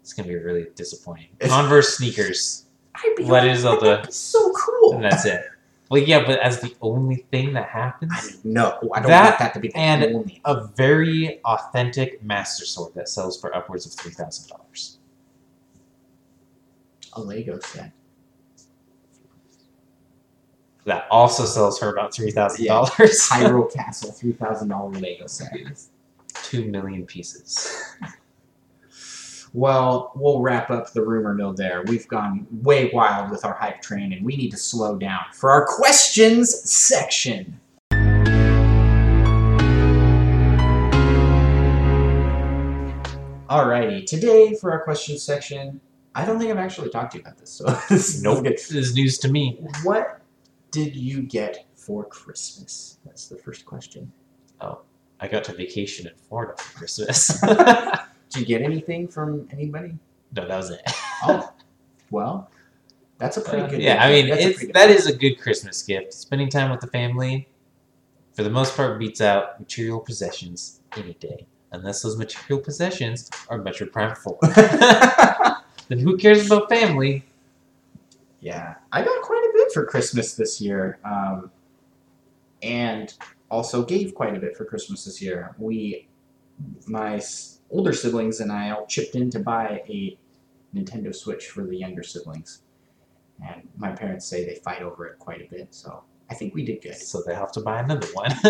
It's 0.00 0.12
gonna 0.12 0.28
be 0.28 0.36
really 0.36 0.66
disappointing. 0.76 1.28
Converse 1.40 1.96
sneakers, 1.96 2.66
I'd 2.94 3.14
be 3.16 3.24
Legend 3.24 3.52
of 3.54 3.58
Zelda. 3.58 3.86
That'd 3.86 4.06
be 4.06 4.12
so 4.12 4.52
cool. 4.52 4.94
and 4.94 5.04
that's 5.04 5.24
it. 5.24 5.42
Well, 5.90 6.02
yeah, 6.02 6.24
but 6.26 6.38
as 6.40 6.60
the 6.60 6.74
only 6.82 7.24
thing 7.30 7.54
that 7.54 7.68
happens, 7.68 8.12
I 8.14 8.26
mean, 8.26 8.40
no, 8.44 8.78
I 8.92 9.00
don't 9.00 9.08
That 9.08 9.24
want 9.24 9.38
that 9.38 9.54
to 9.54 9.60
be 9.60 9.68
the 9.68 9.76
and- 9.78 10.04
only. 10.16 10.40
a 10.44 10.66
very 10.76 11.40
authentic 11.44 12.22
Master 12.22 12.66
Sword 12.66 12.92
that 12.94 13.08
sells 13.08 13.40
for 13.40 13.54
upwards 13.56 13.86
of 13.86 13.92
three 13.94 14.12
thousand 14.12 14.48
dollars. 14.48 14.98
A 17.14 17.20
Lego 17.22 17.58
set. 17.60 17.92
That 20.84 21.06
also 21.10 21.44
sells 21.44 21.78
for 21.78 21.90
about 21.90 22.14
three 22.14 22.30
thousand 22.32 22.64
Yeah. 22.66 22.74
dollars. 22.74 23.28
Hyrule 23.30 23.72
Castle, 23.74 24.12
three 24.12 24.32
thousand 24.32 24.68
dollar 24.68 24.90
Lego 24.90 25.26
set. 25.26 25.52
Two 26.34 26.66
million 26.70 27.06
pieces. 27.06 27.94
Well, 29.54 30.12
we'll 30.14 30.40
wrap 30.40 30.70
up 30.70 30.92
the 30.92 31.02
rumor 31.02 31.32
mill 31.32 31.54
there. 31.54 31.82
We've 31.86 32.06
gone 32.06 32.46
way 32.50 32.90
wild 32.92 33.30
with 33.30 33.44
our 33.44 33.54
hype 33.54 33.80
train, 33.80 34.12
and 34.12 34.24
we 34.24 34.36
need 34.36 34.50
to 34.50 34.58
slow 34.58 34.96
down 34.96 35.20
for 35.32 35.50
our 35.50 35.64
questions 35.66 36.70
section. 36.70 37.58
Alrighty, 43.48 44.04
today 44.04 44.54
for 44.60 44.70
our 44.70 44.84
questions 44.84 45.22
section, 45.22 45.80
I 46.14 46.26
don't 46.26 46.38
think 46.38 46.50
I've 46.50 46.58
actually 46.58 46.90
talked 46.90 47.12
to 47.12 47.18
you 47.18 47.22
about 47.22 47.38
this, 47.38 47.50
so 47.50 47.64
this 47.88 48.16
is 48.16 48.22
Nope. 48.22 48.44
This 48.44 48.70
is 48.72 48.94
news 48.94 49.16
to 49.18 49.28
me. 49.28 49.58
What 49.82 50.20
did 50.70 50.94
you 50.94 51.22
get 51.22 51.66
for 51.74 52.04
Christmas? 52.04 52.98
That's 53.06 53.28
the 53.28 53.38
first 53.38 53.64
question. 53.64 54.12
Oh, 54.60 54.80
I 55.20 55.28
got 55.28 55.44
to 55.44 55.54
vacation 55.54 56.06
in 56.06 56.12
Florida 56.28 56.60
for 56.60 56.78
Christmas. 56.78 57.42
Did 58.30 58.40
you 58.40 58.46
get 58.46 58.62
anything 58.62 59.08
from 59.08 59.48
anybody? 59.52 59.94
no, 60.34 60.46
that 60.46 60.56
was 60.56 60.70
it. 60.70 60.82
Oh, 61.24 61.52
well, 62.10 62.50
that's 63.18 63.36
a 63.38 63.40
pretty 63.40 63.62
Uh, 63.62 63.66
good. 63.68 63.80
yeah, 63.82 64.04
I 64.04 64.10
mean, 64.12 64.28
that's 64.28 64.44
a 64.44 64.48
it's, 64.48 64.56
pretty 64.58 64.66
good 64.72 64.74
that 64.76 64.90
is 64.90 65.06
a 65.06 65.16
good 65.16 65.36
Christmas 65.36 65.82
gift. 65.82 66.12
Spending 66.12 66.48
time 66.50 66.70
with 66.70 66.80
the 66.80 66.86
family, 66.88 67.48
for 68.34 68.42
the 68.42 68.50
most 68.50 68.76
part, 68.76 68.98
beats 68.98 69.20
out 69.20 69.58
material 69.58 70.00
possessions 70.00 70.80
any 70.96 71.14
day. 71.14 71.46
Unless 71.72 72.02
those 72.02 72.16
material 72.16 72.62
possessions 72.62 73.30
are 73.48 73.58
Metroid 73.58 73.92
Prime 73.92 74.14
4. 74.14 74.38
then 75.88 75.98
who 75.98 76.16
cares 76.16 76.46
about 76.46 76.68
family? 76.68 77.24
Yeah, 78.40 78.74
I 78.92 79.02
got 79.04 79.22
quite 79.22 79.44
a 79.50 79.52
bit 79.54 79.72
for 79.72 79.84
Christmas 79.84 80.34
this 80.34 80.60
year, 80.60 80.98
um, 81.04 81.50
and 82.62 83.12
also 83.50 83.84
gave 83.84 84.14
quite 84.14 84.36
a 84.36 84.40
bit 84.40 84.56
for 84.56 84.64
Christmas 84.64 85.04
this 85.04 85.20
year. 85.20 85.54
We, 85.58 86.06
my 86.86 87.20
older 87.70 87.92
siblings 87.92 88.40
and 88.40 88.50
I, 88.52 88.70
all 88.70 88.86
chipped 88.86 89.14
in 89.14 89.30
to 89.30 89.38
buy 89.40 89.82
a 89.88 90.18
Nintendo 90.74 91.14
Switch 91.14 91.48
for 91.48 91.64
the 91.64 91.76
younger 91.76 92.02
siblings, 92.02 92.62
and 93.46 93.68
my 93.76 93.90
parents 93.92 94.26
say 94.26 94.44
they 94.44 94.56
fight 94.56 94.82
over 94.82 95.06
it 95.06 95.18
quite 95.18 95.40
a 95.42 95.48
bit. 95.48 95.68
So 95.74 96.02
I 96.30 96.34
think 96.34 96.54
we 96.54 96.64
did 96.64 96.82
good. 96.82 96.96
So 96.96 97.22
they 97.26 97.34
have 97.34 97.52
to 97.52 97.60
buy 97.60 97.80
another 97.80 98.06
one. 98.12 98.32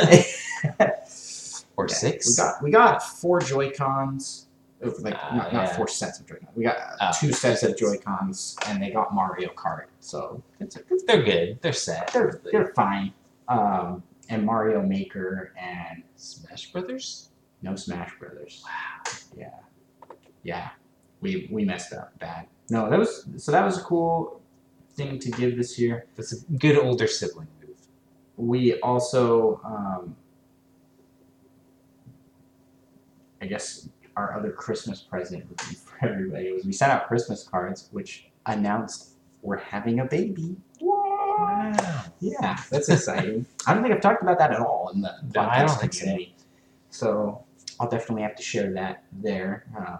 or 1.76 1.86
Yeah, 1.88 1.94
six. 1.94 2.28
We 2.28 2.36
got 2.36 2.62
we 2.62 2.70
got 2.70 3.02
four 3.02 3.40
Joy 3.40 3.70
Cons. 3.70 4.46
Like 5.00 5.16
Ah, 5.18 5.34
not, 5.34 5.52
not 5.52 5.74
four 5.74 5.88
sets 5.88 6.20
of 6.20 6.26
Joy 6.26 6.36
Cons. 6.36 6.52
We 6.54 6.62
got 6.64 6.76
Ah, 7.00 7.10
two 7.18 7.32
sets 7.32 7.62
of. 7.64 7.76
Joy 7.76 7.96
Cons, 7.98 8.56
and 8.68 8.80
they 8.82 8.90
got 8.90 9.12
Mario 9.12 9.48
Kart. 9.50 9.86
So 10.00 10.40
it's, 10.60 10.76
it's 10.76 11.02
They're 11.04 11.22
good. 11.22 11.58
They're 11.62 11.72
set. 11.72 12.12
they're 12.12 12.40
they're 12.52 12.72
fine. 12.74 13.12
Um, 13.48 14.02
and 14.28 14.44
Mario 14.44 14.82
Maker 14.82 15.52
and 15.58 16.02
Smash 16.16 16.70
Brothers? 16.70 17.27
No 17.62 17.74
Smash 17.76 18.12
Brothers. 18.18 18.62
Wow. 18.64 19.12
Yeah, 19.36 19.50
yeah. 20.42 20.68
We 21.20 21.48
we 21.50 21.64
messed 21.64 21.92
up 21.92 22.16
bad. 22.18 22.46
No, 22.70 22.88
that 22.90 22.98
was 22.98 23.26
so 23.36 23.52
that 23.52 23.64
was 23.64 23.78
a 23.78 23.82
cool 23.82 24.40
thing 24.90 25.18
to 25.18 25.30
give 25.30 25.56
this 25.56 25.78
year. 25.78 26.06
That's 26.16 26.32
a 26.32 26.44
good 26.58 26.76
older 26.76 27.06
sibling 27.06 27.48
move. 27.60 27.76
We 28.36 28.78
also, 28.80 29.60
um, 29.64 30.16
I 33.40 33.46
guess, 33.46 33.88
our 34.16 34.36
other 34.36 34.50
Christmas 34.50 35.00
present 35.00 35.48
would 35.48 35.58
be 35.68 35.76
for 35.76 36.04
everybody 36.04 36.52
was 36.52 36.64
we 36.64 36.72
sent 36.72 36.92
out 36.92 37.06
Christmas 37.08 37.44
cards, 37.44 37.88
which 37.92 38.28
announced 38.46 39.10
we're 39.42 39.58
having 39.58 40.00
a 40.00 40.04
baby. 40.04 40.56
Wow. 40.80 42.04
Yeah, 42.20 42.58
that's 42.70 42.88
exciting. 42.88 43.46
I 43.66 43.74
don't 43.74 43.82
think 43.82 43.94
I've 43.94 44.00
talked 44.00 44.22
about 44.22 44.38
that 44.38 44.52
at 44.52 44.60
all 44.60 44.90
in 44.92 45.00
the 45.00 45.14
No, 45.34 45.42
I 45.42 45.64
don't 45.64 45.80
think 45.80 45.94
so. 45.94 46.16
So 46.90 47.44
I'll 47.80 47.88
definitely 47.88 48.22
have 48.22 48.36
to 48.36 48.42
share 48.42 48.72
that 48.74 49.04
there. 49.12 49.66
Um, 49.76 49.98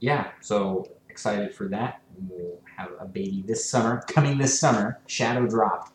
yeah, 0.00 0.28
so 0.40 0.86
excited 1.08 1.54
for 1.54 1.68
that. 1.68 2.00
We'll 2.28 2.58
have 2.76 2.90
a 3.00 3.06
baby 3.06 3.42
this 3.46 3.68
summer, 3.68 4.02
coming 4.08 4.38
this 4.38 4.58
summer. 4.58 5.00
Shadow 5.06 5.46
drop. 5.46 5.92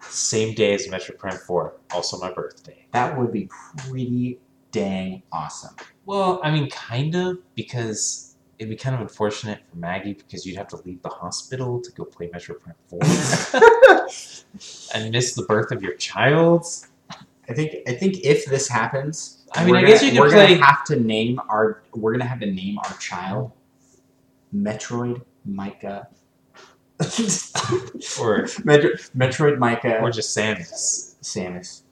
Same 0.00 0.54
day 0.54 0.74
as 0.74 0.86
Metroid 0.86 1.18
Prime 1.18 1.38
4, 1.38 1.74
also 1.92 2.18
my 2.18 2.32
birthday. 2.32 2.86
That 2.92 3.18
would 3.18 3.32
be 3.32 3.48
pretty 3.78 4.38
dang 4.70 5.22
awesome. 5.32 5.74
Well, 6.04 6.40
I 6.44 6.50
mean, 6.50 6.70
kind 6.70 7.14
of, 7.14 7.38
because 7.54 8.36
it'd 8.58 8.70
be 8.70 8.76
kind 8.76 8.94
of 8.94 9.00
unfortunate 9.00 9.60
for 9.70 9.76
Maggie 9.78 10.14
because 10.14 10.46
you'd 10.46 10.56
have 10.56 10.68
to 10.68 10.76
leave 10.84 11.02
the 11.02 11.08
hospital 11.08 11.80
to 11.80 11.90
go 11.92 12.04
play 12.04 12.28
Metroid 12.28 12.60
Prime 12.60 12.74
4 12.88 13.00
and 14.94 15.10
miss 15.10 15.34
the 15.34 15.44
birth 15.48 15.72
of 15.72 15.82
your 15.82 15.94
child. 15.94 16.66
I 17.48 17.54
think 17.54 17.76
I 17.88 17.92
think 17.92 18.18
if 18.24 18.46
this 18.46 18.68
happens, 18.68 19.35
I 19.56 19.64
mean, 19.64 19.70
we're 19.72 19.76
I 19.78 19.84
guess 19.84 20.00
gonna- 20.00 20.12
you 20.12 20.18
could 20.20 20.26
we're 20.26 20.32
play- 20.32 20.54
gonna 20.54 20.66
have 20.66 20.84
to 20.84 20.96
name 21.00 21.40
our 21.48 21.82
we're 21.94 22.12
gonna 22.12 22.24
have 22.26 22.40
to 22.40 22.46
name 22.50 22.78
our 22.78 22.92
child 22.98 23.52
Metroid 24.54 25.22
Micah. 25.44 26.08
Or, 28.20 28.48
Metro, 28.64 28.90
Metroid 29.16 29.58
Micah 29.58 29.98
or 30.00 30.10
just 30.10 30.36
Samus. 30.36 31.16
Samus. 31.22 31.82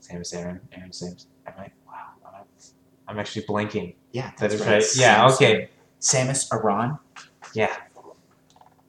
Samus 0.00 0.34
Aran. 0.34 0.60
Aaron 0.72 0.90
Samus. 0.90 1.26
Am 1.46 1.54
I? 1.58 1.70
Wow. 1.86 1.94
am 2.26 2.34
I- 2.34 3.10
I'm 3.10 3.18
actually 3.18 3.42
blanking. 3.46 3.94
Yeah, 4.12 4.30
That 4.38 4.50
that's 4.50 4.62
right. 4.62 4.74
right. 4.74 4.84
Yeah, 4.96 5.24
Samus. 5.26 5.34
okay. 5.34 5.68
Samus 6.00 6.52
Aran. 6.52 6.98
Yeah. 7.54 7.74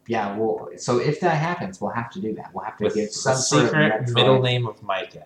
Yeah, 0.08 0.38
well, 0.38 0.70
so 0.78 1.00
if 1.00 1.20
that 1.22 1.36
happens, 1.36 1.82
we'll 1.82 1.92
have 1.92 2.12
to 2.12 2.22
do 2.22 2.36
that. 2.36 2.52
We'll 2.54 2.64
have 2.64 2.78
to 2.78 2.84
With 2.86 2.94
give 2.96 3.08
the 3.10 3.14
some 3.14 3.36
sort 3.38 3.64
of 3.64 3.70
secret 3.72 4.10
middle 4.12 4.42
name 4.42 4.68
of 4.68 4.82
Micah. 4.84 5.26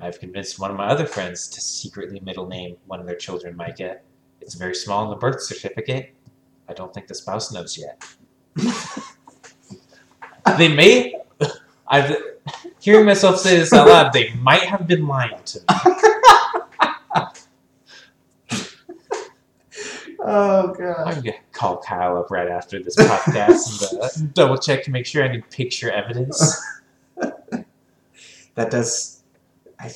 I've 0.00 0.20
convinced 0.20 0.58
one 0.58 0.70
of 0.70 0.76
my 0.76 0.86
other 0.86 1.06
friends 1.06 1.48
to 1.48 1.60
secretly 1.60 2.20
middle 2.20 2.46
name 2.46 2.76
one 2.86 3.00
of 3.00 3.06
their 3.06 3.16
children 3.16 3.56
Micah. 3.56 3.98
It's 4.40 4.54
very 4.54 4.74
small 4.74 5.04
in 5.04 5.10
the 5.10 5.16
birth 5.16 5.42
certificate. 5.42 6.14
I 6.68 6.74
don't 6.74 6.92
think 6.94 7.08
the 7.08 7.14
spouse 7.14 7.52
knows 7.52 7.78
yet. 7.78 8.02
they 10.58 10.68
may. 10.68 11.14
I've 11.88 12.16
hearing 12.80 13.06
myself 13.06 13.40
say 13.40 13.58
this 13.58 13.72
out 13.72 13.88
loud. 13.88 14.12
They 14.12 14.32
might 14.34 14.62
have 14.62 14.86
been 14.86 15.06
lying 15.06 15.42
to 15.44 15.58
me. 15.60 15.64
Oh 20.20 20.74
god. 20.74 21.06
I'm 21.06 21.22
gonna 21.22 21.36
call 21.52 21.78
Kyle 21.78 22.18
up 22.18 22.30
right 22.30 22.48
after 22.48 22.82
this 22.82 22.96
podcast 22.96 23.92
and 23.92 24.02
uh, 24.02 24.08
double 24.34 24.58
check 24.58 24.82
to 24.84 24.90
make 24.90 25.06
sure 25.06 25.24
I 25.24 25.28
need 25.28 25.48
picture 25.48 25.90
evidence. 25.90 26.60
That 28.56 28.72
does. 28.72 29.17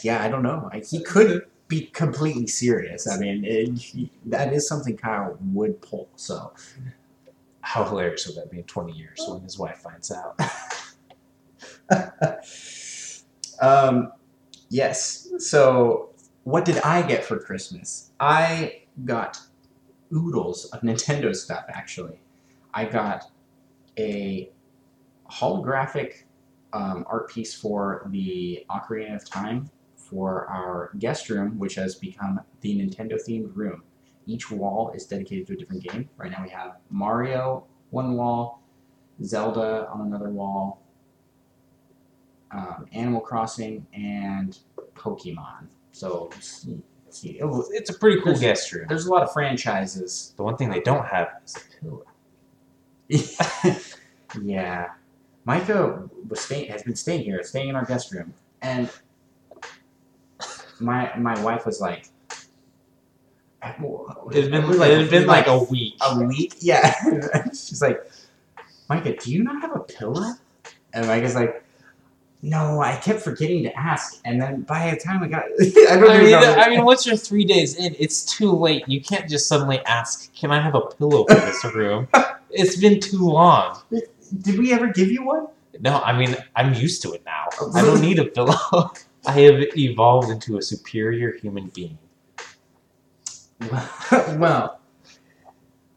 Yeah, 0.02 0.22
I 0.22 0.28
don't 0.28 0.42
know. 0.42 0.70
He 0.88 1.02
could 1.02 1.46
be 1.68 1.86
completely 1.86 2.46
serious. 2.46 3.08
I 3.08 3.18
mean, 3.18 3.44
it, 3.44 3.78
he- 3.78 4.10
that 4.26 4.52
is 4.52 4.68
something 4.68 4.96
Kyle 4.96 5.36
would 5.52 5.80
pull. 5.82 6.08
So 6.16 6.52
How 7.60 7.84
hilarious 7.84 8.26
would 8.26 8.36
that 8.36 8.50
be 8.50 8.58
in 8.58 8.64
20 8.64 8.92
years 8.92 9.24
when 9.28 9.40
his 9.42 9.58
wife 9.58 9.78
finds 9.78 10.10
out? 10.10 10.38
um, 13.60 14.12
yes. 14.68 15.28
So, 15.38 16.10
what 16.44 16.64
did 16.64 16.78
I 16.80 17.02
get 17.02 17.24
for 17.24 17.38
Christmas? 17.38 18.12
I 18.20 18.82
got 19.04 19.38
oodles 20.14 20.66
of 20.66 20.80
Nintendo 20.82 21.34
stuff, 21.34 21.64
actually. 21.68 22.20
I 22.74 22.86
got 22.86 23.24
a 23.98 24.50
holographic 25.30 26.24
um, 26.72 27.04
art 27.08 27.30
piece 27.30 27.54
for 27.54 28.06
the 28.10 28.64
Ocarina 28.70 29.16
of 29.16 29.28
Time 29.28 29.70
for 29.96 30.46
our 30.48 30.90
guest 30.98 31.28
room, 31.30 31.58
which 31.58 31.74
has 31.76 31.94
become 31.96 32.40
the 32.60 32.76
Nintendo 32.76 33.14
themed 33.26 33.54
room. 33.54 33.82
Each 34.26 34.50
wall 34.50 34.92
is 34.94 35.06
dedicated 35.06 35.46
to 35.48 35.52
a 35.54 35.56
different 35.56 35.82
game. 35.82 36.08
Right 36.16 36.30
now 36.30 36.42
we 36.42 36.48
have 36.50 36.76
Mario 36.90 37.64
one 37.90 38.14
wall, 38.16 38.62
Zelda 39.22 39.88
on 39.92 40.02
another 40.06 40.30
wall, 40.30 40.82
um, 42.50 42.86
Animal 42.92 43.20
Crossing, 43.20 43.86
and 43.92 44.58
Pokemon. 44.94 45.66
So 45.92 46.30
let's 46.32 46.66
see. 47.10 47.38
It 47.38 47.44
was- 47.44 47.70
It's 47.72 47.90
a 47.90 47.98
pretty 47.98 48.20
cool 48.22 48.36
guest 48.38 48.72
room. 48.72 48.86
there's 48.88 49.06
a 49.06 49.10
lot 49.10 49.22
of 49.22 49.32
franchises. 49.32 50.32
The 50.36 50.42
one 50.42 50.56
thing 50.56 50.70
they 50.70 50.80
don't 50.80 51.04
have 51.06 51.28
is 51.44 51.56
a 51.56 51.60
pillow. 51.80 52.04
yeah, 54.42 54.88
Micah 55.44 56.08
was 56.28 56.40
staying 56.40 56.70
has 56.70 56.82
been 56.82 56.96
staying 56.96 57.24
here, 57.24 57.42
staying 57.42 57.68
in 57.68 57.76
our 57.76 57.84
guest 57.84 58.12
room, 58.12 58.32
and 58.60 58.88
my 60.80 61.12
my 61.16 61.40
wife 61.42 61.66
was 61.66 61.80
like, 61.80 62.06
It's 63.62 64.48
been, 64.48 64.64
it 64.64 64.66
was 64.68 64.80
it's 64.80 65.10
been 65.10 65.26
like 65.26 65.46
a 65.46 65.62
week. 65.64 65.94
a 66.00 66.18
week. 66.24 66.54
Yeah, 66.60 66.94
she's 67.50 67.82
like, 67.82 68.00
Micah, 68.88 69.16
do 69.16 69.32
you 69.32 69.42
not 69.42 69.60
have 69.62 69.74
a 69.74 69.80
pillow? 69.80 70.34
And 70.92 71.06
Micah's 71.06 71.34
like, 71.34 71.64
No, 72.42 72.80
I 72.80 72.96
kept 72.96 73.20
forgetting 73.20 73.62
to 73.64 73.76
ask, 73.78 74.20
and 74.24 74.40
then 74.40 74.62
by 74.62 74.90
the 74.90 74.96
time 74.96 75.22
I 75.22 75.28
got, 75.28 75.44
I 75.60 75.96
don't 75.98 76.10
I 76.10 76.18
mean, 76.18 76.30
know. 76.30 76.54
I 76.54 76.68
mean, 76.70 76.84
once 76.84 77.06
you're 77.06 77.16
three 77.16 77.44
days 77.44 77.76
in, 77.76 77.96
it's 77.98 78.24
too 78.24 78.52
late. 78.52 78.84
You 78.88 79.00
can't 79.00 79.28
just 79.28 79.48
suddenly 79.48 79.78
ask, 79.86 80.32
"Can 80.34 80.50
I 80.52 80.60
have 80.60 80.74
a 80.74 80.82
pillow 80.82 81.24
for 81.24 81.34
this 81.34 81.64
room?" 81.74 82.08
It's 82.54 82.76
been 82.76 83.00
too 83.00 83.26
long. 83.30 83.80
Did 84.40 84.58
we 84.58 84.72
ever 84.72 84.88
give 84.88 85.10
you 85.10 85.24
one? 85.24 85.48
No, 85.80 86.00
I 86.00 86.16
mean, 86.16 86.36
I'm 86.56 86.74
used 86.74 87.02
to 87.02 87.12
it 87.12 87.22
now. 87.24 87.48
I 87.74 87.82
don't 87.82 88.00
need 88.08 88.18
a 88.18 88.26
pillow. 88.26 88.92
I 89.26 89.32
have 89.32 89.62
evolved 89.76 90.30
into 90.30 90.58
a 90.58 90.62
superior 90.62 91.32
human 91.32 91.68
being. 91.68 91.98
well, 94.10 94.80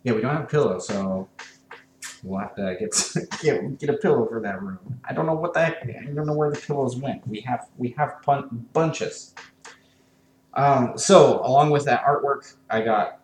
yeah, 0.03 0.13
we 0.13 0.21
don't 0.21 0.35
have 0.35 0.43
a 0.43 0.47
pillow, 0.47 0.77
so 0.77 1.27
we'll 2.23 2.39
have 2.39 2.55
to 2.55 2.77
get 2.79 3.41
get, 3.41 3.79
get 3.79 3.89
a 3.89 3.97
pillow 3.97 4.27
for 4.27 4.39
that 4.41 4.61
room. 4.61 4.99
I 5.03 5.13
don't 5.13 5.25
know 5.25 5.33
what 5.33 5.53
the 5.53 5.65
heck. 5.65 5.83
I 5.83 6.11
don't 6.13 6.27
know 6.27 6.33
where 6.33 6.51
the 6.51 6.59
pillows 6.59 6.95
went. 6.97 7.27
We 7.27 7.41
have 7.41 7.67
we 7.77 7.89
have 7.97 8.21
bun- 8.23 8.67
bunches. 8.73 9.33
Um, 10.53 10.97
so 10.97 11.41
along 11.43 11.71
with 11.71 11.85
that 11.85 12.03
artwork, 12.05 12.55
I 12.69 12.81
got 12.81 13.19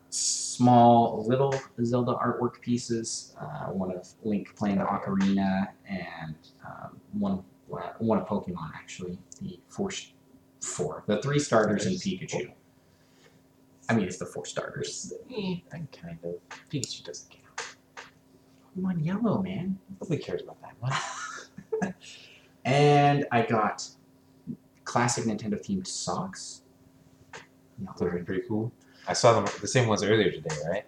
small 0.61 1.25
little 1.27 1.53
Zelda 1.83 2.13
artwork 2.13 2.61
pieces. 2.61 3.35
Uh, 3.39 3.71
one 3.71 3.91
of 3.91 4.07
Link 4.23 4.55
playing 4.55 4.77
the 4.77 4.85
ocarina, 4.85 5.67
and 5.89 6.35
um, 6.65 6.99
one 7.13 7.43
one 7.99 8.19
of 8.19 8.27
Pokemon 8.27 8.71
actually. 8.75 9.17
The 9.41 9.59
four, 9.69 9.89
four, 10.61 11.03
the 11.07 11.21
three 11.21 11.39
starters 11.39 11.85
and 11.85 11.95
Pikachu. 11.95 12.51
I 13.89 13.95
mean, 13.95 14.05
it's 14.05 14.17
the 14.17 14.25
four 14.25 14.45
starters. 14.45 15.13
Eh, 15.35 15.55
kind 15.71 16.19
of. 16.23 16.35
Pikachu 16.69 17.03
doesn't 17.03 17.29
count. 17.29 17.77
Pokemon 18.77 19.05
Yellow, 19.05 19.41
man. 19.41 19.79
Nobody 19.99 20.21
cares 20.21 20.41
about 20.43 20.57
that 20.61 20.75
one. 20.79 21.93
and 22.65 23.25
I 23.31 23.41
got 23.43 23.87
classic 24.83 25.25
Nintendo 25.25 25.53
themed 25.53 25.87
socks. 25.87 26.61
No, 27.79 27.91
Those 27.97 28.13
are 28.13 28.23
pretty 28.23 28.43
cool. 28.47 28.71
I 29.07 29.13
saw 29.13 29.33
them 29.33 29.47
the 29.61 29.67
same 29.67 29.87
ones 29.87 30.03
earlier 30.03 30.31
today, 30.31 30.55
right? 30.69 30.85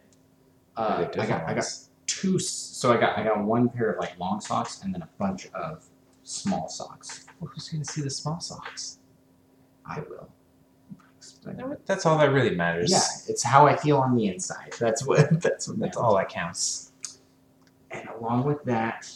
Uh, 0.76 1.06
I 1.18 1.26
got 1.26 1.44
I 1.48 1.54
got 1.54 1.66
two. 2.08 2.40
So 2.40 2.92
I 2.92 2.98
got 2.98 3.18
I 3.18 3.24
got 3.24 3.44
one 3.44 3.70
pair 3.70 3.92
of 3.92 4.00
like 4.00 4.18
long 4.20 4.40
socks 4.42 4.82
and 4.84 4.94
then 4.94 5.02
a 5.02 5.10
bunch 5.20 5.48
of 5.54 5.84
small 6.24 6.68
socks. 6.70 7.26
Well, 7.40 7.52
who's 7.54 7.70
gonna 7.70 7.86
see 7.86 8.02
the 8.02 8.10
small 8.10 8.40
socks? 8.40 9.00
I 9.86 10.00
will. 10.00 10.30
That's 11.86 12.06
all 12.06 12.18
that 12.20 12.32
really 12.32 12.56
matters. 12.56 12.90
Yeah, 12.92 13.02
it's 13.28 13.44
how 13.44 13.68
I 13.68 13.76
feel 13.76 13.98
on 13.98 14.16
the 14.16 14.28
inside. 14.28 14.74
That's 14.80 15.06
what 15.06 15.18
that's 15.42 15.68
what 15.68 15.80
That's 15.80 15.96
matters. 15.96 15.98
all 15.98 16.16
that 16.18 16.30
counts. 16.30 16.92
And 17.92 18.08
along 18.10 18.46
with 18.46 18.64
that, 18.64 19.12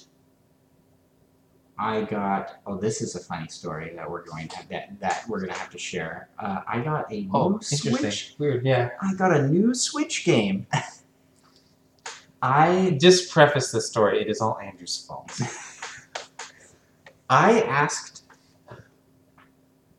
I 1.80 2.02
got. 2.02 2.60
Oh, 2.66 2.78
this 2.78 3.02
is 3.02 3.16
a 3.16 3.20
funny 3.20 3.48
story 3.48 3.94
that 3.96 4.10
we're 4.10 4.26
going 4.26 4.48
to 4.48 4.70
that 4.70 5.00
that 5.00 5.24
we're 5.28 5.40
gonna 5.40 5.54
have 5.54 5.70
to 5.70 5.78
share. 5.78 6.30
Uh, 6.40 6.62
I 6.68 6.80
got 6.82 7.12
a 7.12 7.16
new 7.16 7.30
Oh, 7.34 7.54
interesting. 7.54 7.96
Switch. 7.96 8.36
Weird, 8.40 8.66
yeah. 8.66 8.90
I 9.02 9.14
got 9.14 9.32
a 9.36 9.48
new 9.48 9.74
Switch 9.76 10.26
game. 10.26 10.66
I 12.42 12.98
Just 13.00 13.32
preface 13.32 13.72
the 13.72 13.82
story. 13.82 14.22
It 14.22 14.28
is 14.28 14.42
all 14.42 14.60
Andrew's 14.60 15.06
fault. 15.08 15.40
I 17.30 17.62
asked. 17.62 18.24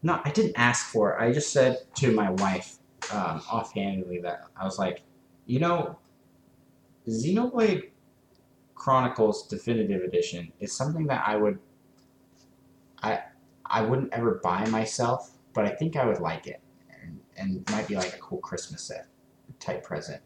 No, 0.03 0.21
I 0.25 0.31
didn't 0.31 0.55
ask 0.57 0.87
for 0.87 1.13
it. 1.13 1.21
I 1.21 1.33
just 1.33 1.53
said 1.53 1.79
to 1.97 2.13
my 2.13 2.31
wife 2.31 2.77
um, 3.13 3.43
offhandedly 3.51 4.21
that 4.21 4.45
I 4.57 4.65
was 4.65 4.79
like, 4.79 5.03
you 5.47 5.59
know, 5.59 5.99
Xenoblade 7.09 7.91
Chronicles 8.75 9.49
Definitive 9.49 10.03
Edition 10.03 10.53
is 10.61 10.73
something 10.77 11.07
that 11.07 11.25
I 11.27 11.37
would. 11.37 11.59
I 13.03 13.21
I 13.67 13.83
wouldn't 13.83 14.13
ever 14.13 14.41
buy 14.43 14.67
myself, 14.69 15.33
but 15.53 15.65
I 15.65 15.71
think 15.71 15.97
I 15.97 16.07
would 16.07 16.21
like 16.21 16.47
it, 16.47 16.61
and 17.03 17.21
and 17.37 17.71
might 17.71 17.89
be 17.89 17.97
like 17.97 18.15
a 18.15 18.19
cool 18.19 18.39
Christmas 18.39 18.83
set 18.83 19.07
type 19.61 19.83
present. 19.85 20.23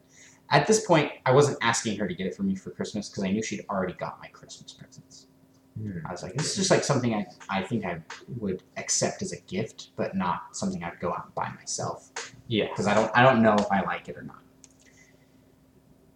At 0.51 0.67
this 0.67 0.85
point, 0.87 1.11
I 1.25 1.33
wasn't 1.33 1.59
asking 1.63 1.97
her 1.99 2.07
to 2.07 2.15
get 2.15 2.27
it 2.27 2.35
for 2.35 2.43
me 2.43 2.55
for 2.55 2.71
Christmas 2.71 3.09
because 3.09 3.25
I 3.25 3.31
knew 3.31 3.43
she'd 3.43 3.65
already 3.71 3.95
got 3.95 4.19
my 4.21 4.29
Christmas 4.29 4.73
presents. 4.73 5.27
Hmm. 5.81 6.01
I 6.05 6.13
was 6.13 6.23
like, 6.23 6.35
this 6.35 6.51
is 6.51 6.57
just 6.57 6.71
like 6.71 6.85
something 6.85 7.15
I, 7.15 7.25
I 7.49 7.63
think 7.63 7.87
I 7.87 8.03
would 8.39 8.63
accept 8.77 9.23
as 9.23 9.33
a 9.33 9.41
gift, 9.43 9.91
but 9.97 10.15
not 10.15 10.55
something 10.55 10.85
I'd 10.85 11.01
go 11.01 11.11
out 11.11 11.25
and 11.25 11.35
buy 11.35 11.49
myself 11.59 12.11
Yeah. 12.49 12.67
because 12.69 12.87
I 12.87 12.93
don't 12.95 13.11
I 13.15 13.23
don't 13.23 13.43
know 13.43 13.55
if 13.55 13.73
I 13.73 13.81
like 13.81 14.09
it 14.11 14.17
or 14.19 14.23
not. 14.23 14.43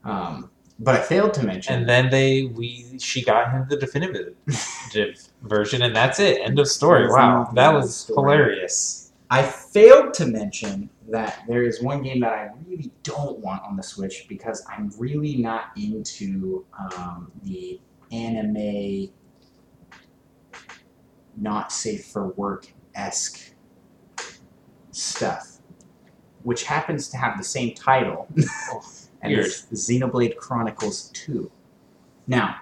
Um, 0.05 0.51
but 0.79 0.95
I 0.95 1.01
failed 1.01 1.35
to 1.35 1.43
mention. 1.45 1.75
And 1.75 1.89
then 1.89 2.11
they 2.11 2.45
we 2.45 2.99
she 2.99 3.23
got 3.23 3.51
him 3.51 3.67
the 3.69 3.77
definitive 3.77 4.35
version, 5.43 5.83
and 5.83 5.95
that's 5.95 6.21
it. 6.21 6.41
End 6.43 6.59
of 6.59 6.69
story. 6.69 7.09
Wow, 7.09 7.51
that 7.55 7.73
was 7.73 7.97
story. 7.97 8.33
hilarious. 8.37 9.13
I 9.31 9.43
failed 9.43 10.15
to 10.15 10.27
mention 10.27 10.89
that 11.09 11.43
there 11.49 11.65
is 11.65 11.83
one 11.83 12.03
game 12.03 12.21
that 12.21 12.33
I 12.33 12.51
really 12.67 12.93
don't 13.03 13.39
want 13.39 13.63
on 13.63 13.77
the 13.77 13.83
Switch 13.83 14.27
because 14.29 14.65
I'm 14.71 14.93
really 14.99 15.37
not 15.37 15.71
into 15.77 16.65
um, 16.79 17.33
the 17.43 17.81
anime, 18.13 19.09
not 21.37 21.73
safe 21.73 22.07
for 22.07 22.29
work 22.29 22.73
esque 22.95 23.53
stuff, 24.93 25.59
which 26.43 26.65
happens 26.65 27.09
to 27.09 27.17
have 27.17 27.37
the 27.37 27.45
same 27.45 27.75
title, 27.75 28.29
and 29.27 29.47
it's 29.47 29.63
Xenoblade 29.73 30.37
Chronicles 30.37 31.11
2. 31.15 31.51
Now, 32.27 32.57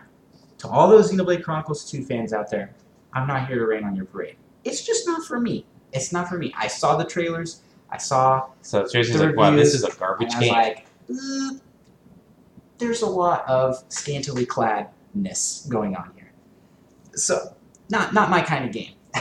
to 0.59 0.69
all 0.69 0.89
those 0.89 1.13
Xenoblade 1.13 1.43
Chronicles 1.43 1.91
2 1.91 2.05
fans 2.05 2.33
out 2.33 2.51
there, 2.51 2.75
I'm 3.13 3.27
not 3.27 3.47
here 3.49 3.59
to 3.59 3.67
rain 3.67 3.85
on 3.85 3.95
your 3.95 4.07
parade. 4.07 4.37
It's 4.65 4.85
just 4.85 5.07
not 5.07 5.25
for 5.27 5.41
me. 5.41 5.67
It's 5.93 6.13
not 6.13 6.29
for 6.29 6.37
me. 6.39 6.53
I 6.57 6.67
saw 6.67 6.97
the 6.97 7.05
trailers. 7.05 7.61
I 7.91 7.99
saw 7.99 8.49
So 8.63 8.83
The 8.87 9.27
like, 9.27 9.37
wow, 9.37 9.51
this 9.53 9.75
is 9.75 9.85
a 9.85 9.91
garbage 9.93 10.35
and 10.35 10.37
I 10.37 10.39
was 10.39 10.49
game. 10.49 10.53
like, 10.53 10.87
"Uh, 11.11 11.59
there's 12.79 13.03
a 13.03 13.07
lot 13.07 13.47
of 13.49 13.83
scantily 13.89 14.45
cladness 14.45 15.69
going 15.69 15.95
on 15.95 16.11
here. 16.17 16.33
So, 17.15 17.55
not 17.91 18.13
not 18.13 18.31
my 18.31 18.41
kind 18.41 18.65
of 18.65 18.73
game. 18.73 18.95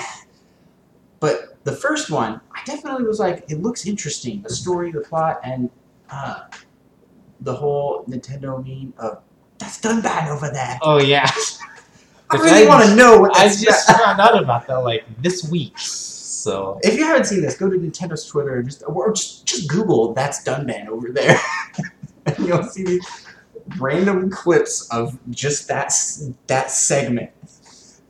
but 1.20 1.58
the 1.64 1.72
first 1.72 2.10
one, 2.10 2.42
I 2.52 2.62
definitely 2.66 3.04
was 3.06 3.20
like, 3.20 3.46
it 3.50 3.62
looks 3.62 3.86
interesting. 3.86 4.42
The 4.42 4.50
story, 4.50 4.92
the 4.92 5.02
plot, 5.02 5.40
and 5.44 5.70
uh, 6.10 6.42
the 7.44 7.54
whole 7.54 8.04
Nintendo 8.06 8.58
meme 8.66 8.94
of 8.98 9.22
that's 9.60 9.80
Dunban 9.80 10.28
over 10.30 10.50
there. 10.50 10.80
oh 10.82 11.00
yeah, 11.00 11.30
I 12.30 12.36
really 12.42 12.68
want 12.68 12.86
to 12.90 12.96
know 12.96 13.20
what 13.20 13.36
I 13.38 13.48
just 13.48 13.90
found 13.90 14.20
out 14.20 14.42
about 14.42 14.68
that 14.68 14.78
like 14.78 15.06
this 15.22 15.50
week. 15.50 15.78
So 15.78 16.80
If 16.84 16.98
you 16.98 17.06
haven't 17.06 17.26
seen 17.26 17.42
this, 17.42 17.56
go 17.58 17.70
to 17.70 17.78
Nintendo's 17.78 18.26
Twitter 18.26 18.58
and 18.58 18.66
just 18.68 18.84
or 18.86 19.14
just 19.14 19.46
just 19.46 19.70
Google 19.70 20.14
that's 20.14 20.44
Dunban 20.44 20.88
over 20.88 21.10
there, 21.12 21.40
and 22.26 22.38
you'll 22.46 22.64
see 22.64 22.84
these 22.84 23.08
random 23.78 24.30
clips 24.30 24.90
of 24.90 25.18
just 25.30 25.68
that 25.70 25.94
that 26.48 26.72
segment. 26.72 27.32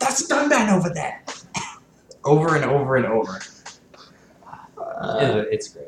That's 0.00 0.26
Dunban 0.26 0.72
over 0.72 0.90
there, 0.90 1.22
over 2.24 2.56
and 2.56 2.64
over 2.64 2.96
and 2.96 3.06
over. 3.06 3.40
Uh, 4.76 5.44
it's 5.50 5.68
great. 5.68 5.83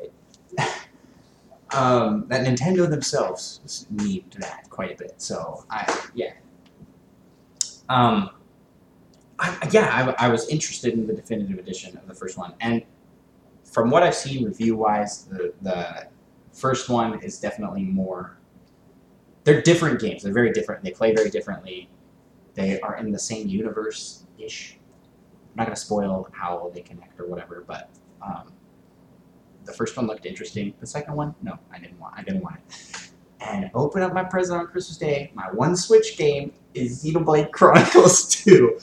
Um, 1.77 2.25
that 2.27 2.45
Nintendo 2.45 2.89
themselves 2.89 3.85
need 3.91 4.29
that 4.39 4.67
quite 4.69 4.91
a 4.91 4.95
bit. 4.95 5.21
So 5.21 5.63
I 5.69 6.09
yeah. 6.15 6.33
Um, 7.89 8.31
I, 9.39 9.69
yeah, 9.71 10.15
I, 10.17 10.25
I 10.25 10.29
was 10.29 10.49
interested 10.49 10.93
in 10.93 11.05
the 11.05 11.13
definitive 11.13 11.59
edition 11.59 11.95
of 11.95 12.07
the 12.07 12.15
first 12.15 12.37
one, 12.37 12.55
and 12.59 12.83
from 13.63 13.91
what 13.91 14.01
I've 14.01 14.15
seen 14.15 14.45
review 14.45 14.75
wise, 14.75 15.25
the 15.25 15.53
the 15.61 16.07
first 16.51 16.89
one 16.89 17.21
is 17.21 17.39
definitely 17.39 17.83
more. 17.83 18.37
They're 19.43 19.61
different 19.61 20.01
games. 20.01 20.23
They're 20.23 20.33
very 20.33 20.51
different. 20.51 20.83
They 20.83 20.91
play 20.91 21.13
very 21.13 21.29
differently. 21.29 21.89
They 22.55 22.81
are 22.81 22.97
in 22.97 23.11
the 23.11 23.19
same 23.19 23.47
universe 23.47 24.25
ish. 24.39 24.79
I'm 25.51 25.57
not 25.57 25.67
gonna 25.67 25.75
spoil 25.75 26.27
how 26.31 26.71
they 26.73 26.81
connect 26.81 27.19
or 27.19 27.27
whatever, 27.27 27.63
but 27.67 27.89
um, 28.21 28.51
the 29.67 29.73
first 29.73 29.95
one 29.95 30.07
looked 30.07 30.25
interesting. 30.25 30.73
The 30.79 30.87
second 30.87 31.15
one, 31.15 31.35
no, 31.43 31.59
I 31.71 31.77
didn't 31.79 31.99
want. 31.99 32.15
I 32.17 32.23
didn't 32.23 32.41
want 32.41 32.55
it. 32.67 33.11
And 33.39 33.69
open 33.75 34.01
up 34.01 34.13
my 34.13 34.23
present 34.23 34.59
on 34.59 34.65
Christmas 34.67 34.97
Day. 34.97 35.31
My 35.35 35.43
one 35.51 35.75
Switch 35.75 36.17
game 36.17 36.51
is 36.73 37.03
Xenoblade 37.03 37.51
Chronicles 37.51 38.27
2. 38.43 38.79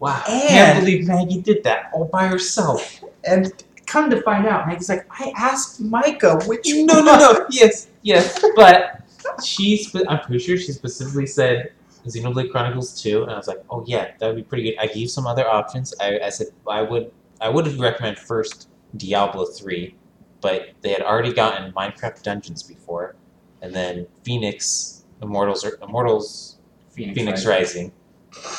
Wow, 0.00 0.22
And- 0.28 0.48
can't 0.48 0.80
believe 0.80 1.06
Maggie 1.06 1.40
did 1.42 1.62
that 1.64 1.90
all 1.92 2.06
by 2.06 2.26
herself. 2.26 3.02
And 3.24 3.52
come 3.86 4.08
to 4.10 4.22
find 4.22 4.46
out, 4.46 4.66
Maggie's 4.66 4.88
like, 4.88 5.06
I 5.10 5.32
asked 5.36 5.80
Micah 5.80 6.40
which 6.46 6.66
No, 6.72 6.94
one. 6.94 7.04
no, 7.04 7.16
no. 7.18 7.46
Yes, 7.50 7.88
yes, 8.02 8.42
but 8.56 9.02
she. 9.44 9.76
Spe- 9.76 10.06
I'm 10.08 10.20
pretty 10.20 10.42
sure 10.42 10.56
she 10.56 10.72
specifically 10.72 11.26
said 11.26 11.72
Xenoblade 12.06 12.50
Chronicles 12.50 13.00
Two, 13.00 13.22
and 13.22 13.30
I 13.30 13.36
was 13.36 13.46
like, 13.46 13.62
oh 13.70 13.84
yeah, 13.86 14.12
that 14.18 14.26
would 14.26 14.36
be 14.36 14.42
pretty 14.42 14.64
good. 14.64 14.78
I 14.80 14.86
gave 14.86 15.10
some 15.10 15.26
other 15.26 15.46
options. 15.46 15.94
I, 16.00 16.18
I 16.20 16.30
said 16.30 16.48
I 16.68 16.82
would. 16.82 17.12
I 17.40 17.48
would 17.48 17.66
recommend 17.78 18.18
first 18.18 18.68
Diablo 18.96 19.44
Three, 19.44 19.94
but 20.42 20.72
they 20.82 20.90
had 20.90 21.00
already 21.00 21.32
gotten 21.32 21.72
Minecraft 21.72 22.22
Dungeons 22.22 22.62
before, 22.62 23.16
and 23.62 23.72
then 23.72 24.06
Fenyx 24.24 25.04
Immortals 25.22 25.64
or 25.64 25.78
Immortals 25.80 26.58
Fenyx, 26.94 27.16
Fenyx 27.16 27.46
Rising. 27.46 27.46
Rising. 27.48 27.92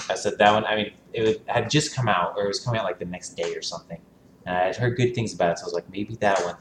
I 0.10 0.16
said 0.16 0.38
that 0.40 0.54
one. 0.54 0.66
I 0.66 0.76
mean, 0.76 0.94
it 1.14 1.22
was, 1.22 1.36
had 1.48 1.70
just 1.70 1.94
come 1.94 2.08
out, 2.08 2.34
or 2.38 2.46
it 2.46 2.48
was 2.48 2.60
coming 2.60 2.80
out 2.80 2.86
like 2.86 3.00
the 3.00 3.06
next 3.06 3.36
day 3.36 3.54
or 3.54 3.62
something. 3.62 4.00
And 4.46 4.56
I 4.56 4.66
had 4.68 4.76
heard 4.76 4.98
good 4.98 5.14
things 5.14 5.34
about 5.34 5.52
it, 5.52 5.60
so 5.60 5.64
I 5.64 5.66
was 5.66 5.74
like, 5.74 5.90
maybe 5.92 6.16
that 6.16 6.44
one. 6.44 6.56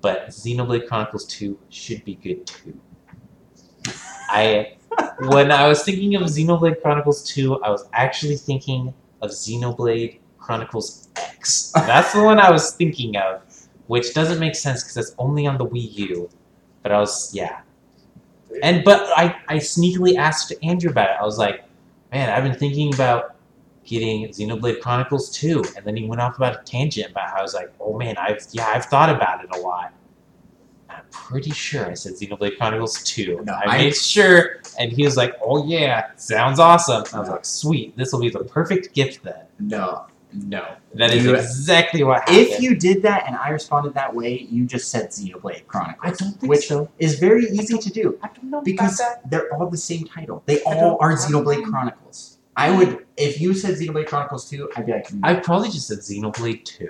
But 0.00 0.28
Xenoblade 0.28 0.88
Chronicles 0.88 1.24
Two 1.26 1.58
should 1.68 2.04
be 2.04 2.16
good 2.16 2.46
too. 2.46 2.78
I, 4.28 4.76
when 5.20 5.52
I 5.52 5.68
was 5.68 5.84
thinking 5.84 6.16
of 6.16 6.22
Xenoblade 6.22 6.82
Chronicles 6.82 7.22
Two, 7.22 7.62
I 7.62 7.70
was 7.70 7.88
actually 7.92 8.36
thinking 8.36 8.92
of 9.22 9.30
Xenoblade 9.30 10.18
Chronicles 10.46 11.08
X. 11.16 11.72
That's 11.74 12.12
the 12.12 12.22
one 12.22 12.38
I 12.38 12.50
was 12.50 12.72
thinking 12.72 13.16
of, 13.16 13.42
which 13.88 14.14
doesn't 14.14 14.38
make 14.38 14.54
sense 14.54 14.82
because 14.84 14.96
it's 14.96 15.14
only 15.18 15.46
on 15.46 15.58
the 15.58 15.66
Wii 15.66 15.92
U. 16.10 16.30
But 16.82 16.92
I 16.92 16.98
was, 17.00 17.34
yeah, 17.34 17.60
and 18.62 18.84
but 18.84 19.00
I, 19.16 19.36
I 19.48 19.56
sneakily 19.56 20.16
asked 20.16 20.52
Andrew 20.62 20.90
about 20.90 21.10
it. 21.10 21.16
I 21.20 21.24
was 21.24 21.36
like, 21.38 21.64
man, 22.12 22.30
I've 22.30 22.44
been 22.44 22.54
thinking 22.58 22.94
about 22.94 23.34
getting 23.84 24.28
Xenoblade 24.28 24.80
Chronicles 24.80 25.30
2. 25.30 25.62
And 25.76 25.84
then 25.84 25.96
he 25.96 26.04
went 26.06 26.20
off 26.20 26.36
about 26.36 26.60
a 26.60 26.64
tangent 26.64 27.10
about 27.10 27.30
how 27.30 27.38
I 27.38 27.42
was 27.42 27.54
like, 27.54 27.72
oh 27.80 27.96
man, 27.98 28.16
I've 28.16 28.44
yeah, 28.52 28.66
I've 28.68 28.84
thought 28.86 29.10
about 29.10 29.42
it 29.44 29.50
a 29.54 29.58
lot. 29.58 29.92
I'm 30.88 31.02
pretty 31.10 31.50
sure 31.50 31.86
I 31.90 31.94
said 31.94 32.12
Xenoblade 32.14 32.56
Chronicles 32.56 33.02
2. 33.02 33.42
No, 33.44 33.52
I, 33.52 33.62
I- 33.64 33.78
made 33.78 33.96
sure, 33.96 34.60
and 34.78 34.92
he 34.92 35.04
was 35.04 35.16
like, 35.16 35.34
oh 35.44 35.66
yeah, 35.66 36.10
sounds 36.16 36.58
awesome. 36.60 37.04
I 37.12 37.18
was 37.18 37.28
No. 37.28 37.34
like, 37.34 37.44
sweet, 37.44 37.96
this 37.96 38.12
will 38.12 38.20
be 38.20 38.30
the 38.30 38.44
perfect 38.44 38.94
gift 38.94 39.22
then. 39.24 39.42
No, 39.58 40.06
no. 40.32 40.64
That 40.94 41.12
is 41.14 41.24
You- 41.24 41.34
exactly 41.34 42.02
what 42.02 42.20
happened. 42.20 42.36
If 42.38 42.60
you 42.60 42.74
did 42.76 43.02
that 43.02 43.24
and 43.26 43.36
I 43.36 43.48
responded 43.50 43.94
that 43.94 44.14
way, 44.14 44.46
you 44.50 44.64
just 44.66 44.90
said 44.90 45.10
Xenoblade 45.10 45.66
Chronicles. 45.66 46.00
I 46.02 46.10
don't 46.24 46.38
think 46.40 46.50
which 46.50 46.68
so. 46.68 46.88
is 46.98 47.18
very 47.18 47.46
easy 47.46 47.78
to 47.78 47.90
do 47.90 48.18
I 48.22 48.28
don't 48.28 48.44
know 48.50 48.60
because 48.62 49.00
about 49.00 49.22
that. 49.22 49.30
they're 49.30 49.54
all 49.54 49.68
the 49.70 49.76
same 49.78 50.04
title. 50.04 50.42
They 50.46 50.62
I 50.64 50.74
all 50.74 50.98
are 51.00 51.12
I 51.12 51.16
Xenoblade 51.16 51.64
Chronicles. 51.64 52.38
I 52.58 52.70
would, 52.76 52.88
hmm. 52.88 53.02
if 53.18 53.40
you 53.40 53.52
said 53.54 53.74
Xenoblade 53.74 54.06
Chronicles 54.06 54.48
2, 54.48 54.70
I'd 54.76 54.86
be 54.86 54.92
like, 54.92 55.06
I 55.22 55.34
probably 55.34 55.68
just 55.68 55.88
said 55.88 55.98
Xenoblade 55.98 56.64
2. 56.64 56.88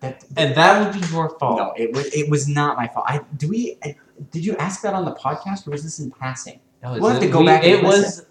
that, 0.00 0.24
And 0.36 0.54
that 0.54 0.84
would 0.94 1.00
be 1.00 1.06
your 1.08 1.30
fault. 1.38 1.58
no, 1.58 1.72
it 1.76 1.92
was 1.94 2.06
it 2.14 2.28
was 2.30 2.46
not 2.48 2.76
my 2.76 2.86
fault. 2.88 3.06
I 3.08 3.20
do 3.36 3.48
we 3.48 3.78
I, 3.82 3.96
did 4.30 4.44
you 4.44 4.56
ask 4.56 4.82
that 4.82 4.94
on 4.94 5.04
the 5.04 5.12
podcast 5.14 5.66
or 5.66 5.70
was 5.70 5.82
this 5.82 5.98
in 5.98 6.10
passing? 6.10 6.60
No, 6.82 6.92
We'll 6.92 7.08
have 7.10 7.20
to 7.20 7.28
go 7.28 7.40
we- 7.40 7.46
back 7.46 7.64
and 7.64 7.72
It 7.72 7.82
was 7.82 8.00
listen. 8.00 8.25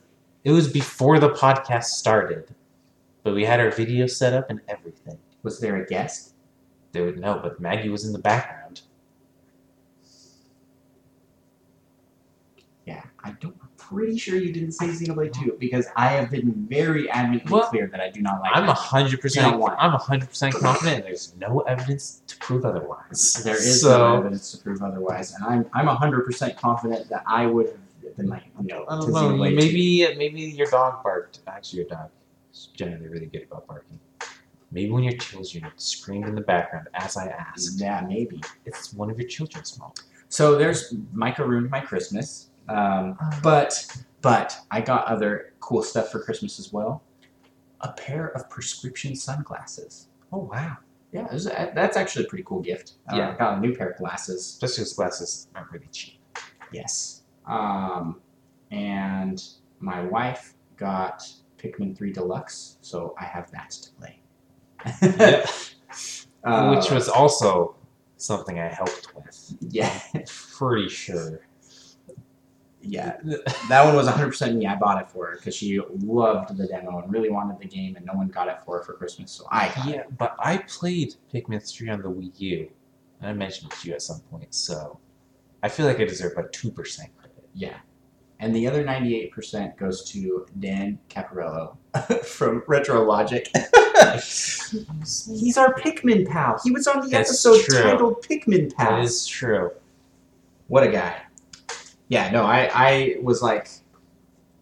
It 0.45 0.51
was 0.51 0.67
before 0.67 1.19
the 1.19 1.31
podcast 1.31 1.85
started, 1.85 2.53
but 3.23 3.33
we 3.33 3.43
had 3.43 3.59
our 3.59 3.71
video 3.71 4.05
set 4.05 4.33
up 4.33 4.51
and 4.51 4.61
everything. 4.67 5.17
Was 5.41 5.59
there 5.59 5.75
a 5.75 5.85
guest? 5.85 6.35
They 6.91 7.01
would 7.01 7.19
know, 7.19 7.39
but 7.41 7.59
Maggie 7.59 7.89
was 7.89 8.05
in 8.05 8.13
the 8.13 8.19
background. 8.19 8.81
Yeah, 12.85 13.01
I 13.23 13.31
don't. 13.31 13.55
I'm 13.59 13.69
pretty 13.77 14.19
sure 14.19 14.37
you 14.37 14.53
didn't 14.53 14.73
say 14.73 14.85
Xenoblade 14.85 15.33
2 15.33 15.57
because 15.59 15.87
I 15.95 16.09
have 16.09 16.29
been 16.29 16.53
very 16.69 17.07
adamantly 17.07 17.49
Well, 17.49 17.67
clear 17.67 17.87
that 17.87 17.99
I 17.99 18.11
do 18.11 18.21
not 18.21 18.41
like. 18.41 18.51
I'm 18.53 18.67
hundred 18.67 19.21
percent. 19.21 19.47
I'm 19.55 19.93
a 19.95 19.97
hundred 19.97 20.29
percent 20.29 20.53
confident. 20.53 21.05
There's 21.05 21.33
no 21.37 21.61
evidence 21.61 22.21
to 22.27 22.37
prove 22.37 22.65
otherwise. 22.65 23.41
There 23.43 23.55
is 23.55 23.81
so. 23.81 23.97
no 23.97 24.17
evidence 24.19 24.51
to 24.51 24.59
prove 24.59 24.83
otherwise, 24.83 25.33
and 25.33 25.43
I'm 25.43 25.65
I'm 25.73 25.87
hundred 25.87 26.25
percent 26.25 26.55
confident 26.55 27.09
that 27.09 27.23
I 27.25 27.47
would 27.47 27.65
have 27.67 27.84
been 28.17 28.27
like 28.27 28.43
no 28.61 28.85
I 28.87 28.99
don't 28.99 29.11
know. 29.11 29.31
2. 29.31 29.37
Maybe 29.37 30.07
maybe 30.17 30.41
your 30.41 30.67
dog 30.69 31.03
barked. 31.03 31.39
Actually, 31.47 31.79
your 31.81 31.89
dog 31.89 32.09
is 32.53 32.69
generally 32.75 33.07
really 33.07 33.25
good 33.27 33.43
about 33.43 33.67
barking. 33.67 33.99
Maybe 34.71 34.91
when 34.91 35.03
your 35.03 35.17
children 35.17 35.71
screamed 35.77 36.27
in 36.27 36.35
the 36.35 36.41
background 36.41 36.87
as 36.93 37.15
I 37.17 37.27
asked, 37.27 37.79
Yeah, 37.79 38.01
maybe. 38.07 38.41
it's 38.65 38.93
one 38.93 39.09
of 39.09 39.17
your 39.19 39.27
children's 39.27 39.71
fault. 39.77 40.03
So 40.29 40.57
there's 40.57 40.93
Micah 41.13 41.45
ruined 41.45 41.69
my 41.69 41.79
Christmas, 41.79 42.49
um, 42.67 43.17
but 43.41 43.85
but 44.21 44.57
I 44.71 44.81
got 44.81 45.05
other 45.05 45.53
cool 45.59 45.81
stuff 45.83 46.11
for 46.11 46.19
Christmas 46.19 46.59
as 46.59 46.73
well. 46.73 47.03
A 47.81 47.91
pair 47.93 48.29
of 48.29 48.49
prescription 48.49 49.15
sunglasses. 49.15 50.07
Oh 50.33 50.39
wow! 50.51 50.77
Yeah, 51.11 51.31
was- 51.31 51.47
uh, 51.47 51.71
that's 51.75 51.95
actually 51.95 52.25
a 52.25 52.27
pretty 52.27 52.43
cool 52.43 52.61
gift. 52.61 52.93
Uh, 53.11 53.15
Yeah. 53.17 53.29
I 53.31 53.35
got 53.37 53.57
a 53.57 53.61
new 53.61 53.73
pair 53.75 53.89
of 53.91 53.97
glasses. 53.97 54.39
Especially 54.41 54.83
those 54.83 54.93
glasses 54.93 55.47
aren't 55.55 55.71
really 55.71 55.87
cheap. 55.91 56.19
Yes. 56.71 57.21
Um, 57.47 58.21
and 58.71 59.43
my 59.79 60.01
wife 60.03 60.53
got 60.77 61.23
Pikmin 61.57 61.95
3 61.97 62.11
Deluxe, 62.11 62.77
so 62.81 63.15
I 63.19 63.25
have 63.25 63.51
that 63.51 63.71
to 63.71 63.91
play. 63.93 64.19
Yep. 65.19 65.49
Uh, 66.43 66.75
Which 66.75 66.91
was 66.91 67.09
also 67.09 67.75
something 68.17 68.59
I 68.59 68.67
helped 68.67 69.15
with. 69.15 69.55
yeah, 69.71 69.99
Pretty 70.55 70.87
sure. 70.89 71.41
yeah. 72.83 73.17
That 73.67 73.83
one 73.83 73.95
was 73.95 74.07
100% 74.07 74.55
me. 74.55 74.67
I 74.67 74.75
bought 74.75 75.01
it 75.01 75.09
for 75.09 75.25
her 75.25 75.37
because 75.37 75.55
she 75.55 75.79
loved 76.01 76.55
the 76.55 76.67
demo 76.67 76.99
and 76.99 77.11
really 77.11 77.31
wanted 77.31 77.57
the 77.59 77.65
game, 77.67 77.95
and 77.95 78.05
no 78.05 78.13
one 78.13 78.27
got 78.27 78.47
it 78.47 78.57
for 78.63 78.77
her 78.77 78.83
for 78.83 78.93
Christmas, 78.93 79.31
so 79.31 79.47
I 79.49 79.73
Yeah, 79.87 80.01
it. 80.01 80.17
but 80.19 80.35
I 80.37 80.57
played 80.59 81.15
Pikmin 81.33 81.67
3 81.67 81.89
on 81.89 82.01
the 82.03 82.09
Wii 82.11 82.31
U. 82.39 82.69
And 83.21 83.29
I 83.29 83.33
mentioned 83.33 83.71
it 83.71 83.79
to 83.79 83.87
you 83.87 83.93
at 83.95 84.03
some 84.03 84.19
point, 84.29 84.53
so 84.53 84.99
I 85.63 85.69
feel 85.69 85.87
like 85.87 85.99
I 85.99 86.05
deserve 86.05 86.33
a 86.37 86.43
2% 86.43 86.75
credit. 86.75 87.24
Yeah. 87.55 87.77
And 88.39 88.53
the 88.55 88.67
other 88.67 88.83
98% 88.83 89.77
goes 89.77 90.03
to 90.11 90.45
Dan 90.59 90.99
Caparello 91.09 91.77
from 92.25 92.61
Retro 92.67 93.03
Logic. 93.03 93.47
He's 94.13 95.57
our 95.57 95.73
Pikmin 95.73 96.27
pal. 96.27 96.59
He 96.63 96.71
was 96.71 96.85
on 96.85 96.99
the 96.99 97.07
That's 97.07 97.29
episode 97.29 97.61
true. 97.61 97.81
titled 97.81 98.21
Pikmin 98.23 98.75
Pal. 98.75 98.97
That 98.97 99.03
is 99.03 99.25
true. 99.25 99.71
What 100.67 100.83
a 100.83 100.91
guy. 100.91 101.21
Yeah, 102.09 102.29
no, 102.29 102.43
I, 102.43 102.69
I 102.73 103.15
was 103.21 103.41
like 103.41 103.69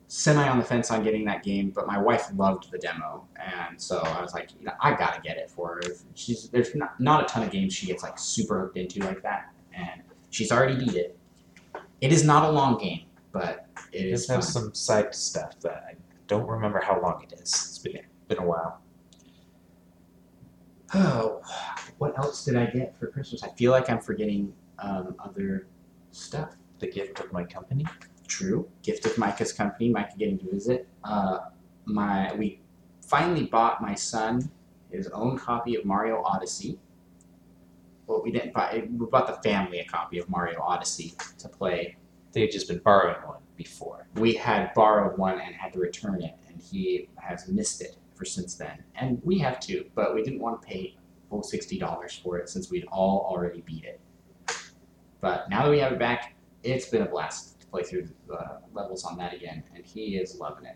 semi 0.07 0.47
on 0.47 0.59
the 0.59 0.63
fence 0.63 0.91
on 0.91 1.03
getting 1.03 1.25
that 1.25 1.41
game, 1.43 1.71
but 1.71 1.87
my 1.87 1.97
wife 1.97 2.27
loved 2.35 2.69
the 2.71 2.77
demo, 2.77 3.25
and 3.35 3.81
so 3.81 3.97
I 3.99 4.21
was 4.21 4.33
like, 4.33 4.51
you 4.59 4.65
know, 4.65 4.73
I 4.79 4.93
gotta 4.93 5.19
get 5.21 5.37
it 5.37 5.49
for 5.49 5.75
her. 5.75 5.81
She's 6.13 6.49
there's 6.49 6.75
not, 6.75 6.99
not 6.99 7.23
a 7.23 7.25
ton 7.25 7.41
of 7.43 7.49
games 7.51 7.73
she 7.73 7.87
gets 7.87 8.03
like 8.03 8.19
super 8.19 8.59
hooked 8.59 8.77
into 8.77 8.99
like 8.99 9.23
that, 9.23 9.51
and 9.75 10.03
she's 10.29 10.51
already 10.51 10.75
beat 10.75 10.93
it. 10.95 11.17
It 12.03 12.11
is 12.11 12.25
not 12.25 12.43
a 12.43 12.51
long 12.51 12.77
game, 12.77 13.05
but 13.31 13.65
it 13.93 14.01
It 14.01 14.09
is 14.09 14.25
does 14.25 14.29
have 14.29 14.43
fun. 14.43 14.51
some 14.51 14.73
side 14.73 15.15
stuff 15.15 15.57
that 15.61 15.85
I 15.89 15.93
don't 16.27 16.45
remember 16.45 16.81
how 16.83 17.01
long 17.01 17.23
it 17.23 17.31
is. 17.39 17.49
It's 17.53 17.77
been, 17.77 17.97
been 18.27 18.39
a 18.39 18.45
while. 18.45 18.81
Oh, 20.95 21.41
what 21.97 22.15
else 22.19 22.43
did 22.45 22.55
I 22.55 22.65
get 22.67 22.95
for 22.99 23.07
Christmas? 23.07 23.41
I 23.41 23.49
feel 23.55 23.71
like 23.71 23.89
I'm 23.89 23.99
forgetting 24.01 24.53
um, 24.79 25.15
other 25.23 25.65
stuff. 26.11 26.55
The 26.79 26.87
gift 26.87 27.19
of 27.21 27.31
my 27.31 27.43
company. 27.45 27.85
True. 28.27 28.69
Gift 28.83 29.05
of 29.07 29.17
Micah's 29.17 29.53
company. 29.53 29.89
Micah 29.89 30.17
getting 30.17 30.37
to 30.39 30.51
visit. 30.51 30.87
Uh, 31.03 31.39
my 31.85 32.35
we 32.35 32.59
finally 33.07 33.45
bought 33.45 33.81
my 33.81 33.95
son 33.95 34.51
his 34.91 35.07
own 35.07 35.37
copy 35.37 35.75
of 35.75 35.85
Mario 35.85 36.21
Odyssey. 36.23 36.77
Well, 38.07 38.21
we 38.23 38.31
didn't 38.31 38.53
buy. 38.53 38.87
We 38.89 39.05
bought 39.05 39.27
the 39.27 39.49
family 39.49 39.79
a 39.79 39.85
copy 39.85 40.19
of 40.19 40.29
Mario 40.29 40.61
Odyssey 40.61 41.13
to 41.37 41.47
play. 41.47 41.95
They 42.31 42.41
had 42.41 42.51
just 42.51 42.67
been 42.67 42.79
borrowing 42.79 43.15
one 43.25 43.39
before. 43.55 44.07
We 44.15 44.33
had 44.33 44.73
borrowed 44.73 45.17
one 45.17 45.39
and 45.39 45.55
had 45.55 45.73
to 45.73 45.79
return 45.79 46.21
it, 46.21 46.35
and 46.47 46.59
he 46.59 47.09
has 47.15 47.47
missed 47.47 47.81
it 47.81 47.97
ever 48.15 48.25
since 48.25 48.55
then. 48.55 48.83
And 48.95 49.21
we 49.23 49.39
have 49.39 49.59
too, 49.59 49.85
but 49.95 50.13
we 50.13 50.23
didn't 50.23 50.39
want 50.39 50.61
to 50.61 50.67
pay 50.67 50.97
full 51.29 51.43
sixty 51.43 51.79
dollars 51.79 52.19
for 52.23 52.37
it 52.37 52.49
since 52.49 52.69
we'd 52.69 52.85
all 52.91 53.25
already 53.29 53.61
beat 53.61 53.85
it. 53.85 54.01
But 55.21 55.49
now 55.49 55.63
that 55.63 55.71
we 55.71 55.79
have 55.79 55.93
it 55.93 55.99
back, 55.99 56.35
it's 56.63 56.89
been 56.89 57.03
a 57.03 57.05
blast 57.05 57.61
to 57.61 57.67
play 57.67 57.83
through 57.83 58.09
the 58.27 58.59
levels 58.73 59.05
on 59.05 59.17
that 59.17 59.33
again, 59.33 59.63
and 59.73 59.85
he 59.85 60.17
is 60.17 60.37
loving 60.37 60.65
it. 60.65 60.75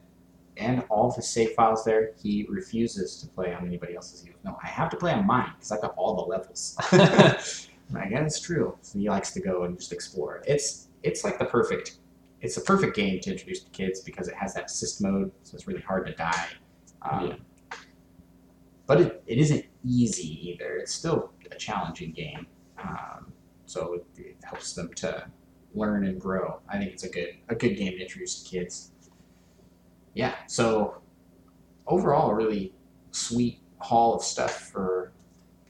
And 0.59 0.83
all 0.89 1.09
of 1.09 1.15
his 1.15 1.29
save 1.29 1.51
files 1.51 1.83
there, 1.85 2.11
he 2.21 2.45
refuses 2.49 3.17
to 3.21 3.27
play 3.27 3.53
on 3.53 3.65
anybody 3.65 3.95
else's. 3.95 4.21
He 4.21 4.29
goes, 4.29 4.39
"No, 4.43 4.57
I 4.63 4.67
have 4.67 4.89
to 4.91 4.97
play 4.97 5.11
on 5.11 5.25
mine 5.25 5.51
because 5.55 5.71
I've 5.71 5.81
got 5.81 5.93
all 5.97 6.15
the 6.15 6.23
levels." 6.23 6.75
I 6.91 8.09
guess 8.09 8.37
it's 8.37 8.39
true. 8.39 8.77
So 8.81 8.99
he 8.99 9.09
likes 9.09 9.31
to 9.33 9.39
go 9.39 9.63
and 9.63 9.77
just 9.77 9.93
explore. 9.93 10.43
It's 10.47 10.87
it's 11.03 11.23
like 11.23 11.39
the 11.39 11.45
perfect 11.45 11.99
it's 12.41 12.55
the 12.55 12.61
perfect 12.61 12.95
game 12.95 13.19
to 13.21 13.31
introduce 13.31 13.63
to 13.63 13.69
kids 13.71 14.01
because 14.01 14.27
it 14.27 14.35
has 14.35 14.53
that 14.53 14.65
assist 14.65 15.01
mode, 15.01 15.31
so 15.43 15.55
it's 15.55 15.67
really 15.67 15.81
hard 15.81 16.05
to 16.07 16.13
die. 16.13 16.47
Um, 17.01 17.27
Yeah. 17.27 17.35
But 18.85 19.01
it, 19.01 19.23
it 19.27 19.37
isn't 19.37 19.65
easy 19.83 20.49
either. 20.49 20.77
It's 20.77 20.93
still 20.93 21.31
a 21.51 21.55
challenging 21.55 22.13
game. 22.13 22.47
Um, 22.77 23.33
so 23.65 23.95
it, 23.95 24.05
it 24.15 24.37
helps 24.43 24.73
them 24.73 24.93
to 24.95 25.25
learn 25.73 26.05
and 26.05 26.19
grow. 26.19 26.61
I 26.69 26.77
think 26.77 26.93
it's 26.93 27.03
a 27.03 27.09
good 27.09 27.35
a 27.49 27.55
good 27.55 27.75
game 27.75 27.93
to 27.93 28.01
introduce 28.01 28.41
to 28.41 28.49
kids. 28.49 28.91
Yeah. 30.17 30.33
So 30.47 30.97
overall, 31.85 32.31
a 32.31 32.35
really 32.35 32.73
sweet 33.11 33.59
haul 33.77 34.15
of 34.15 34.23
stuff 34.23 34.71
for 34.71 35.11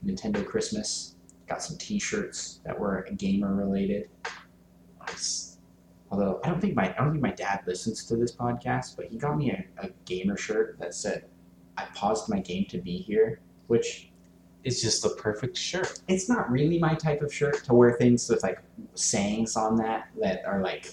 Nintendo 0.02 0.44
Christmas. 0.44 1.16
Got 1.46 1.62
some 1.62 1.76
T-shirts 1.76 2.60
that 2.64 2.78
were 2.78 3.06
gamer 3.18 3.54
related. 3.54 4.08
Nice. 5.06 5.58
Although 6.10 6.40
I 6.42 6.48
don't 6.48 6.62
think 6.62 6.74
my 6.74 6.94
I 6.94 7.04
don't 7.04 7.12
think 7.12 7.22
my 7.22 7.32
dad 7.32 7.60
listens 7.66 8.06
to 8.06 8.16
this 8.16 8.34
podcast, 8.34 8.96
but 8.96 9.06
he 9.06 9.18
got 9.18 9.36
me 9.36 9.50
a, 9.50 9.64
a 9.84 9.90
gamer 10.06 10.38
shirt 10.38 10.78
that 10.80 10.94
said, 10.94 11.26
"I 11.76 11.84
paused 11.94 12.30
my 12.30 12.40
game 12.40 12.64
to 12.70 12.78
be 12.78 12.96
here," 12.96 13.40
which 13.66 14.10
is 14.64 14.80
just 14.80 15.02
the 15.02 15.10
perfect 15.10 15.58
shirt. 15.58 16.00
it's 16.08 16.28
not 16.28 16.50
really 16.50 16.78
my 16.78 16.94
type 16.94 17.20
of 17.20 17.32
shirt 17.32 17.62
to 17.64 17.74
wear 17.74 17.92
things 17.92 18.28
with 18.28 18.42
like 18.42 18.58
sayings 18.94 19.56
on 19.56 19.76
that 19.76 20.08
that 20.20 20.44
are 20.44 20.60
like 20.62 20.92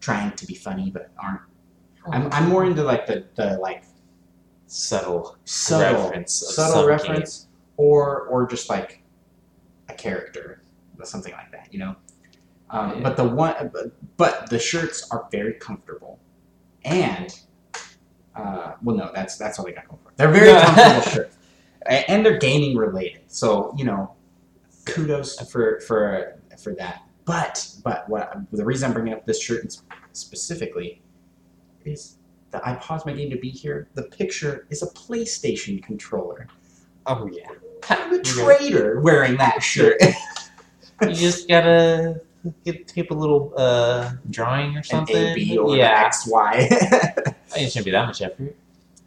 trying 0.00 0.32
to 0.36 0.46
be 0.46 0.54
funny 0.54 0.90
but 0.90 1.10
aren't. 1.22 1.42
I'm, 2.12 2.32
I'm 2.32 2.48
more 2.48 2.64
into 2.64 2.82
like 2.82 3.06
the, 3.06 3.26
the 3.34 3.58
like 3.58 3.84
Subtle, 4.68 5.36
subtle 5.44 6.02
reference 6.04 6.32
subtle 6.54 6.86
reference 6.86 7.46
or 7.76 8.22
or 8.22 8.48
just 8.48 8.68
like 8.68 9.02
a 9.88 9.94
character 9.94 10.62
or 10.98 11.04
something 11.04 11.32
like 11.32 11.52
that, 11.52 11.68
you 11.72 11.78
know. 11.78 11.96
Um, 12.70 12.96
Yeah. 12.96 13.00
But 13.02 13.16
the 13.16 13.24
one, 13.24 13.70
but, 13.72 14.16
but 14.16 14.50
the 14.50 14.58
shirts 14.58 15.08
are 15.12 15.28
very 15.30 15.52
comfortable, 15.54 16.18
and 16.84 17.38
uh, 18.34 18.72
well, 18.82 18.96
no, 18.96 19.10
that's 19.14 19.36
that's 19.36 19.56
what 19.58 19.66
they 19.68 19.72
got 19.72 19.86
going 19.86 20.00
for. 20.02 20.12
They're 20.16 20.32
very 20.32 20.60
comfortable 20.60 21.02
shirts, 21.02 21.36
and 21.86 22.26
they're 22.26 22.38
gaming 22.38 22.76
related. 22.76 23.22
So 23.28 23.72
you 23.76 23.84
know, 23.84 24.14
kudos 24.84 25.38
for 25.48 25.80
for 25.80 26.40
for 26.60 26.74
that. 26.74 27.02
But 27.24 27.68
but 27.84 28.08
what 28.08 28.32
the 28.50 28.64
reason 28.64 28.88
I'm 28.88 28.94
bringing 28.94 29.12
up 29.12 29.24
this 29.26 29.40
shirt 29.40 29.76
specifically 30.12 31.02
is 31.86 32.16
that 32.50 32.66
I 32.66 32.74
paused 32.74 33.06
my 33.06 33.12
game 33.12 33.30
to 33.30 33.38
be 33.38 33.50
here. 33.50 33.88
The 33.94 34.04
picture 34.04 34.66
is 34.70 34.82
a 34.82 34.86
PlayStation 34.88 35.82
controller. 35.82 36.48
Oh 37.06 37.28
yeah. 37.32 37.48
I'm 37.88 38.12
a 38.12 38.22
traitor 38.22 39.00
wearing 39.00 39.36
that 39.36 39.62
shirt. 39.62 40.00
You 41.02 41.12
just 41.12 41.46
gotta 41.48 42.22
get 42.64 42.86
tape 42.88 43.10
a 43.10 43.14
little 43.14 43.52
uh, 43.56 44.12
drawing 44.30 44.74
or 44.74 44.78
An 44.78 44.84
something. 44.84 45.16
A, 45.16 45.34
B, 45.34 45.58
or 45.58 45.76
yeah, 45.76 46.04
X, 46.06 46.26
Y. 46.26 46.68
it 46.70 47.70
shouldn't 47.70 47.84
be 47.84 47.90
that 47.90 48.06
much 48.06 48.22
effort. 48.22 48.56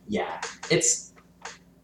yeah, 0.08 0.40
it's 0.70 1.14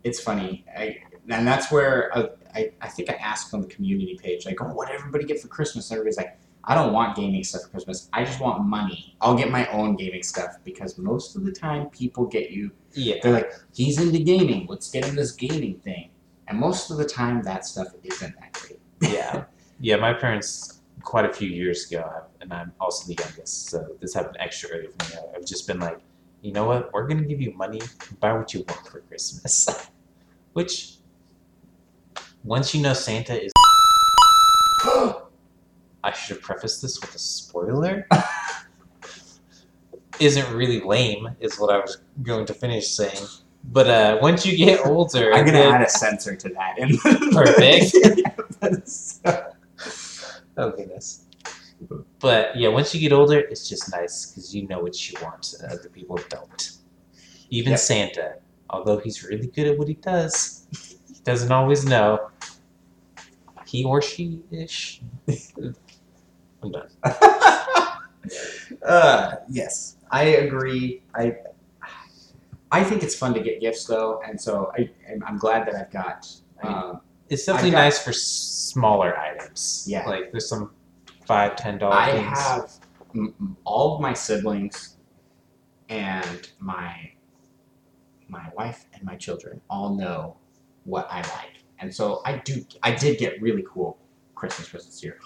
it's 0.04 0.20
funny, 0.20 0.66
I, 0.78 1.00
and 1.30 1.48
that's 1.48 1.72
where 1.72 2.16
uh, 2.16 2.28
I 2.54 2.72
I 2.82 2.88
think 2.88 3.10
I 3.10 3.14
asked 3.14 3.54
on 3.54 3.62
the 3.62 3.68
community 3.68 4.18
page 4.22 4.46
like, 4.46 4.62
oh, 4.62 4.74
what 4.74 4.88
did 4.88 4.96
everybody 5.00 5.26
get 5.26 5.40
for 5.40 5.48
Christmas? 5.48 5.90
And 5.90 5.98
everybody's 5.98 6.18
like, 6.18 6.38
I 6.68 6.74
don't 6.74 6.94
want 6.94 7.16
gaming 7.16 7.44
stuff 7.44 7.64
for 7.64 7.70
Christmas. 7.70 8.10
I 8.12 8.24
just 8.24 8.40
want 8.40 8.64
money. 8.66 9.16
I'll 9.22 9.36
get 9.36 9.52
my 9.52 9.68
own 9.68 9.96
gaming 9.96 10.24
stuff 10.24 10.58
because 10.64 10.98
most 10.98 11.36
of 11.36 11.46
the 11.46 11.52
time 11.52 11.90
people 11.92 12.26
get 12.26 12.50
you. 12.50 12.72
Yeah. 12.94 13.16
They're 13.22 13.32
like, 13.32 13.52
he's 13.74 14.02
into 14.02 14.20
gaming. 14.20 14.66
Let's 14.68 14.90
get 14.90 15.06
him 15.06 15.16
this 15.16 15.32
gaming 15.32 15.80
thing. 15.80 16.10
And 16.48 16.60
most 16.60 16.90
of 16.90 16.98
the 16.98 17.06
time, 17.06 17.44
that 17.44 17.66
stuff 17.66 17.88
isn't 18.04 18.36
that 18.40 18.54
great. 18.54 18.80
yeah, 19.02 19.46
yeah. 19.80 19.96
My 19.96 20.14
parents 20.14 20.82
quite 21.04 21.26
a 21.26 21.34
few 21.34 21.50
years 21.50 21.90
ago, 21.90 22.24
and 22.42 22.54
I'm 22.54 22.72
also 22.80 23.08
the 23.08 23.20
youngest, 23.20 23.70
so 23.70 23.96
this 24.00 24.14
happened 24.14 24.38
extra 24.40 24.70
early 24.70 24.88
for 24.88 25.16
me. 25.16 25.22
I've 25.36 25.46
just 25.46 25.68
been 25.68 25.80
like, 25.80 26.00
you 26.42 26.52
know 26.52 26.66
what? 26.66 26.94
We're 26.94 27.08
gonna 27.08 27.24
give 27.24 27.42
you 27.42 27.52
money. 27.54 27.82
Buy 28.20 28.34
what 28.34 28.54
you 28.54 28.64
want 28.68 28.88
for 28.88 29.00
Christmas. 29.02 29.90
Which, 30.54 30.98
once 32.44 32.76
you 32.76 32.82
know 32.82 32.94
Santa 32.94 33.44
is, 33.44 33.52
I 36.06 36.12
should 36.14 36.38
have 36.38 36.44
prefaced 36.44 36.82
this 36.84 37.02
with 37.02 37.16
a 37.16 37.20
spoiler. 37.20 38.08
Isn't 40.20 40.50
really 40.56 40.80
lame, 40.82 41.28
is 41.40 41.60
what 41.60 41.74
I 41.74 41.80
was 41.80 41.98
going 42.22 42.46
to 42.46 42.54
finish 42.54 42.88
saying. 42.88 43.26
But 43.66 43.88
uh, 43.90 44.20
once 44.22 44.46
you 44.46 44.56
get 44.56 44.86
older, 44.86 45.34
I'm 45.34 45.46
gonna 45.46 45.58
then- 45.58 45.74
add 45.74 45.82
a 45.82 45.90
censor 45.90 46.36
to 46.36 46.50
that. 46.50 46.76
And 46.80 47.00
Perfect. 47.34 47.96
Oh 50.58 50.72
goodness. 50.72 51.26
But 52.20 52.56
yeah, 52.56 52.70
once 52.70 52.96
you 52.96 53.02
get 53.02 53.12
older, 53.12 53.40
it's 53.40 53.68
just 53.68 53.92
nice 53.92 54.28
because 54.28 54.56
you 54.56 54.66
know 54.70 54.80
what 54.80 54.96
you 55.12 55.18
want, 55.22 55.54
and 55.60 55.70
other 55.70 55.90
people 55.90 56.18
don't. 56.30 56.72
Even 57.50 57.72
Yep. 57.72 57.80
Santa, 57.80 58.36
although 58.70 58.98
he's 59.00 59.22
really 59.26 59.48
good 59.48 59.68
at 59.68 59.78
what 59.78 59.90
he 59.90 59.96
does, 59.96 60.66
he 61.10 61.16
doesn't 61.26 61.52
always 61.52 61.84
know. 61.84 62.30
He 63.68 63.84
or 63.84 64.02
she 64.02 64.40
ish. 64.50 65.02
I'm 66.66 66.72
done. 66.72 66.90
uh, 68.86 69.36
yes, 69.50 69.98
I 70.12 70.24
agree. 70.24 71.04
I 71.14 71.36
I 72.72 72.84
think 72.84 73.04
it's 73.04 73.16
fun 73.16 73.34
to 73.36 73.40
get 73.40 73.62
gifts 73.62 73.86
though, 73.86 74.22
and 74.28 74.40
so 74.40 74.72
I 74.78 74.90
I'm- 75.10 75.24
I'm 75.26 75.38
glad 75.38 75.68
that 75.68 75.76
I've 75.76 75.92
got. 75.92 76.28
Um, 76.64 77.02
It's 77.30 77.46
definitely 77.46 77.72
got- 77.72 77.78
nice 77.86 78.04
for 78.04 78.14
smaller 78.14 79.18
items. 79.18 79.86
Yeah. 79.88 80.08
like 80.08 80.32
there's 80.32 80.50
some 80.50 80.72
five, 81.26 81.56
ten 81.56 81.78
dollar 81.78 81.96
I 81.96 82.12
things. 82.12 82.38
have 82.40 82.74
m- 83.16 83.58
all 83.64 83.96
of 83.96 84.02
my 84.02 84.14
siblings 84.14 84.98
and 85.90 86.50
my 86.60 87.12
my 88.28 88.50
wife 88.56 88.86
and 88.94 89.04
my 89.04 89.16
children 89.16 89.62
all 89.70 89.96
know 89.96 90.38
what 90.84 91.08
I 91.12 91.18
like, 91.22 91.64
and 91.80 91.94
so 91.94 92.22
I 92.26 92.38
do. 92.40 92.66
I 92.84 92.92
did 92.92 93.18
get 93.20 93.40
really 93.42 93.64
cool 93.72 93.98
Christmas 94.34 94.68
presents 94.70 95.00
here. 95.02 95.20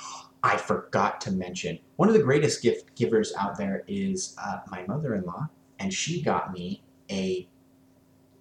I 0.44 0.58
forgot 0.58 1.20
to 1.22 1.32
mention 1.32 1.80
one 1.98 2.08
of 2.08 2.16
the 2.16 2.24
greatest 2.24 2.62
gift 2.62 2.96
givers 2.96 3.34
out 3.38 3.58
there 3.58 3.84
is 3.88 4.36
uh, 4.42 4.60
my 4.72 4.86
mother-in-law, 4.88 5.50
and 5.80 5.94
she 5.94 6.22
got 6.22 6.54
me 6.54 6.82
a 7.12 7.48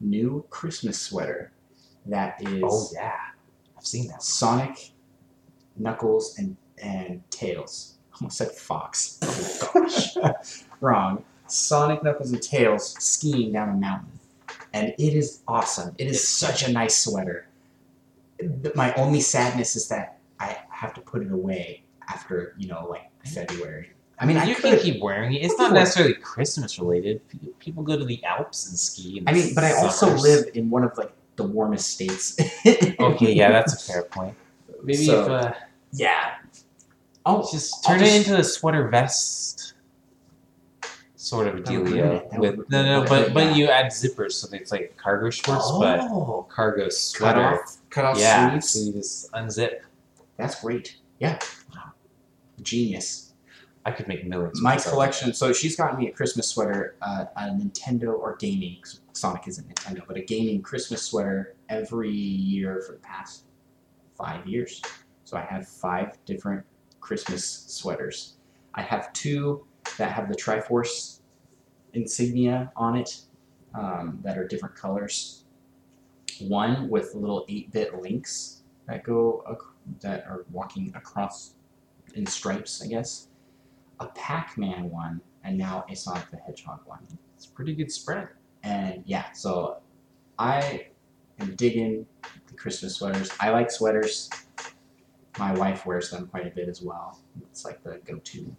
new 0.00 0.44
Christmas 0.50 0.98
sweater 1.00 1.52
that 2.06 2.40
is 2.40 2.62
Oh 2.64 2.88
yeah, 2.94 3.18
I've 3.76 3.86
seen 3.86 4.08
that. 4.08 4.22
Sonic, 4.22 4.92
Knuckles, 5.76 6.38
and 6.38 6.56
and 6.80 7.28
Tails. 7.30 7.96
Almost 8.20 8.38
said 8.38 8.52
Fox. 8.52 9.18
Oh 9.22 9.70
gosh, 9.74 10.16
wrong. 10.80 11.24
Sonic, 11.46 12.02
Knuckles, 12.02 12.30
and 12.32 12.42
Tails 12.42 12.94
skiing 13.02 13.52
down 13.52 13.70
a 13.70 13.74
mountain, 13.74 14.18
and 14.72 14.94
it 14.98 15.14
is 15.14 15.40
awesome. 15.48 15.94
It 15.98 16.06
is 16.06 16.26
such 16.26 16.62
a 16.62 16.70
nice 16.70 16.96
sweater. 16.96 17.48
My 18.74 18.94
only 18.94 19.20
sadness 19.20 19.74
is 19.74 19.88
that 19.88 20.18
I 20.38 20.58
have 20.70 20.94
to 20.94 21.00
put 21.00 21.22
it 21.22 21.32
away 21.32 21.82
after 22.08 22.54
you 22.58 22.68
know 22.68 22.86
like 22.88 23.10
February. 23.26 23.90
I 24.20 24.26
mean, 24.26 24.36
you 24.48 24.56
could. 24.56 24.64
can 24.64 24.78
keep 24.80 25.00
wearing 25.00 25.32
it. 25.34 25.42
It's 25.44 25.56
not 25.58 25.72
necessarily 25.72 26.14
Christmas 26.14 26.78
related. 26.78 27.20
People 27.60 27.84
go 27.84 27.96
to 27.96 28.04
the 28.04 28.22
Alps 28.24 28.68
and 28.68 28.76
ski. 28.76 29.18
In 29.18 29.28
I 29.28 29.32
mean, 29.32 29.54
but 29.54 29.62
I 29.62 29.72
also 29.74 30.06
summers. 30.06 30.22
live 30.22 30.46
in 30.54 30.70
one 30.70 30.82
of 30.82 30.96
like 30.98 31.12
the 31.36 31.44
warmest 31.44 31.88
states. 31.88 32.36
Okay, 33.00 33.32
yeah, 33.32 33.50
that's 33.50 33.88
a 33.88 33.92
fair 33.92 34.02
point. 34.02 34.34
Maybe 34.82 35.04
So- 35.06 35.22
if 35.22 35.28
uh, 35.28 35.54
yeah. 35.92 36.34
Oh, 37.24 37.46
just 37.50 37.88
I'll 37.88 37.94
turn 37.96 38.04
it 38.04 38.14
into 38.16 38.36
a 38.38 38.44
sweater 38.44 38.88
vest 38.88 39.74
sort 41.28 41.46
of 41.46 41.56
a 41.56 41.60
That 41.60 41.72
dealio. 41.72 42.38
With 42.38 42.56
would 42.56 42.70
no, 42.70 43.02
no, 43.02 43.08
but 43.08 43.34
but 43.34 43.46
yeah. 43.46 43.54
you 43.54 43.68
add 43.68 43.86
zippers, 43.86 44.32
so 44.32 44.48
it's 44.52 44.72
like 44.72 44.96
cargo 44.96 45.30
shorts, 45.30 45.70
but 45.78 46.00
oh, 46.00 46.46
cargo 46.48 46.84
cut 46.84 46.92
sweater. 46.92 47.40
off, 47.40 47.76
cut 47.90 48.04
off 48.04 48.18
yeah, 48.18 48.50
sleeves. 48.58 48.70
so 48.70 48.80
you 48.80 48.92
just 48.94 49.32
unzip. 49.32 49.80
That's 50.36 50.60
great. 50.60 50.96
Yeah. 51.18 51.38
Genius. 52.62 53.34
I 53.84 53.92
could 53.92 54.08
make 54.08 54.26
millions. 54.26 54.60
My 54.60 54.76
collection. 54.76 55.32
So 55.32 55.52
she's 55.52 55.76
gotten 55.76 55.98
me 55.98 56.08
a 56.08 56.12
Christmas 56.12 56.48
sweater, 56.48 56.96
uh, 57.00 57.24
a 57.36 57.42
Nintendo 57.44 58.08
or 58.08 58.36
gaming. 58.36 58.82
Sonic 59.12 59.48
isn't 59.48 59.66
Nintendo, 59.66 60.02
but 60.06 60.16
a 60.16 60.22
gaming 60.22 60.60
Christmas 60.60 61.02
sweater 61.02 61.54
every 61.68 62.10
year 62.10 62.82
for 62.86 62.92
the 62.92 62.98
past 62.98 63.44
five 64.16 64.46
years. 64.46 64.82
So 65.24 65.36
I 65.36 65.42
have 65.42 65.66
five 65.66 66.18
different 66.26 66.66
Christmas 67.00 67.64
sweaters. 67.68 68.34
I 68.74 68.82
have 68.82 69.12
two 69.12 69.66
that 69.96 70.12
have 70.12 70.28
the 70.28 70.36
Triforce 70.36 71.20
insignia 71.94 72.70
on 72.76 72.96
it 72.96 73.22
um, 73.74 74.18
that 74.22 74.36
are 74.36 74.46
different 74.46 74.74
colors. 74.74 75.44
One 76.40 76.88
with 76.88 77.14
little 77.14 77.46
8-bit 77.48 78.00
links 78.00 78.62
that 78.86 79.02
go 79.02 79.44
ac- 79.50 79.98
that 80.00 80.24
are 80.26 80.44
walking 80.50 80.92
across 80.94 81.54
in 82.18 82.26
stripes, 82.26 82.82
I 82.82 82.88
guess. 82.88 83.28
A 84.00 84.06
Pac-Man 84.06 84.90
one, 84.90 85.20
and 85.44 85.56
now 85.56 85.84
a 85.88 85.96
Sonic 85.96 86.30
the 86.30 86.36
Hedgehog 86.36 86.80
one. 86.84 87.00
It's 87.36 87.46
a 87.46 87.50
pretty 87.50 87.74
good 87.74 87.90
spread. 87.90 88.28
And 88.62 89.02
yeah, 89.06 89.32
so 89.32 89.78
I 90.38 90.88
am 91.40 91.54
digging 91.56 92.06
the 92.46 92.54
Christmas 92.54 92.96
sweaters. 92.96 93.30
I 93.40 93.50
like 93.50 93.70
sweaters. 93.70 94.28
My 95.38 95.52
wife 95.54 95.86
wears 95.86 96.10
them 96.10 96.26
quite 96.26 96.46
a 96.46 96.50
bit 96.50 96.68
as 96.68 96.82
well. 96.82 97.18
It's 97.50 97.64
like 97.64 97.82
the 97.82 98.00
go-to 98.04 98.54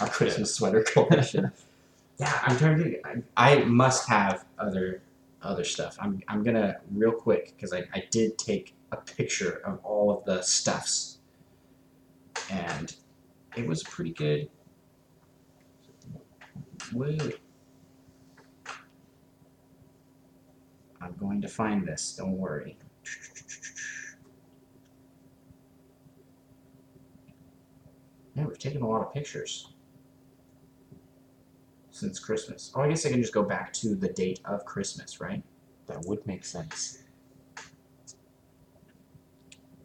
our 0.00 0.08
Christmas 0.08 0.54
sweater 0.54 0.82
collection. 0.82 1.52
yeah, 2.18 2.38
I'm 2.42 2.56
trying 2.56 2.78
to. 2.78 3.00
I, 3.36 3.56
I 3.56 3.64
must 3.64 4.08
have 4.08 4.44
other 4.58 5.02
other 5.42 5.64
stuff. 5.64 5.96
I'm 6.00 6.22
I'm 6.28 6.42
gonna 6.42 6.78
real 6.92 7.12
quick 7.12 7.54
because 7.56 7.72
I, 7.72 7.84
I 7.94 8.04
did 8.10 8.38
take 8.38 8.74
a 8.92 8.96
picture 8.96 9.60
of 9.64 9.80
all 9.84 10.10
of 10.10 10.24
the 10.24 10.42
stuffs, 10.42 11.18
and 12.50 12.94
it 13.56 13.66
was 13.66 13.82
pretty 13.82 14.12
good. 14.12 14.48
Wait. 16.92 17.38
I'm 21.00 21.14
going 21.18 21.40
to 21.40 21.48
find 21.48 21.86
this, 21.86 22.14
don't 22.16 22.36
worry. 22.36 22.76
Yeah, 28.34 28.44
we've 28.46 28.58
taken 28.58 28.82
a 28.82 28.88
lot 28.88 29.02
of 29.02 29.12
pictures 29.12 29.72
since 31.90 32.18
Christmas. 32.18 32.72
Oh, 32.74 32.80
I 32.80 32.88
guess 32.88 33.04
I 33.04 33.10
can 33.10 33.20
just 33.20 33.34
go 33.34 33.42
back 33.42 33.72
to 33.74 33.94
the 33.94 34.08
date 34.08 34.40
of 34.44 34.64
Christmas, 34.64 35.20
right? 35.20 35.42
That 35.86 36.04
would 36.06 36.26
make 36.26 36.44
sense. 36.44 37.02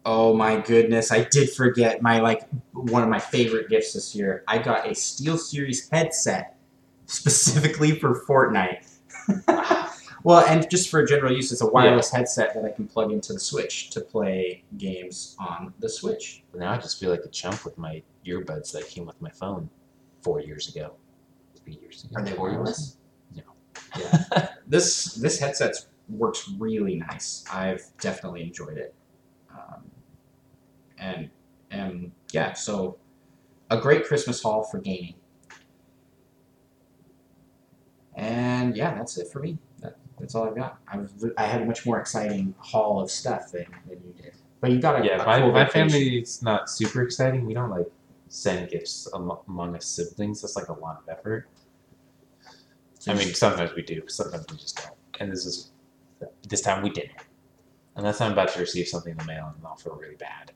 Oh 0.06 0.36
my 0.36 0.58
goodness, 0.58 1.12
I 1.12 1.24
did 1.24 1.50
forget 1.50 2.02
my 2.02 2.20
like 2.20 2.48
one 2.74 3.02
of 3.02 3.10
my 3.10 3.18
favorite 3.18 3.70
gifts 3.70 3.94
this 3.94 4.14
year. 4.14 4.44
I 4.48 4.60
got 4.60 4.86
a 4.86 4.92
SteelSeries 4.92 5.90
headset 5.92 6.58
specifically 7.08 7.98
for 8.00 8.24
Fortnite. 8.28 8.88
well, 10.24 10.46
and 10.46 10.70
just 10.70 10.90
for 10.90 11.04
general 11.04 11.34
use, 11.34 11.52
it's 11.52 11.62
a 11.62 11.68
wireless 11.68 12.12
headset 12.12 12.54
that 12.54 12.64
I 12.64 12.70
can 12.70 12.88
plug 12.88 13.12
into 13.12 13.34
the 13.34 13.40
Switch 13.40 13.90
to 13.92 14.02
play 14.02 14.64
games 14.78 15.36
on 15.40 15.74
the 15.80 15.90
Switch. 15.90 16.44
But 16.52 16.62
now 16.62 16.72
I 16.72 16.78
just 16.78 17.00
feel 17.00 17.10
like 17.10 17.26
a 17.26 17.30
chump 17.30 17.66
with 17.66 17.76
my 17.78 18.04
earbuds 18.28 18.72
that 18.74 18.88
came 18.88 19.08
with 19.08 19.20
my 19.22 19.32
phone 19.32 19.70
four 20.22 20.40
years 20.40 20.74
ago. 20.74 20.94
Three 21.56 21.80
years 21.82 22.04
ago. 22.04 22.14
Are 22.18 22.24
they 22.24 22.34
wireless? 22.34 22.98
No. 23.36 23.42
Yeah. 23.98 24.50
this 24.68 25.16
this 25.16 25.40
headset 25.40 25.76
works 26.10 26.48
really 26.60 26.96
nice. 26.96 27.44
I've 27.52 27.86
definitely 28.00 28.44
enjoyed 28.44 28.78
it. 28.78 28.94
And 30.98 31.30
and 31.72 32.12
yeah, 32.32 32.54
so 32.54 32.98
a 33.70 33.80
great 33.80 34.06
Christmas 34.06 34.42
haul 34.42 34.64
for 34.64 34.80
gaming. 34.80 35.16
And 38.16 38.76
yeah, 38.76 38.94
that's 38.94 39.18
it 39.18 39.28
for 39.32 39.40
me. 39.40 39.58
That, 39.82 39.98
That's 40.20 40.36
all 40.36 40.48
I've 40.48 40.56
got. 40.56 40.80
I 40.88 40.98
was 40.98 41.26
I 41.38 41.46
had 41.46 41.62
a 41.62 41.66
much 41.66 41.86
more 41.86 42.00
exciting 42.00 42.54
haul 42.60 43.02
of 43.02 43.12
stuff 43.12 43.52
than, 43.52 43.66
than 43.88 44.00
you 44.06 44.14
did. 44.22 44.34
But 44.62 44.72
you 44.72 44.80
got 44.80 45.02
a 45.02 45.06
Yeah, 45.06 45.22
a 45.22 45.26
my, 45.26 45.40
cool 45.40 45.52
my 45.52 45.66
vacation. 45.66 45.90
family's 45.90 46.42
not 46.42 46.70
super 46.70 47.02
exciting. 47.02 47.46
We 47.46 47.54
don't 47.54 47.70
like 47.70 47.92
send 48.30 48.70
gifts 48.70 49.08
among 49.14 49.76
us 49.76 49.86
siblings. 49.86 50.42
That's 50.42 50.56
like 50.56 50.70
a 50.70 50.74
lot 50.74 51.04
of 51.04 51.10
effort. 51.10 51.48
I 53.08 53.14
mean, 53.14 53.34
sometimes 53.34 53.74
we 53.76 53.84
do, 53.84 54.02
sometimes 54.08 54.46
we 54.50 54.58
just 54.58 54.78
don't. 54.78 54.96
And 55.20 55.32
this 55.32 55.46
is 55.46 55.72
this 56.48 56.62
time 56.62 56.82
we 56.84 56.90
didn't. 56.90 57.12
Unless 57.96 58.22
I'm 58.22 58.34
about 58.34 58.50
to 58.50 58.60
receive 58.60 58.88
something 58.88 59.12
in 59.12 59.18
the 59.18 59.26
mail 59.26 59.54
and 59.56 59.66
I'll 59.66 59.76
feel 59.76 59.96
really 59.96 60.16
bad. 60.16 60.52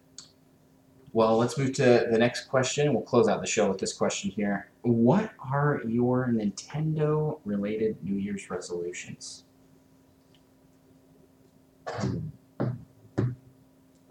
Well, 1.11 1.37
let's 1.37 1.57
move 1.57 1.73
to 1.73 2.07
the 2.09 2.17
next 2.19 2.45
question. 2.45 2.93
We'll 2.93 3.01
close 3.01 3.27
out 3.27 3.41
the 3.41 3.47
show 3.47 3.67
with 3.67 3.79
this 3.79 3.93
question 3.93 4.29
here. 4.29 4.69
What 4.81 5.31
are 5.39 5.81
your 5.87 6.27
Nintendo 6.27 7.39
related 7.45 7.97
New 8.03 8.15
Year's 8.15 8.49
resolutions? 8.49 9.45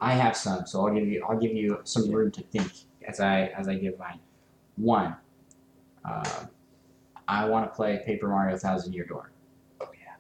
I 0.01 0.13
have 0.13 0.37
some, 0.37 0.67
so 0.67 0.87
I'll 0.87 0.95
give 0.95 1.07
you 1.07 1.25
I'll 1.29 1.39
give 1.39 1.53
you 1.53 1.81
some 1.85 2.11
room 2.11 2.31
to 2.33 2.43
think 2.43 2.71
as 3.07 3.21
I 3.21 3.47
as 3.57 3.69
I 3.69 3.75
give 3.75 3.99
mine. 3.99 4.21
One, 4.77 5.17
uh, 6.05 6.47
I 7.27 7.45
want 7.49 7.71
to 7.71 7.75
play 7.75 8.03
Paper 8.05 8.29
Mario 8.29 8.57
Thousand 8.57 8.93
Year 8.93 9.05
Door. 9.05 9.31
Oh 9.81 9.89
yeah. 9.93 10.15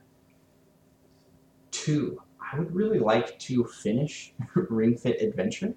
Two, 1.70 2.22
I 2.40 2.58
would 2.58 2.74
really 2.74 2.98
like 2.98 3.38
to 3.40 3.64
finish 3.64 4.32
Ring 4.54 4.96
Fit 4.96 5.20
Adventure. 5.22 5.74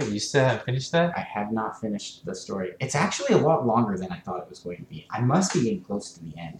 Wait, 0.00 0.10
you 0.12 0.18
still 0.20 0.44
haven't 0.44 0.64
finished 0.64 0.92
that? 0.92 1.16
I 1.16 1.20
have 1.20 1.52
not 1.52 1.80
finished 1.80 2.24
the 2.24 2.34
story. 2.34 2.72
It's 2.80 2.94
actually 2.94 3.34
a 3.34 3.38
lot 3.38 3.66
longer 3.66 3.96
than 3.98 4.10
I 4.10 4.18
thought 4.20 4.42
it 4.42 4.48
was 4.48 4.60
going 4.60 4.78
to 4.78 4.84
be. 4.84 5.06
I 5.10 5.20
must 5.20 5.52
be 5.52 5.62
getting 5.62 5.82
close 5.82 6.12
to 6.14 6.24
the 6.24 6.36
end. 6.38 6.58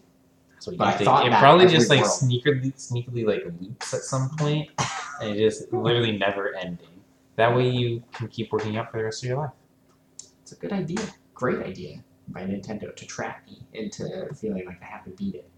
That's 0.53 0.67
what 0.67 0.77
But 0.77 0.89
I 0.89 0.93
thought 1.05 1.27
It 1.27 1.33
probably 1.33 1.67
just 1.67 1.89
like 1.89 2.03
world. 2.03 2.13
sneakily, 2.13 2.75
sneakily 2.75 3.27
like 3.27 3.45
loops 3.61 3.95
at 3.95 4.03
some 4.03 4.31
point, 4.37 4.69
and 5.21 5.31
it 5.35 5.39
just 5.39 5.73
literally 5.73 6.17
never 6.19 6.55
ending. 6.55 6.87
That 7.37 7.57
way 7.57 7.69
you 7.71 8.03
can 8.13 8.29
keep 8.29 8.53
working 8.53 8.77
out 8.77 8.91
for 8.91 8.99
the 8.99 9.05
rest 9.05 9.23
of 9.25 9.29
your 9.29 9.39
life. 9.39 9.53
It's 10.43 10.53
a 10.53 10.57
good 10.57 10.73
idea. 10.73 11.01
Great 11.33 11.65
idea 11.67 12.05
by 12.29 12.43
Nintendo 12.43 12.95
to 12.95 13.07
trap 13.07 13.47
me 13.47 13.63
into 13.73 14.29
feeling 14.35 14.67
like 14.67 14.83
I 14.83 14.85
have 14.85 15.05
to 15.05 15.11
beat 15.11 15.35
it. 15.35 15.49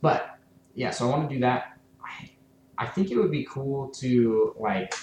But 0.00 0.38
yeah, 0.74 0.90
so 0.90 1.06
I 1.06 1.10
want 1.10 1.28
to 1.28 1.34
do 1.34 1.40
that. 1.42 1.78
I, 2.02 2.30
I 2.78 2.86
think 2.86 3.10
it 3.10 3.16
would 3.18 3.30
be 3.30 3.44
cool 3.44 3.88
to 4.00 4.54
like, 4.58 4.94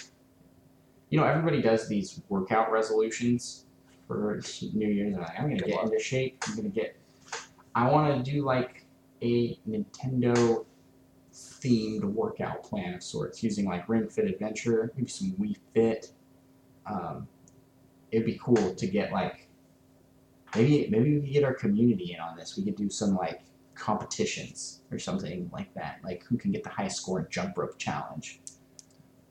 you 1.11 1.19
know, 1.19 1.25
everybody 1.25 1.61
does 1.61 1.87
these 1.87 2.21
workout 2.29 2.71
resolutions 2.71 3.65
for 4.07 4.41
New 4.73 4.87
Year's. 4.87 5.15
Like, 5.15 5.37
I'm 5.37 5.49
gonna 5.49 5.57
get 5.57 5.83
into 5.83 5.99
shape. 5.99 6.41
I'm 6.47 6.55
gonna 6.55 6.69
get. 6.69 6.95
I 7.75 7.89
want 7.89 8.25
to 8.25 8.31
do 8.31 8.43
like 8.43 8.85
a 9.21 9.57
Nintendo 9.69 10.65
themed 11.33 12.03
workout 12.03 12.63
plan 12.63 12.93
of 12.93 13.03
sorts, 13.03 13.43
using 13.43 13.65
like 13.65 13.87
Ring 13.87 14.07
Fit 14.07 14.25
Adventure, 14.25 14.91
maybe 14.95 15.09
some 15.09 15.33
Wii 15.33 15.57
Fit. 15.73 16.11
Um, 16.85 17.27
it'd 18.11 18.25
be 18.25 18.39
cool 18.41 18.73
to 18.73 18.87
get 18.87 19.11
like 19.11 19.49
maybe 20.55 20.87
maybe 20.89 21.15
we 21.15 21.21
could 21.21 21.33
get 21.33 21.43
our 21.43 21.53
community 21.53 22.13
in 22.13 22.21
on 22.21 22.37
this. 22.37 22.55
We 22.57 22.63
could 22.63 22.77
do 22.77 22.89
some 22.89 23.15
like 23.15 23.41
competitions 23.75 24.81
or 24.91 24.97
something 24.97 25.49
like 25.51 25.73
that. 25.73 25.99
Like 26.05 26.23
who 26.23 26.37
can 26.37 26.51
get 26.51 26.63
the 26.63 26.69
highest 26.69 26.97
score 26.97 27.27
jump 27.29 27.57
rope 27.57 27.77
challenge. 27.77 28.39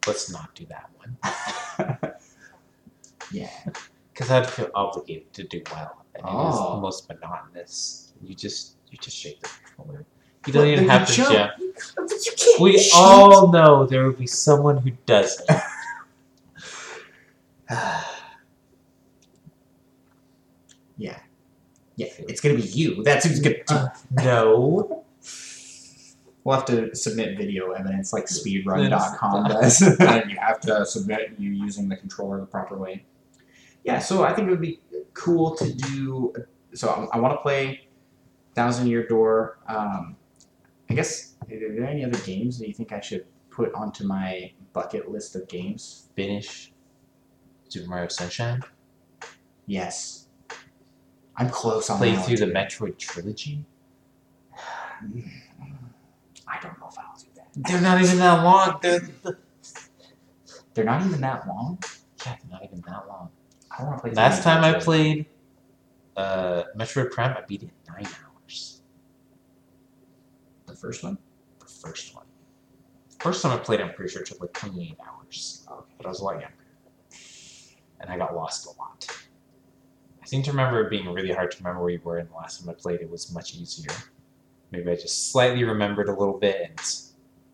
Let's 0.06 0.30
not 0.32 0.54
do 0.54 0.64
that 0.66 0.88
one 0.96 1.16
yeah. 3.32 3.50
because 4.12 4.30
I'd 4.30 4.48
feel 4.48 4.70
obligated 4.74 5.32
to 5.34 5.44
do 5.44 5.62
well, 5.72 6.04
and 6.14 6.24
it 6.24 6.28
is 6.28 6.34
Oh. 6.58 6.74
the 6.76 6.80
most 6.80 7.08
monotonous. 7.08 8.12
You 8.22 8.34
just 8.34 8.76
you 8.90 8.98
just 8.98 9.16
shake 9.16 9.40
the 9.42 9.48
controller. 9.64 10.04
You 10.46 10.52
don't 10.54 10.68
even 10.68 10.88
have 10.88 11.06
to 11.06 11.12
jump. 11.12 11.32
jump. 11.32 11.52
But 11.96 12.10
you 12.26 12.32
can't 12.36 12.60
We 12.60 12.78
shoot. 12.78 12.96
all 12.96 13.48
know 13.52 13.84
there 13.86 14.04
will 14.04 14.12
be 14.14 14.26
someone 14.26 14.78
who 14.78 14.90
does 15.06 15.40
it. 15.48 15.60
Yeah. 20.96 21.18
Yeah. 21.96 22.08
It's 22.18 22.40
gonna 22.40 22.56
be 22.56 22.62
you. 22.62 23.02
That's 23.02 23.24
who's 23.26 23.40
gonna 23.40 23.56
do 23.66 23.74
Uh, 23.74 23.88
no. 24.12 24.99
We'll 26.44 26.56
have 26.56 26.64
to 26.66 26.94
submit 26.96 27.36
video 27.36 27.70
evidence 27.72 28.12
like 28.12 28.26
speedrun.com 28.26 29.48
does. 29.48 29.82
and 30.00 30.30
you 30.30 30.38
have 30.38 30.60
to 30.60 30.86
submit 30.86 31.34
you 31.38 31.50
using 31.50 31.88
the 31.88 31.96
controller 31.96 32.40
the 32.40 32.46
proper 32.46 32.78
way. 32.78 33.04
Yeah, 33.84 33.98
so 33.98 34.24
I 34.24 34.32
think 34.32 34.48
it 34.48 34.50
would 34.50 34.60
be 34.60 34.80
cool 35.12 35.54
to 35.56 35.72
do. 35.72 36.32
So 36.74 36.88
I, 36.88 37.16
I 37.16 37.20
want 37.20 37.34
to 37.34 37.42
play 37.42 37.88
Thousand 38.54 38.86
Year 38.86 39.06
Door. 39.06 39.58
Um, 39.68 40.16
I 40.88 40.94
guess, 40.94 41.36
are 41.42 41.46
there 41.48 41.84
any 41.84 42.04
other 42.04 42.18
games 42.18 42.58
that 42.58 42.68
you 42.68 42.74
think 42.74 42.92
I 42.92 43.00
should 43.00 43.26
put 43.50 43.72
onto 43.74 44.04
my 44.04 44.52
bucket 44.72 45.10
list 45.10 45.36
of 45.36 45.46
games? 45.46 46.08
Finish 46.16 46.72
Super 47.68 47.88
Mario 47.88 48.08
Sunshine. 48.08 48.62
Yes. 49.66 50.26
I'm 51.36 51.50
close 51.50 51.88
on 51.90 51.98
Play 51.98 52.16
through 52.16 52.38
the 52.38 52.46
Metroid 52.46 52.98
trilogy. 52.98 53.64
too. 55.12 55.22
I 56.50 56.58
don't 56.60 56.78
know 56.80 56.88
if 56.90 56.98
I'll 56.98 57.16
do 57.16 57.26
that. 57.36 57.39
They're 57.56 57.80
not 57.80 58.00
even 58.00 58.18
that 58.18 58.44
long. 58.44 58.78
They're, 58.82 59.00
They're 60.74 60.84
not 60.84 61.04
even 61.04 61.20
that 61.20 61.46
long. 61.48 61.78
yeah, 62.24 62.36
they're 62.40 62.50
not 62.50 62.64
even 62.64 62.80
that 62.86 63.06
long. 63.08 63.30
I 63.76 63.82
want 63.84 63.96
to 63.96 64.00
play. 64.02 64.10
Last 64.12 64.42
time 64.42 64.62
I 64.64 64.78
played 64.78 65.26
uh, 66.16 66.64
Metroid 66.76 67.10
Prime, 67.10 67.36
I 67.36 67.42
beat 67.46 67.62
it 67.62 67.70
in 67.70 67.92
nine 67.94 68.06
hours. 68.06 68.82
the 70.66 70.74
first 70.76 71.02
one. 71.02 71.18
The 71.58 71.66
first 71.66 72.14
one. 72.14 72.24
First 73.20 73.42
time 73.42 73.52
I 73.52 73.62
played, 73.62 73.80
I'm 73.80 73.92
pretty 73.92 74.12
sure 74.12 74.22
it 74.22 74.28
took 74.28 74.40
like 74.40 74.52
28 74.52 74.96
hours. 75.06 75.66
But 75.96 76.06
I 76.06 76.08
was 76.08 76.20
a 76.20 76.24
lot 76.24 76.40
younger. 76.40 76.54
And 78.00 78.10
I 78.10 78.16
got 78.16 78.34
lost 78.34 78.66
a 78.66 78.70
lot. 78.78 79.06
I 80.22 80.26
seem 80.26 80.42
to 80.44 80.50
remember 80.50 80.80
it 80.86 80.90
being 80.90 81.08
really 81.12 81.32
hard 81.32 81.50
to 81.50 81.58
remember 81.58 81.82
where 81.82 81.90
you 81.90 82.00
were, 82.02 82.18
and 82.18 82.30
the 82.30 82.34
last 82.34 82.60
time 82.60 82.70
I 82.70 82.74
played, 82.74 83.00
it 83.00 83.10
was 83.10 83.32
much 83.34 83.54
easier. 83.54 83.94
Maybe 84.70 84.90
I 84.90 84.94
just 84.94 85.32
slightly 85.32 85.64
remembered 85.64 86.08
a 86.08 86.12
little 86.14 86.38
bit, 86.38 86.62
and 86.70 86.80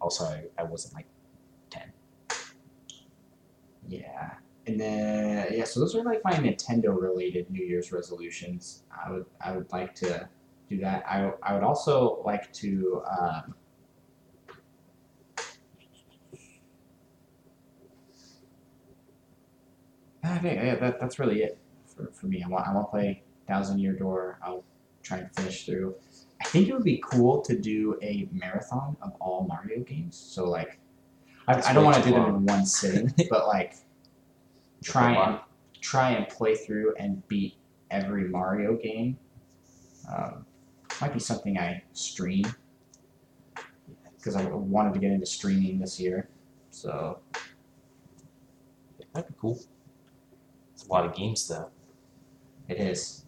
also 0.06 0.40
I, 0.56 0.62
wasn't 0.62 0.94
like 0.94 1.06
10. 1.70 1.92
Yeah. 3.88 4.34
And 4.68 4.78
then 4.78 5.48
yeah, 5.52 5.64
so 5.64 5.80
those 5.80 5.96
are 5.96 6.04
like 6.04 6.22
my 6.24 6.32
Nintendo 6.32 6.96
related 6.96 7.50
New 7.50 7.64
Year's 7.64 7.90
resolutions. 7.90 8.84
I 8.90 9.10
would 9.10 9.26
I 9.40 9.56
would 9.56 9.70
like 9.72 9.96
to 9.96 10.28
do 10.70 10.78
that. 10.78 11.04
I 11.08 11.32
I 11.42 11.54
would 11.54 11.64
also 11.64 12.22
like 12.24 12.52
to 12.54 13.02
um, 13.20 13.54
I 20.22 20.38
think 20.38 20.62
yeah, 20.62 20.76
that, 20.76 21.00
that's 21.00 21.18
really 21.18 21.42
it 21.42 21.58
for, 21.86 22.10
for 22.12 22.26
me. 22.26 22.44
I 22.44 22.48
want 22.48 22.68
I 22.68 22.72
want 22.72 22.86
to 22.86 22.90
play 22.90 23.24
Thousand 23.48 23.80
Year 23.80 23.92
Door. 23.92 24.38
I'll 24.42 24.64
try 25.02 25.18
and 25.18 25.34
finish 25.34 25.66
through. 25.66 25.94
I 26.40 26.44
think 26.44 26.68
it 26.68 26.74
would 26.74 26.84
be 26.84 27.02
cool 27.04 27.40
to 27.42 27.58
do 27.58 27.98
a 28.02 28.28
marathon 28.32 28.96
of 29.02 29.14
all 29.20 29.46
Mario 29.48 29.82
games. 29.82 30.16
So 30.16 30.48
like, 30.48 30.78
I, 31.48 31.70
I 31.70 31.72
don't 31.72 31.84
want 31.84 31.96
to 31.96 32.02
do 32.02 32.10
them 32.10 32.26
in 32.26 32.46
one 32.46 32.66
sitting, 32.66 33.12
but 33.30 33.46
like, 33.46 33.74
try 34.82 35.12
and 35.14 35.40
try 35.80 36.10
and 36.10 36.28
play 36.28 36.54
through 36.54 36.94
and 36.98 37.26
beat 37.28 37.54
every 37.90 38.28
Mario 38.28 38.76
game. 38.76 39.18
Um, 40.14 40.44
might 41.00 41.12
be 41.12 41.20
something 41.20 41.58
I 41.58 41.82
stream 41.92 42.44
because 44.16 44.36
I 44.36 44.44
wanted 44.44 44.94
to 44.94 45.00
get 45.00 45.12
into 45.12 45.26
streaming 45.26 45.78
this 45.78 45.98
year. 46.00 46.28
So 46.70 47.20
That'd 49.16 49.30
be 49.30 49.34
cool. 49.40 49.58
It's 50.74 50.86
a 50.86 50.92
lot 50.92 51.06
of 51.06 51.14
games, 51.14 51.48
though. 51.48 51.70
it 52.68 52.78
is. 52.78 53.24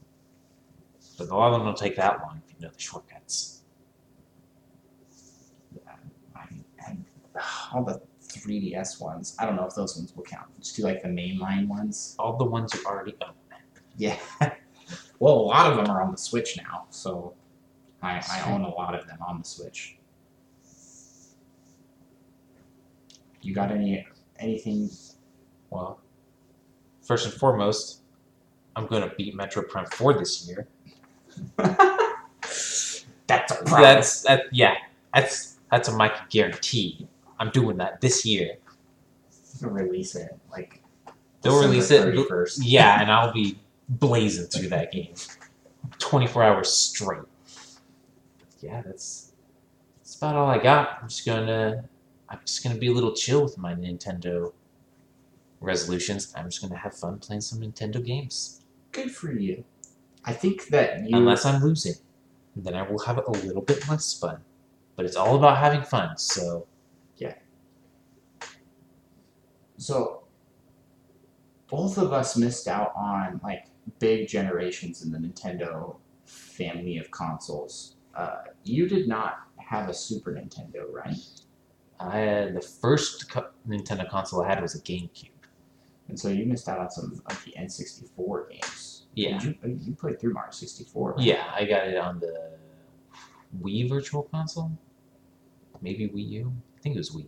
But 1.17 1.31
a 1.31 1.35
lot 1.35 1.49
of 1.49 1.55
them 1.55 1.65
don't 1.65 1.77
take 1.79 1.97
that 1.97 2.21
long 2.21 2.43
know 2.67 2.71
the 2.73 2.81
shortcuts. 2.81 3.63
I, 6.37 6.47
and 6.87 7.05
all 7.73 7.85
the 7.85 8.01
3DS 8.29 9.01
ones. 9.01 9.35
I 9.39 9.47
don't 9.47 9.57
know 9.57 9.67
if 9.67 9.75
those 9.75 9.97
ones 9.97 10.15
will 10.15 10.25
count. 10.25 10.47
Just 10.61 10.77
do 10.77 10.83
like 10.83 11.03
the 11.03 11.09
mainline 11.09 11.67
ones. 11.67 12.15
All 12.19 12.37
the 12.37 12.45
ones 12.45 12.75
you 12.75 12.85
already 12.85 13.15
own. 13.23 13.33
Yeah. 13.97 14.17
well, 15.19 15.35
a 15.35 15.47
lot 15.47 15.71
of 15.71 15.77
them 15.77 15.95
are 15.95 16.03
on 16.03 16.13
the 16.13 16.19
Switch 16.19 16.57
now, 16.57 16.87
so 16.91 17.35
I, 18.03 18.23
I 18.31 18.53
own 18.53 18.63
a 18.63 18.69
lot 18.69 18.95
of 18.95 19.07
them 19.07 19.19
on 19.27 19.39
the 19.39 19.45
Switch. 19.45 19.99
You 23.41 23.55
got 23.55 23.71
any 23.71 24.07
anything? 24.39 24.91
Well, 25.71 26.01
first 27.07 27.27
and 27.27 27.35
foremost, 27.35 28.03
I'm 28.77 28.87
going 28.87 29.03
to 29.03 29.15
beat 29.17 29.37
Metroid 29.37 29.69
Prime 29.69 29.87
4 29.87 30.15
this 30.15 30.49
year. 30.49 30.69
That's 33.29 33.53
a 33.53 33.63
promise. 33.65 34.23
That's 34.23 34.23
that. 34.23 34.43
Yeah, 34.53 34.75
that's 35.15 35.59
that's 35.71 35.89
a 35.89 35.97
Mikey 35.97 36.23
guarantee. 36.31 37.07
I'm 37.39 37.51
doing 37.51 37.77
that 37.77 38.01
this 38.01 38.25
year. 38.27 38.57
release 39.63 40.17
it 40.17 40.37
like 40.51 40.83
They'll 41.43 41.61
release 41.61 41.91
it. 41.91 42.15
31st. 42.15 42.61
Yeah, 42.63 43.01
and 43.01 43.11
I'll 43.13 43.33
be 43.33 43.59
blazing 43.89 44.47
through 44.47 44.69
that 44.71 44.93
game, 44.93 45.15
24 45.99 46.43
hours 46.43 46.73
straight. 46.73 47.23
Yeah, 48.61 48.83
that's, 48.83 49.33
that's 49.99 50.17
about 50.17 50.35
all 50.35 50.49
I 50.51 50.59
got. 50.59 50.99
I'm 51.01 51.09
just 51.09 51.25
gonna 51.25 51.85
I'm 52.29 52.41
just 52.45 52.63
gonna 52.65 52.79
be 52.79 52.89
a 52.89 52.93
little 52.93 53.15
chill 53.15 53.43
with 53.43 53.57
my 53.57 53.75
Nintendo 53.75 54.53
resolutions. 55.61 56.33
I'm 56.37 56.47
just 56.51 56.61
gonna 56.61 56.77
have 56.77 56.95
fun 56.95 57.19
playing 57.19 57.43
some 57.43 57.61
Nintendo 57.61 58.05
games. 58.05 58.65
Good 58.91 59.13
for 59.13 59.33
you. 59.33 59.65
I 60.25 60.33
think 60.33 60.67
that 60.69 61.09
you. 61.09 61.17
Unless 61.17 61.47
I'm 61.47 61.63
losing. 61.63 61.95
Then 62.65 62.75
I 62.75 62.83
will 62.83 62.99
have 63.01 63.19
a 63.19 63.31
little 63.31 63.63
bit 63.63 63.89
less 63.89 64.19
fun. 64.19 64.41
But 64.97 65.07
it's 65.07 65.17
all 65.17 65.37
about 65.37 65.59
having 65.59 65.83
fun, 65.83 66.19
so 66.19 66.67
yeah. 67.17 67.35
So, 69.77 70.25
both 71.69 71.99
of 71.99 72.13
us 72.13 72.37
missed 72.37 72.67
out 72.67 72.93
on 72.97 73.41
like 73.45 73.67
big 74.01 74.27
generations 74.27 75.05
in 75.05 75.13
the 75.13 75.19
Nintendo 75.19 75.97
family 76.27 76.99
of 76.99 77.11
consoles. 77.13 77.95
Uh, 78.15 78.39
you 78.65 78.89
did 78.89 79.07
not 79.07 79.47
have 79.59 79.89
a 79.89 79.95
Super 79.95 80.33
Nintendo, 80.33 80.91
right? 80.93 81.17
I 82.01 82.51
the 82.53 82.61
first 82.61 83.31
co- 83.31 83.51
Nintendo 83.69 84.09
console 84.09 84.43
I 84.43 84.49
had 84.49 84.61
was 84.61 84.75
a 84.75 84.81
GameCube. 84.81 85.31
And 86.09 86.19
so 86.19 86.29
you 86.29 86.47
missed 86.47 86.69
out 86.69 86.79
on 86.79 86.91
some 86.91 87.23
of 87.27 87.45
the 87.45 87.53
N64 87.53 88.51
games. 88.51 88.98
Yeah. 89.19 89.43
You, 89.43 89.55
oh, 89.65 89.67
you 89.67 89.95
played 89.95 90.21
through 90.21 90.35
Mario 90.35 90.53
64. 90.53 91.13
right? 91.13 91.21
Yeah, 91.21 91.51
I 91.55 91.65
got 91.65 91.89
it 91.89 91.97
on 91.97 92.21
the 92.21 92.59
Wii 93.63 93.89
Virtual 93.89 94.23
Console. 94.23 94.71
Maybe 95.81 96.09
Wii 96.09 96.29
U. 96.31 96.53
I 96.77 96.81
think 96.81 96.95
it 96.95 96.99
was 96.99 97.11
Wii. 97.11 97.27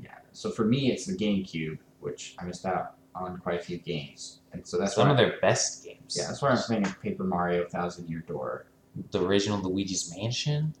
Yeah. 0.00 0.10
So 0.32 0.50
for 0.50 0.64
me, 0.64 0.90
it's 0.90 1.06
the 1.06 1.16
GameCube, 1.16 1.78
which 2.00 2.36
I 2.38 2.44
missed 2.44 2.64
out 2.64 2.96
on 3.14 3.38
quite 3.38 3.60
a 3.60 3.62
few 3.62 3.78
games. 3.78 4.40
And 4.52 4.66
so 4.66 4.78
that's 4.78 4.94
Some 4.94 5.08
why 5.08 5.12
of 5.12 5.18
their 5.18 5.38
best 5.40 5.84
games. 5.84 6.16
Yeah, 6.16 6.26
that's 6.28 6.40
why 6.40 6.50
I'm 6.50 6.58
playing 6.58 6.84
Paper 7.02 7.24
Mario 7.24 7.66
Thousand 7.66 8.08
Year 8.08 8.20
Door. 8.26 8.66
The 9.10 9.22
original 9.22 9.60
Luigi's 9.60 10.14
Mansion, 10.16 10.74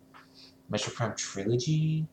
Metroid 0.70 0.94
Prime 0.94 1.14
Trilogy. 1.16 2.06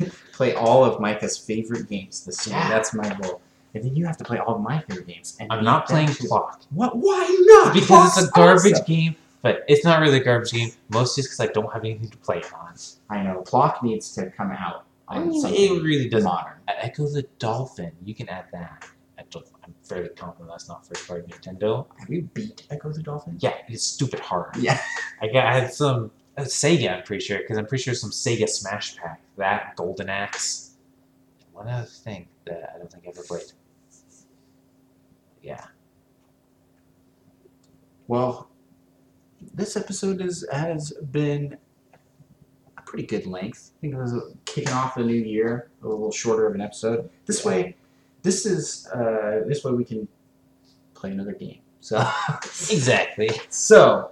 Play 0.32 0.54
all 0.54 0.84
of 0.84 1.00
Micah's 1.00 1.36
favorite 1.36 1.88
games 1.88 2.24
this 2.24 2.46
year. 2.46 2.56
Yeah. 2.56 2.68
That's 2.68 2.94
my 2.94 3.08
goal. 3.20 3.40
And 3.74 3.84
then 3.84 3.94
you 3.96 4.06
have 4.06 4.16
to 4.18 4.24
play 4.24 4.38
all 4.38 4.54
of 4.56 4.62
my 4.62 4.80
favorite 4.82 5.06
games. 5.06 5.36
And 5.40 5.52
I'm 5.52 5.62
not 5.62 5.86
playing. 5.86 6.08
Clock 6.08 6.62
What? 6.70 6.96
Why 6.96 7.26
not? 7.64 7.74
because 7.74 8.16
it's 8.16 8.28
a 8.28 8.30
garbage 8.30 8.72
awesome. 8.72 8.84
game. 8.86 9.16
But 9.42 9.64
it's 9.68 9.84
not 9.84 10.00
really 10.00 10.18
a 10.18 10.24
garbage 10.24 10.52
game. 10.52 10.70
Mostly 10.88 11.22
because 11.22 11.38
I 11.40 11.46
don't 11.48 11.72
have 11.72 11.84
anything 11.84 12.08
to 12.08 12.16
play 12.18 12.38
it 12.38 12.52
on. 12.52 12.74
I 13.10 13.22
know. 13.22 13.42
Clock 13.42 13.82
needs 13.82 14.14
to 14.14 14.30
come 14.30 14.50
out 14.52 14.84
I 15.08 15.20
mean, 15.20 15.44
it 15.46 15.82
really 15.82 16.08
doesn't. 16.08 16.28
modern. 16.28 16.54
Ecco 16.68 17.06
the 17.12 17.22
Dolphin. 17.38 17.92
You 18.04 18.14
can 18.14 18.28
add 18.28 18.44
that. 18.52 18.84
I 19.18 19.22
don't, 19.30 19.46
I'm 19.64 19.74
fairly 19.82 20.10
confident 20.10 20.48
that's 20.50 20.68
not 20.68 20.86
first 20.86 21.08
party 21.08 21.26
Nintendo. 21.32 21.86
Have 21.98 22.08
you 22.10 22.22
beat 22.34 22.66
Ecco 22.70 22.92
the 22.94 23.02
Dolphin? 23.02 23.36
Yeah, 23.40 23.54
it's 23.68 23.84
stupid 23.84 24.20
hard. 24.20 24.56
Yeah. 24.56 24.80
I 25.20 25.26
got 25.28 25.46
I 25.46 25.60
had 25.60 25.72
some 25.72 26.10
uh, 26.38 26.42
Sega. 26.44 26.96
I'm 26.98 27.02
pretty 27.02 27.24
sure 27.24 27.38
because 27.38 27.58
I'm 27.58 27.66
pretty 27.66 27.82
sure 27.84 27.94
some 27.94 28.10
Sega 28.10 28.48
Smash 28.48 28.96
Pack. 28.96 29.20
That 29.36 29.76
Golden 29.76 30.08
Axe. 30.08 30.76
One 31.52 31.68
other 31.68 31.86
thing 31.86 32.28
that 32.46 32.72
I 32.74 32.78
don't 32.78 32.90
think 32.90 33.04
I 33.06 33.10
ever 33.10 33.22
played. 33.22 33.42
Yeah, 35.42 35.64
Well, 38.06 38.48
this 39.54 39.76
episode 39.76 40.20
is, 40.20 40.44
has 40.52 40.92
been 41.12 41.56
a 42.76 42.82
pretty 42.82 43.06
good 43.06 43.26
length. 43.26 43.72
I 43.76 43.80
think 43.80 43.94
it 43.94 43.98
was 43.98 44.14
kicking 44.46 44.72
off 44.72 44.94
the 44.96 45.04
new 45.04 45.14
year, 45.14 45.68
a 45.82 45.88
little 45.88 46.10
shorter 46.10 46.46
of 46.46 46.54
an 46.54 46.60
episode. 46.60 47.08
This 47.26 47.44
Yeah. 47.44 47.50
way, 47.50 47.76
this 48.22 48.46
is 48.46 48.86
uh, 48.88 49.44
this 49.46 49.62
way 49.64 49.72
we 49.72 49.84
can 49.84 50.08
play 50.94 51.12
another 51.12 51.32
game. 51.32 51.60
So, 51.80 51.98
exactly. 52.70 53.30
so 53.48 54.10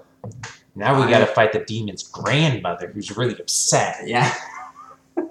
Now 0.76 1.02
we 1.02 1.10
got 1.10 1.20
to 1.20 1.26
fight 1.26 1.52
the 1.52 1.60
demon's 1.60 2.02
grandmother, 2.02 2.88
who's 2.88 3.16
really 3.16 3.38
upset. 3.40 4.06
yeah, 4.06 4.32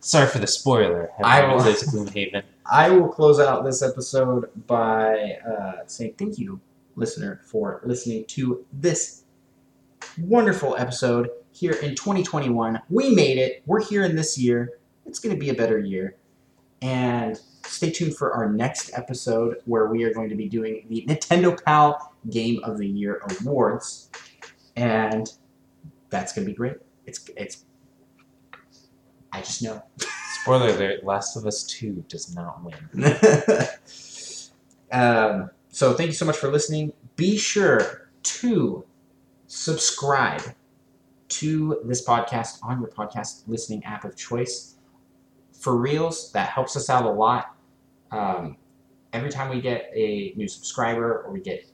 Sorry 0.00 0.26
for 0.28 0.38
the 0.38 0.46
spoiler. 0.46 1.10
I 1.22 1.42
will- 1.46 1.60
Gloomhaven? 1.60 2.42
I 2.72 2.88
will 2.90 3.08
close 3.08 3.40
out 3.40 3.64
this 3.64 3.82
episode 3.82 4.48
by 4.68 5.38
uh, 5.46 5.72
saying 5.86 6.14
thank 6.18 6.38
you, 6.38 6.60
listener, 6.94 7.40
for 7.44 7.80
listening 7.84 8.24
to 8.26 8.64
this 8.72 9.24
wonderful 10.18 10.76
episode 10.76 11.30
here 11.50 11.72
in 11.72 11.96
2021. 11.96 12.80
We 12.88 13.12
made 13.14 13.38
it. 13.38 13.62
We're 13.66 13.82
here 13.82 14.04
in 14.04 14.14
this 14.14 14.38
year. 14.38 14.78
It's 15.04 15.18
going 15.18 15.34
to 15.34 15.40
be 15.40 15.48
a 15.48 15.54
better 15.54 15.78
year. 15.80 16.16
And 16.80 17.40
stay 17.62 17.90
tuned 17.90 18.16
for 18.16 18.32
our 18.32 18.50
next 18.50 18.90
episode 18.94 19.56
where 19.64 19.86
we 19.86 20.04
are 20.04 20.12
going 20.12 20.28
to 20.28 20.34
be 20.34 20.48
doing 20.48 20.84
the 20.88 21.04
Nintendo 21.08 21.62
Pal 21.64 22.14
Game 22.30 22.62
of 22.64 22.78
the 22.78 22.86
Year 22.86 23.22
Awards. 23.40 24.10
And 24.76 25.32
that's 26.10 26.32
going 26.32 26.46
to 26.46 26.52
be 26.52 26.56
great. 26.56 26.76
It's, 27.06 27.28
it's, 27.36 27.64
I 29.32 29.40
just 29.40 29.62
know. 29.62 29.82
Spoiler 30.42 30.68
alert: 30.68 31.04
Last 31.04 31.36
of 31.36 31.46
Us 31.46 31.64
Two 31.64 32.04
does 32.08 32.34
not 32.34 32.62
win. 32.64 32.74
um, 34.92 35.50
so 35.68 35.92
thank 35.92 36.08
you 36.08 36.14
so 36.14 36.24
much 36.24 36.36
for 36.36 36.50
listening. 36.50 36.92
Be 37.16 37.36
sure 37.36 38.10
to 38.22 38.84
subscribe 39.46 40.42
to 41.28 41.80
this 41.84 42.04
podcast 42.04 42.58
on 42.62 42.80
your 42.80 42.88
podcast 42.88 43.42
listening 43.46 43.84
app 43.84 44.04
of 44.04 44.16
choice. 44.16 44.76
For 45.60 45.76
reals, 45.76 46.32
that 46.32 46.48
helps 46.48 46.76
us 46.76 46.90
out 46.90 47.04
a 47.04 47.10
lot. 47.10 47.54
Um, 48.10 48.56
every 49.12 49.30
time 49.30 49.50
we 49.50 49.60
get 49.60 49.90
a 49.94 50.32
new 50.36 50.48
subscriber 50.48 51.22
or 51.22 51.32
we 51.32 51.40
get 51.40 51.64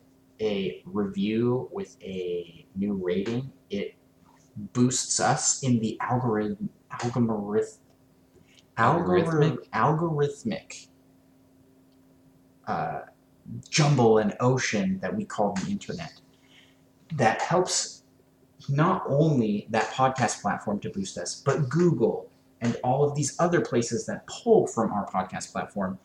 a 0.40 0.82
review 0.84 1.68
with 1.72 1.96
a 2.02 2.66
new 2.74 2.94
rating, 2.94 3.50
it 3.70 3.94
boosts 4.72 5.20
us 5.20 5.62
in 5.62 5.78
the 5.80 5.98
algorithm 6.00 6.68
algorithm 6.90 7.28
Algorithmic? 7.28 7.78
algorithmic 8.78 9.68
algorithmic 9.74 10.88
uh, 12.66 13.00
jumble 13.68 14.18
and 14.18 14.34
ocean 14.40 14.98
that 15.00 15.14
we 15.14 15.24
call 15.24 15.54
the 15.54 15.70
internet 15.70 16.12
that 17.14 17.40
helps 17.40 18.02
not 18.68 19.04
only 19.06 19.66
that 19.70 19.84
podcast 19.92 20.40
platform 20.42 20.80
to 20.80 20.90
boost 20.90 21.16
us 21.18 21.42
but 21.44 21.68
google 21.68 22.30
and 22.60 22.76
all 22.82 23.04
of 23.04 23.14
these 23.14 23.36
other 23.38 23.60
places 23.60 24.06
that 24.06 24.26
pull 24.26 24.66
from 24.66 24.92
our 24.92 25.06
podcast 25.10 25.52
platform 25.52 25.98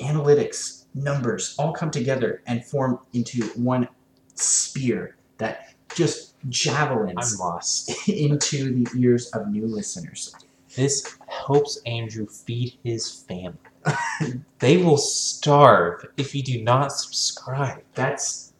analytics 0.00 0.84
numbers 0.94 1.54
all 1.58 1.72
come 1.72 1.90
together 1.90 2.42
and 2.46 2.64
form 2.64 2.98
into 3.12 3.44
one 3.54 3.88
spear 4.34 5.16
that 5.38 5.74
just 5.94 6.34
I'm 6.44 6.50
javelins 6.50 7.38
lost. 7.38 7.90
into 8.08 8.84
the 8.84 9.00
ears 9.00 9.28
of 9.30 9.48
new 9.48 9.66
listeners 9.66 10.34
This 10.74 11.16
helps 11.26 11.80
Andrew 11.86 12.26
feed 12.26 12.74
his 12.84 13.10
family. 13.10 13.58
they 14.58 14.76
will 14.76 14.98
starve 14.98 16.06
if 16.16 16.34
you 16.34 16.42
do 16.42 16.62
not 16.62 16.92
subscribe. 16.92 17.82
that's 17.94 18.52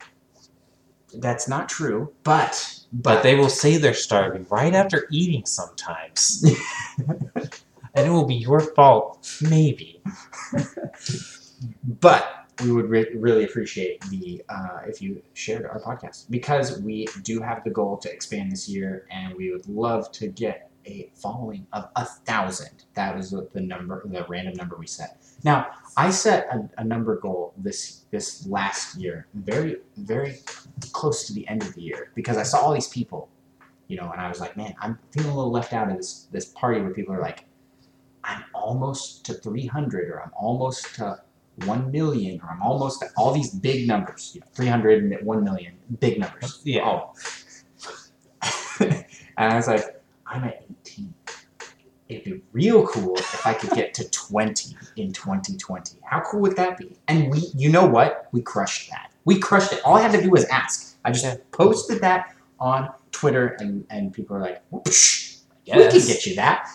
that's 1.15 1.49
not 1.49 1.69
true 1.69 2.13
but 2.23 2.76
But 3.03 3.23
they 3.23 3.35
will 3.35 3.49
say 3.49 3.77
they're 3.77 3.95
starving 3.95 4.47
right 4.51 4.75
after 4.75 5.07
eating 5.11 5.45
sometimes. 5.47 6.45
and 7.95 8.07
it 8.07 8.11
will 8.11 8.27
be 8.27 8.35
your 8.35 8.61
fault, 8.61 9.29
maybe. 9.41 10.03
but 12.01 12.47
we 12.63 12.73
would 12.73 12.89
re- 12.89 13.11
really 13.15 13.45
appreciate 13.45 14.01
the 14.11 14.43
uh, 14.49 14.81
if 14.87 15.03
you 15.03 15.23
shared 15.35 15.67
our 15.67 15.81
podcast 15.81 16.31
because 16.31 16.81
we 16.81 17.07
do 17.23 17.41
have 17.41 17.63
the 17.65 17.71
goal 17.71 17.97
to 17.99 18.11
expand 18.13 18.51
this 18.51 18.69
year 18.69 19.07
and 19.11 19.35
we 19.35 19.51
would 19.53 19.67
love 19.69 20.11
to 20.13 20.29
get 20.29 20.71
a 20.87 21.11
following 21.15 21.67
of 21.73 21.89
a 21.97 22.05
thousand 22.05 22.85
that 22.95 23.15
was 23.17 23.31
the 23.31 23.49
the 23.53 23.61
number 23.61 24.03
the 24.07 24.25
random 24.29 24.55
number 24.55 24.77
we 24.77 24.87
set 24.87 25.19
now 25.45 25.67
i 25.97 26.11
set 26.11 26.47
a, 26.53 26.69
a 26.79 26.85
number 26.85 27.19
goal 27.19 27.53
this 27.59 28.05
this 28.11 28.47
last 28.47 28.97
year 28.97 29.27
very 29.35 29.77
very 29.99 30.39
close 30.93 31.27
to 31.27 31.33
the 31.33 31.47
end 31.49 31.63
of 31.63 31.75
the 31.75 31.83
year 31.83 32.11
because 32.15 32.37
i 32.37 32.43
saw 32.43 32.59
all 32.59 32.73
these 32.73 32.89
people 32.89 33.29
you 33.89 33.97
know 33.97 34.11
and 34.13 34.21
i 34.21 34.29
was 34.29 34.41
like 34.41 34.57
man 34.57 34.75
i'm 34.81 34.99
feeling 35.13 35.31
a 35.31 35.37
little 35.37 35.53
left 35.53 35.73
out 35.73 35.91
of 35.91 35.97
this 35.97 36.29
this 36.33 36.47
party 36.47 36.81
where 36.81 36.91
people 36.91 37.15
are 37.15 37.21
like 37.21 37.45
i'm 38.25 38.45
almost 38.55 39.25
to 39.25 39.35
300 39.35 40.09
or 40.11 40.23
i'm 40.23 40.33
almost 40.35 40.95
to 40.95 41.19
1 41.65 41.91
million 41.91 42.41
or 42.43 42.51
I'm 42.51 42.63
almost 42.63 43.03
at 43.03 43.11
all 43.17 43.33
these 43.33 43.55
big 43.55 43.89
numbers, 43.89 44.33
you 44.35 44.41
know, 44.41 44.47
300 44.55 45.03
and 45.05 45.27
1 45.27 45.45
million, 45.45 45.75
big 46.01 46.21
numbers. 46.21 46.61
Yeah. 46.65 46.83
Oh. 46.85 47.13
and 48.81 49.05
I 49.39 49.57
was 49.57 49.67
like, 49.67 50.03
I'm 50.27 50.45
at 50.45 50.65
18. 50.65 50.66
It'd 52.09 52.25
be 52.25 52.43
real 52.53 52.87
cool 52.87 53.17
if 53.17 53.47
I 53.47 53.53
could 53.55 53.71
get 53.71 53.93
to 53.95 54.09
20 54.11 54.77
in 54.97 55.13
2020. 55.13 55.99
How 56.05 56.21
cool 56.21 56.41
would 56.41 56.55
that 56.57 56.79
be? 56.79 56.97
And 57.09 57.31
we, 57.33 57.51
you 57.55 57.69
know 57.69 57.85
what? 57.85 58.29
We 58.33 58.43
crushed 58.43 58.91
that. 58.91 59.11
We 59.25 59.39
crushed 59.41 59.73
it. 59.73 59.81
All 59.85 59.97
I 59.97 60.03
had 60.03 60.13
to 60.13 60.23
do 60.23 60.31
was 60.31 60.45
ask. 60.45 60.97
I 61.05 61.11
just 61.11 61.51
posted 61.51 62.01
that 62.03 62.35
on 62.61 62.91
Twitter, 63.11 63.57
and, 63.59 63.85
and 63.91 64.13
people 64.13 64.37
are 64.37 64.41
like, 64.41 64.63
"Whoosh, 64.71 65.39
we 65.67 65.73
can 65.73 65.81
Yes. 65.81 66.07
get 66.07 66.27
you 66.27 66.37
that. 66.37 66.69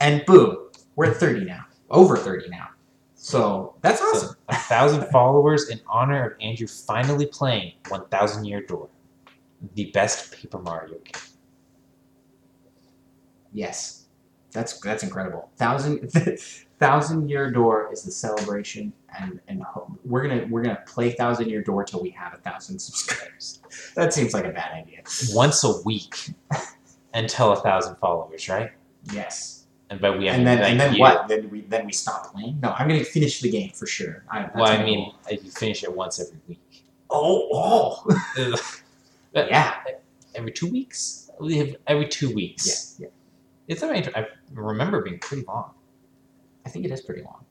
And 0.00 0.24
boom, 0.26 0.56
we're 0.96 1.06
at 1.10 1.16
30 1.16 1.44
now. 1.44 1.64
Over 1.90 2.16
30 2.16 2.48
now. 2.48 2.68
So 3.14 3.76
that's 3.82 4.00
So, 4.00 4.06
awesome. 4.06 4.36
a 4.48 4.56
thousand 4.56 5.06
followers 5.12 5.68
in 5.68 5.80
honor 5.88 6.30
of 6.30 6.32
Andrew 6.40 6.66
finally 6.66 7.26
playing 7.26 7.74
1000 7.88 8.44
Year 8.46 8.62
Door, 8.62 8.88
the 9.74 9.90
best 9.92 10.32
Paper 10.32 10.58
Mario 10.58 10.94
game. 10.98 11.22
Yes, 13.52 14.01
that's 14.52 14.78
that's 14.80 15.02
incredible. 15.02 15.50
Thousand 15.56 16.10
thousand 16.78 17.28
year 17.28 17.50
door 17.50 17.88
is 17.92 18.02
the 18.02 18.10
celebration, 18.10 18.92
and 19.18 19.40
and 19.48 19.64
we're 20.04 20.22
gonna 20.26 20.46
we're 20.50 20.62
gonna 20.62 20.82
play 20.86 21.10
thousand 21.12 21.48
year 21.48 21.62
door 21.62 21.84
till 21.84 22.02
we 22.02 22.10
have 22.10 22.34
a 22.34 22.38
thousand 22.38 22.78
subscribers. 22.78 23.60
That 23.94 24.12
seems 24.12 24.34
like 24.34 24.44
a 24.44 24.50
bad 24.50 24.72
idea. 24.74 25.00
Once 25.32 25.64
a 25.64 25.80
week 25.82 26.30
until 27.14 27.52
a 27.52 27.56
thousand 27.56 27.96
followers, 27.96 28.48
right? 28.48 28.70
Yes, 29.12 29.66
And 29.90 30.00
by 30.00 30.10
we, 30.10 30.28
and 30.28 30.46
then 30.46 30.58
and 30.62 30.78
then 30.78 30.94
you. 30.94 31.00
what? 31.00 31.28
Then 31.28 31.48
we 31.50 31.62
then 31.62 31.86
we 31.86 31.92
stop 31.92 32.32
playing. 32.32 32.60
No, 32.62 32.70
I'm 32.72 32.86
gonna 32.88 33.04
finish 33.04 33.40
the 33.40 33.50
game 33.50 33.70
for 33.70 33.86
sure. 33.86 34.24
I, 34.30 34.48
Well, 34.54 34.66
I 34.66 34.82
mean, 34.84 35.12
you 35.30 35.50
finish 35.50 35.82
it 35.84 35.94
once 35.94 36.20
every 36.20 36.38
week. 36.48 36.84
oh 37.10 37.48
oh 37.52 38.20
yeah 39.34 39.74
every 40.34 40.52
two 40.52 40.66
weeks? 40.68 41.30
We 41.40 41.56
have 41.58 41.76
every 41.86 42.08
two 42.08 42.32
weeks. 42.34 42.96
yeah 42.98 43.06
yeah. 43.06 43.12
It's. 43.72 44.08
I 44.14 44.26
remember 44.52 45.02
being 45.02 45.18
pretty 45.18 45.44
long. 45.46 45.72
I 46.64 46.68
think 46.68 46.84
it 46.84 46.90
is 46.90 47.00
pretty 47.00 47.22
long. 47.22 47.44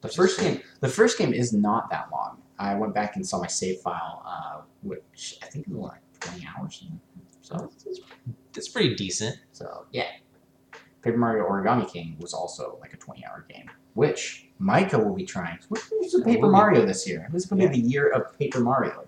The 0.00 0.08
Which 0.08 0.16
first 0.16 0.40
game, 0.40 0.60
the 0.80 0.88
first 0.88 1.18
game 1.18 1.32
is 1.32 1.52
not 1.52 1.90
that 1.90 2.08
long. 2.12 2.42
I 2.58 2.74
went 2.74 2.94
back 2.94 3.16
and 3.16 3.26
saw 3.26 3.40
my 3.40 3.46
save 3.46 3.78
file, 3.80 4.22
uh, 4.26 4.60
which 4.82 5.38
I 5.42 5.46
think 5.46 5.66
it 5.66 5.72
was 5.72 5.90
like 5.90 6.00
twenty 6.20 6.46
hours. 6.46 6.84
So, 7.40 7.70
It's, 7.86 8.00
it's 8.56 8.68
pretty 8.68 8.94
decent. 8.94 9.38
so 9.52 9.86
yeah. 9.92 10.04
Paper 11.02 11.16
Mario 11.16 11.48
Origami 11.48 11.90
King 11.90 12.16
was 12.20 12.34
also 12.34 12.76
like 12.80 12.92
a 12.92 12.96
twenty-hour 12.96 13.46
game, 13.48 13.70
which 13.94 14.48
Micah 14.58 14.98
will 14.98 15.14
be 15.14 15.24
trying. 15.24 15.58
What's 15.68 15.88
the 15.88 16.22
Paper. 16.24 16.48
Mario 16.48 16.84
this 16.84 17.08
year? 17.08 17.28
This 17.32 17.44
is 17.44 17.48
going 17.50 17.60
to 17.60 17.66
Yeah. 17.66 17.72
be 17.72 17.80
the 17.82 17.88
year 17.88 18.08
of 18.10 18.36
Paper 18.38 18.60
Mario, 18.60 19.06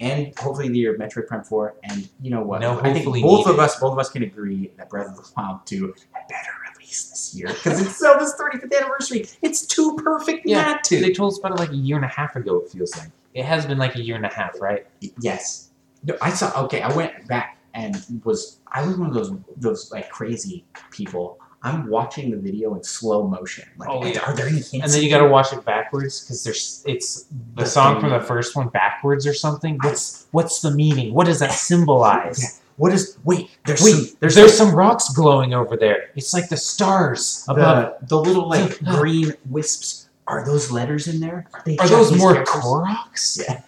and 0.00 0.32
hopefully 0.38 0.68
the 0.68 0.78
year 0.78 0.94
of 0.94 1.00
Metroid 1.00 1.26
Prime 1.26 1.44
Four. 1.44 1.74
And 1.84 2.08
you 2.20 2.30
know 2.30 2.42
what? 2.42 2.60
No, 2.60 2.80
I 2.80 2.92
think 2.92 3.04
both 3.04 3.46
of 3.46 3.58
us, 3.58 3.78
both 3.78 3.92
of 3.92 3.98
us 3.98 4.10
can 4.10 4.22
agree 4.22 4.70
that 4.76 4.88
Breath 4.90 5.08
of 5.08 5.16
the 5.16 5.32
Wild 5.36 5.64
Two 5.66 5.94
had 6.12 6.28
better 6.28 6.50
release 6.72 7.10
this 7.10 7.34
year 7.34 7.48
because 7.48 7.80
it's 7.80 7.98
Zelda's 7.98 8.34
thirty-fifth 8.34 8.74
anniversary. 8.74 9.26
It's 9.42 9.66
too 9.66 9.96
perfect 9.96 10.46
Yeah, 10.46 10.62
not 10.62 10.84
to. 10.84 11.00
They 11.00 11.12
told 11.12 11.32
us 11.32 11.38
about 11.38 11.52
it 11.52 11.58
like 11.58 11.70
a 11.70 11.76
year 11.76 11.96
and 11.96 12.04
a 12.04 12.08
half 12.08 12.36
ago. 12.36 12.58
It 12.58 12.70
feels 12.70 12.96
like 12.96 13.08
it 13.34 13.44
has 13.44 13.66
been 13.66 13.78
like 13.78 13.94
a 13.96 14.02
year 14.02 14.16
and 14.16 14.26
a 14.26 14.32
half, 14.32 14.60
right? 14.60 14.86
Yes. 15.20 15.70
No, 16.04 16.16
I 16.20 16.30
saw. 16.30 16.64
Okay, 16.64 16.82
I 16.82 16.94
went 16.94 17.26
back 17.26 17.58
and 17.74 17.96
was. 18.24 18.60
I 18.70 18.86
was 18.86 18.96
one 18.96 19.08
of 19.08 19.14
those 19.14 19.32
those 19.56 19.90
like 19.90 20.10
crazy 20.10 20.64
people. 20.90 21.38
I'm 21.66 21.88
watching 21.88 22.30
the 22.30 22.36
video 22.36 22.74
in 22.74 22.82
slow 22.82 23.26
motion. 23.26 23.68
Like, 23.76 23.88
Oh, 23.90 24.04
yeah. 24.04 24.20
are 24.20 24.34
there 24.34 24.46
any 24.46 24.56
hints? 24.58 24.72
And 24.72 24.90
then 24.90 25.02
you 25.02 25.10
got 25.10 25.18
to 25.18 25.28
watch 25.28 25.52
it 25.52 25.64
backwards 25.64 26.20
because 26.22 26.44
there's 26.44 26.82
it's 26.86 27.24
the, 27.54 27.62
The 27.62 27.66
song 27.66 28.00
from 28.00 28.10
the 28.10 28.20
first 28.20 28.54
one 28.56 28.68
backwards 28.68 29.26
or 29.26 29.34
something. 29.34 29.78
What's 29.82 30.26
what's 30.32 30.60
the 30.60 30.70
meaning? 30.70 31.12
What 31.14 31.26
does 31.26 31.40
that 31.40 31.52
symbolize? 31.52 32.60
What 32.76 32.92
is? 32.92 33.18
Wait, 33.24 33.50
there's 33.66 33.82
Wait, 33.82 33.92
some. 33.92 34.16
there's, 34.20 34.34
There's, 34.34 34.56
some 34.56 34.74
rocks 34.74 35.08
glowing 35.14 35.54
over 35.54 35.76
there. 35.78 36.10
It's 36.14 36.34
like 36.34 36.48
the 36.50 36.58
stars 36.58 37.44
above. 37.48 37.94
the, 38.00 38.06
the 38.06 38.20
little 38.20 38.48
like 38.48 38.78
green 38.84 39.32
wisps. 39.48 40.08
Are 40.26 40.44
those 40.44 40.70
letters 40.70 41.08
in 41.08 41.20
there? 41.20 41.46
Are, 41.54 41.62
they 41.64 41.76
Are 41.78 41.88
those 41.88 42.12
more 42.16 42.32
characters? 42.34 42.62
Koroks? 42.62 43.40
Yeah. 43.48 43.62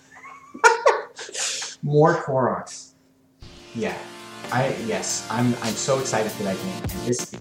More 1.83 2.16
Koroks. 2.23 2.93
Yeah. 3.75 3.97
I 4.53 4.75
yes. 4.87 5.27
I'm 5.31 5.55
I'm 5.62 5.75
so 5.75 5.99
excited 6.01 6.31
for 6.33 6.43
that 6.45 6.57
game. 6.57 6.83
And 6.83 6.91
this. 7.07 7.33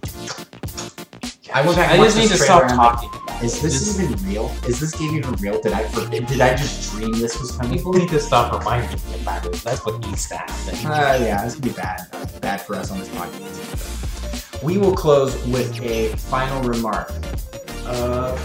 I 1.54 1.62
went 1.62 1.78
back. 1.78 1.92
I 1.92 1.98
just 1.98 2.18
need 2.18 2.28
to 2.30 2.38
stop 2.38 2.64
like, 2.64 2.76
talking 2.76 3.10
Is 3.46 3.62
this 3.62 3.96
This- 3.96 4.00
even 4.00 4.28
real? 4.28 4.52
Is 4.68 4.80
this 4.80 4.94
game 4.94 5.16
even 5.16 5.34
real? 5.36 5.62
Did 5.62 5.74
I? 5.74 5.88
Did 6.10 6.42
I 6.42 6.56
just 6.56 6.92
dream 6.92 7.12
this 7.14 7.40
was 7.40 7.52
coming? 7.52 7.78
People 7.78 7.94
need 7.94 8.10
to 8.10 8.20
stop 8.20 8.52
reminding 8.60 8.90
me 9.10 9.22
about 9.22 9.46
it. 9.46 9.54
That's 9.54 9.86
what 9.86 10.00
needs 10.06 10.28
to 10.30 10.38
happen. 10.38 10.86
Uh, 10.86 11.18
yeah, 11.22 11.44
this 11.46 11.56
could 11.56 11.64
be 11.64 11.70
bad. 11.72 12.02
Bad 12.42 12.62
for 12.62 12.76
us 12.76 12.92
on 12.92 13.00
this 13.00 13.10
podcast. 13.10 14.64
We 14.64 14.78
will 14.78 14.96
close 14.96 15.34
with 15.48 15.80
a 15.82 16.10
final 16.18 16.62
remark. 16.68 17.12
Uh, 17.86 18.36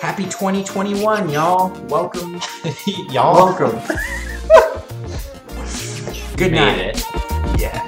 happy 0.00 0.24
2021, 0.24 1.28
y'all. 1.28 1.70
Welcome. 1.88 2.40
Y'all 3.10 3.34
Welcome. 3.34 3.78
Good 6.36 6.52
night. 6.52 7.02
Yeah. 7.58 7.87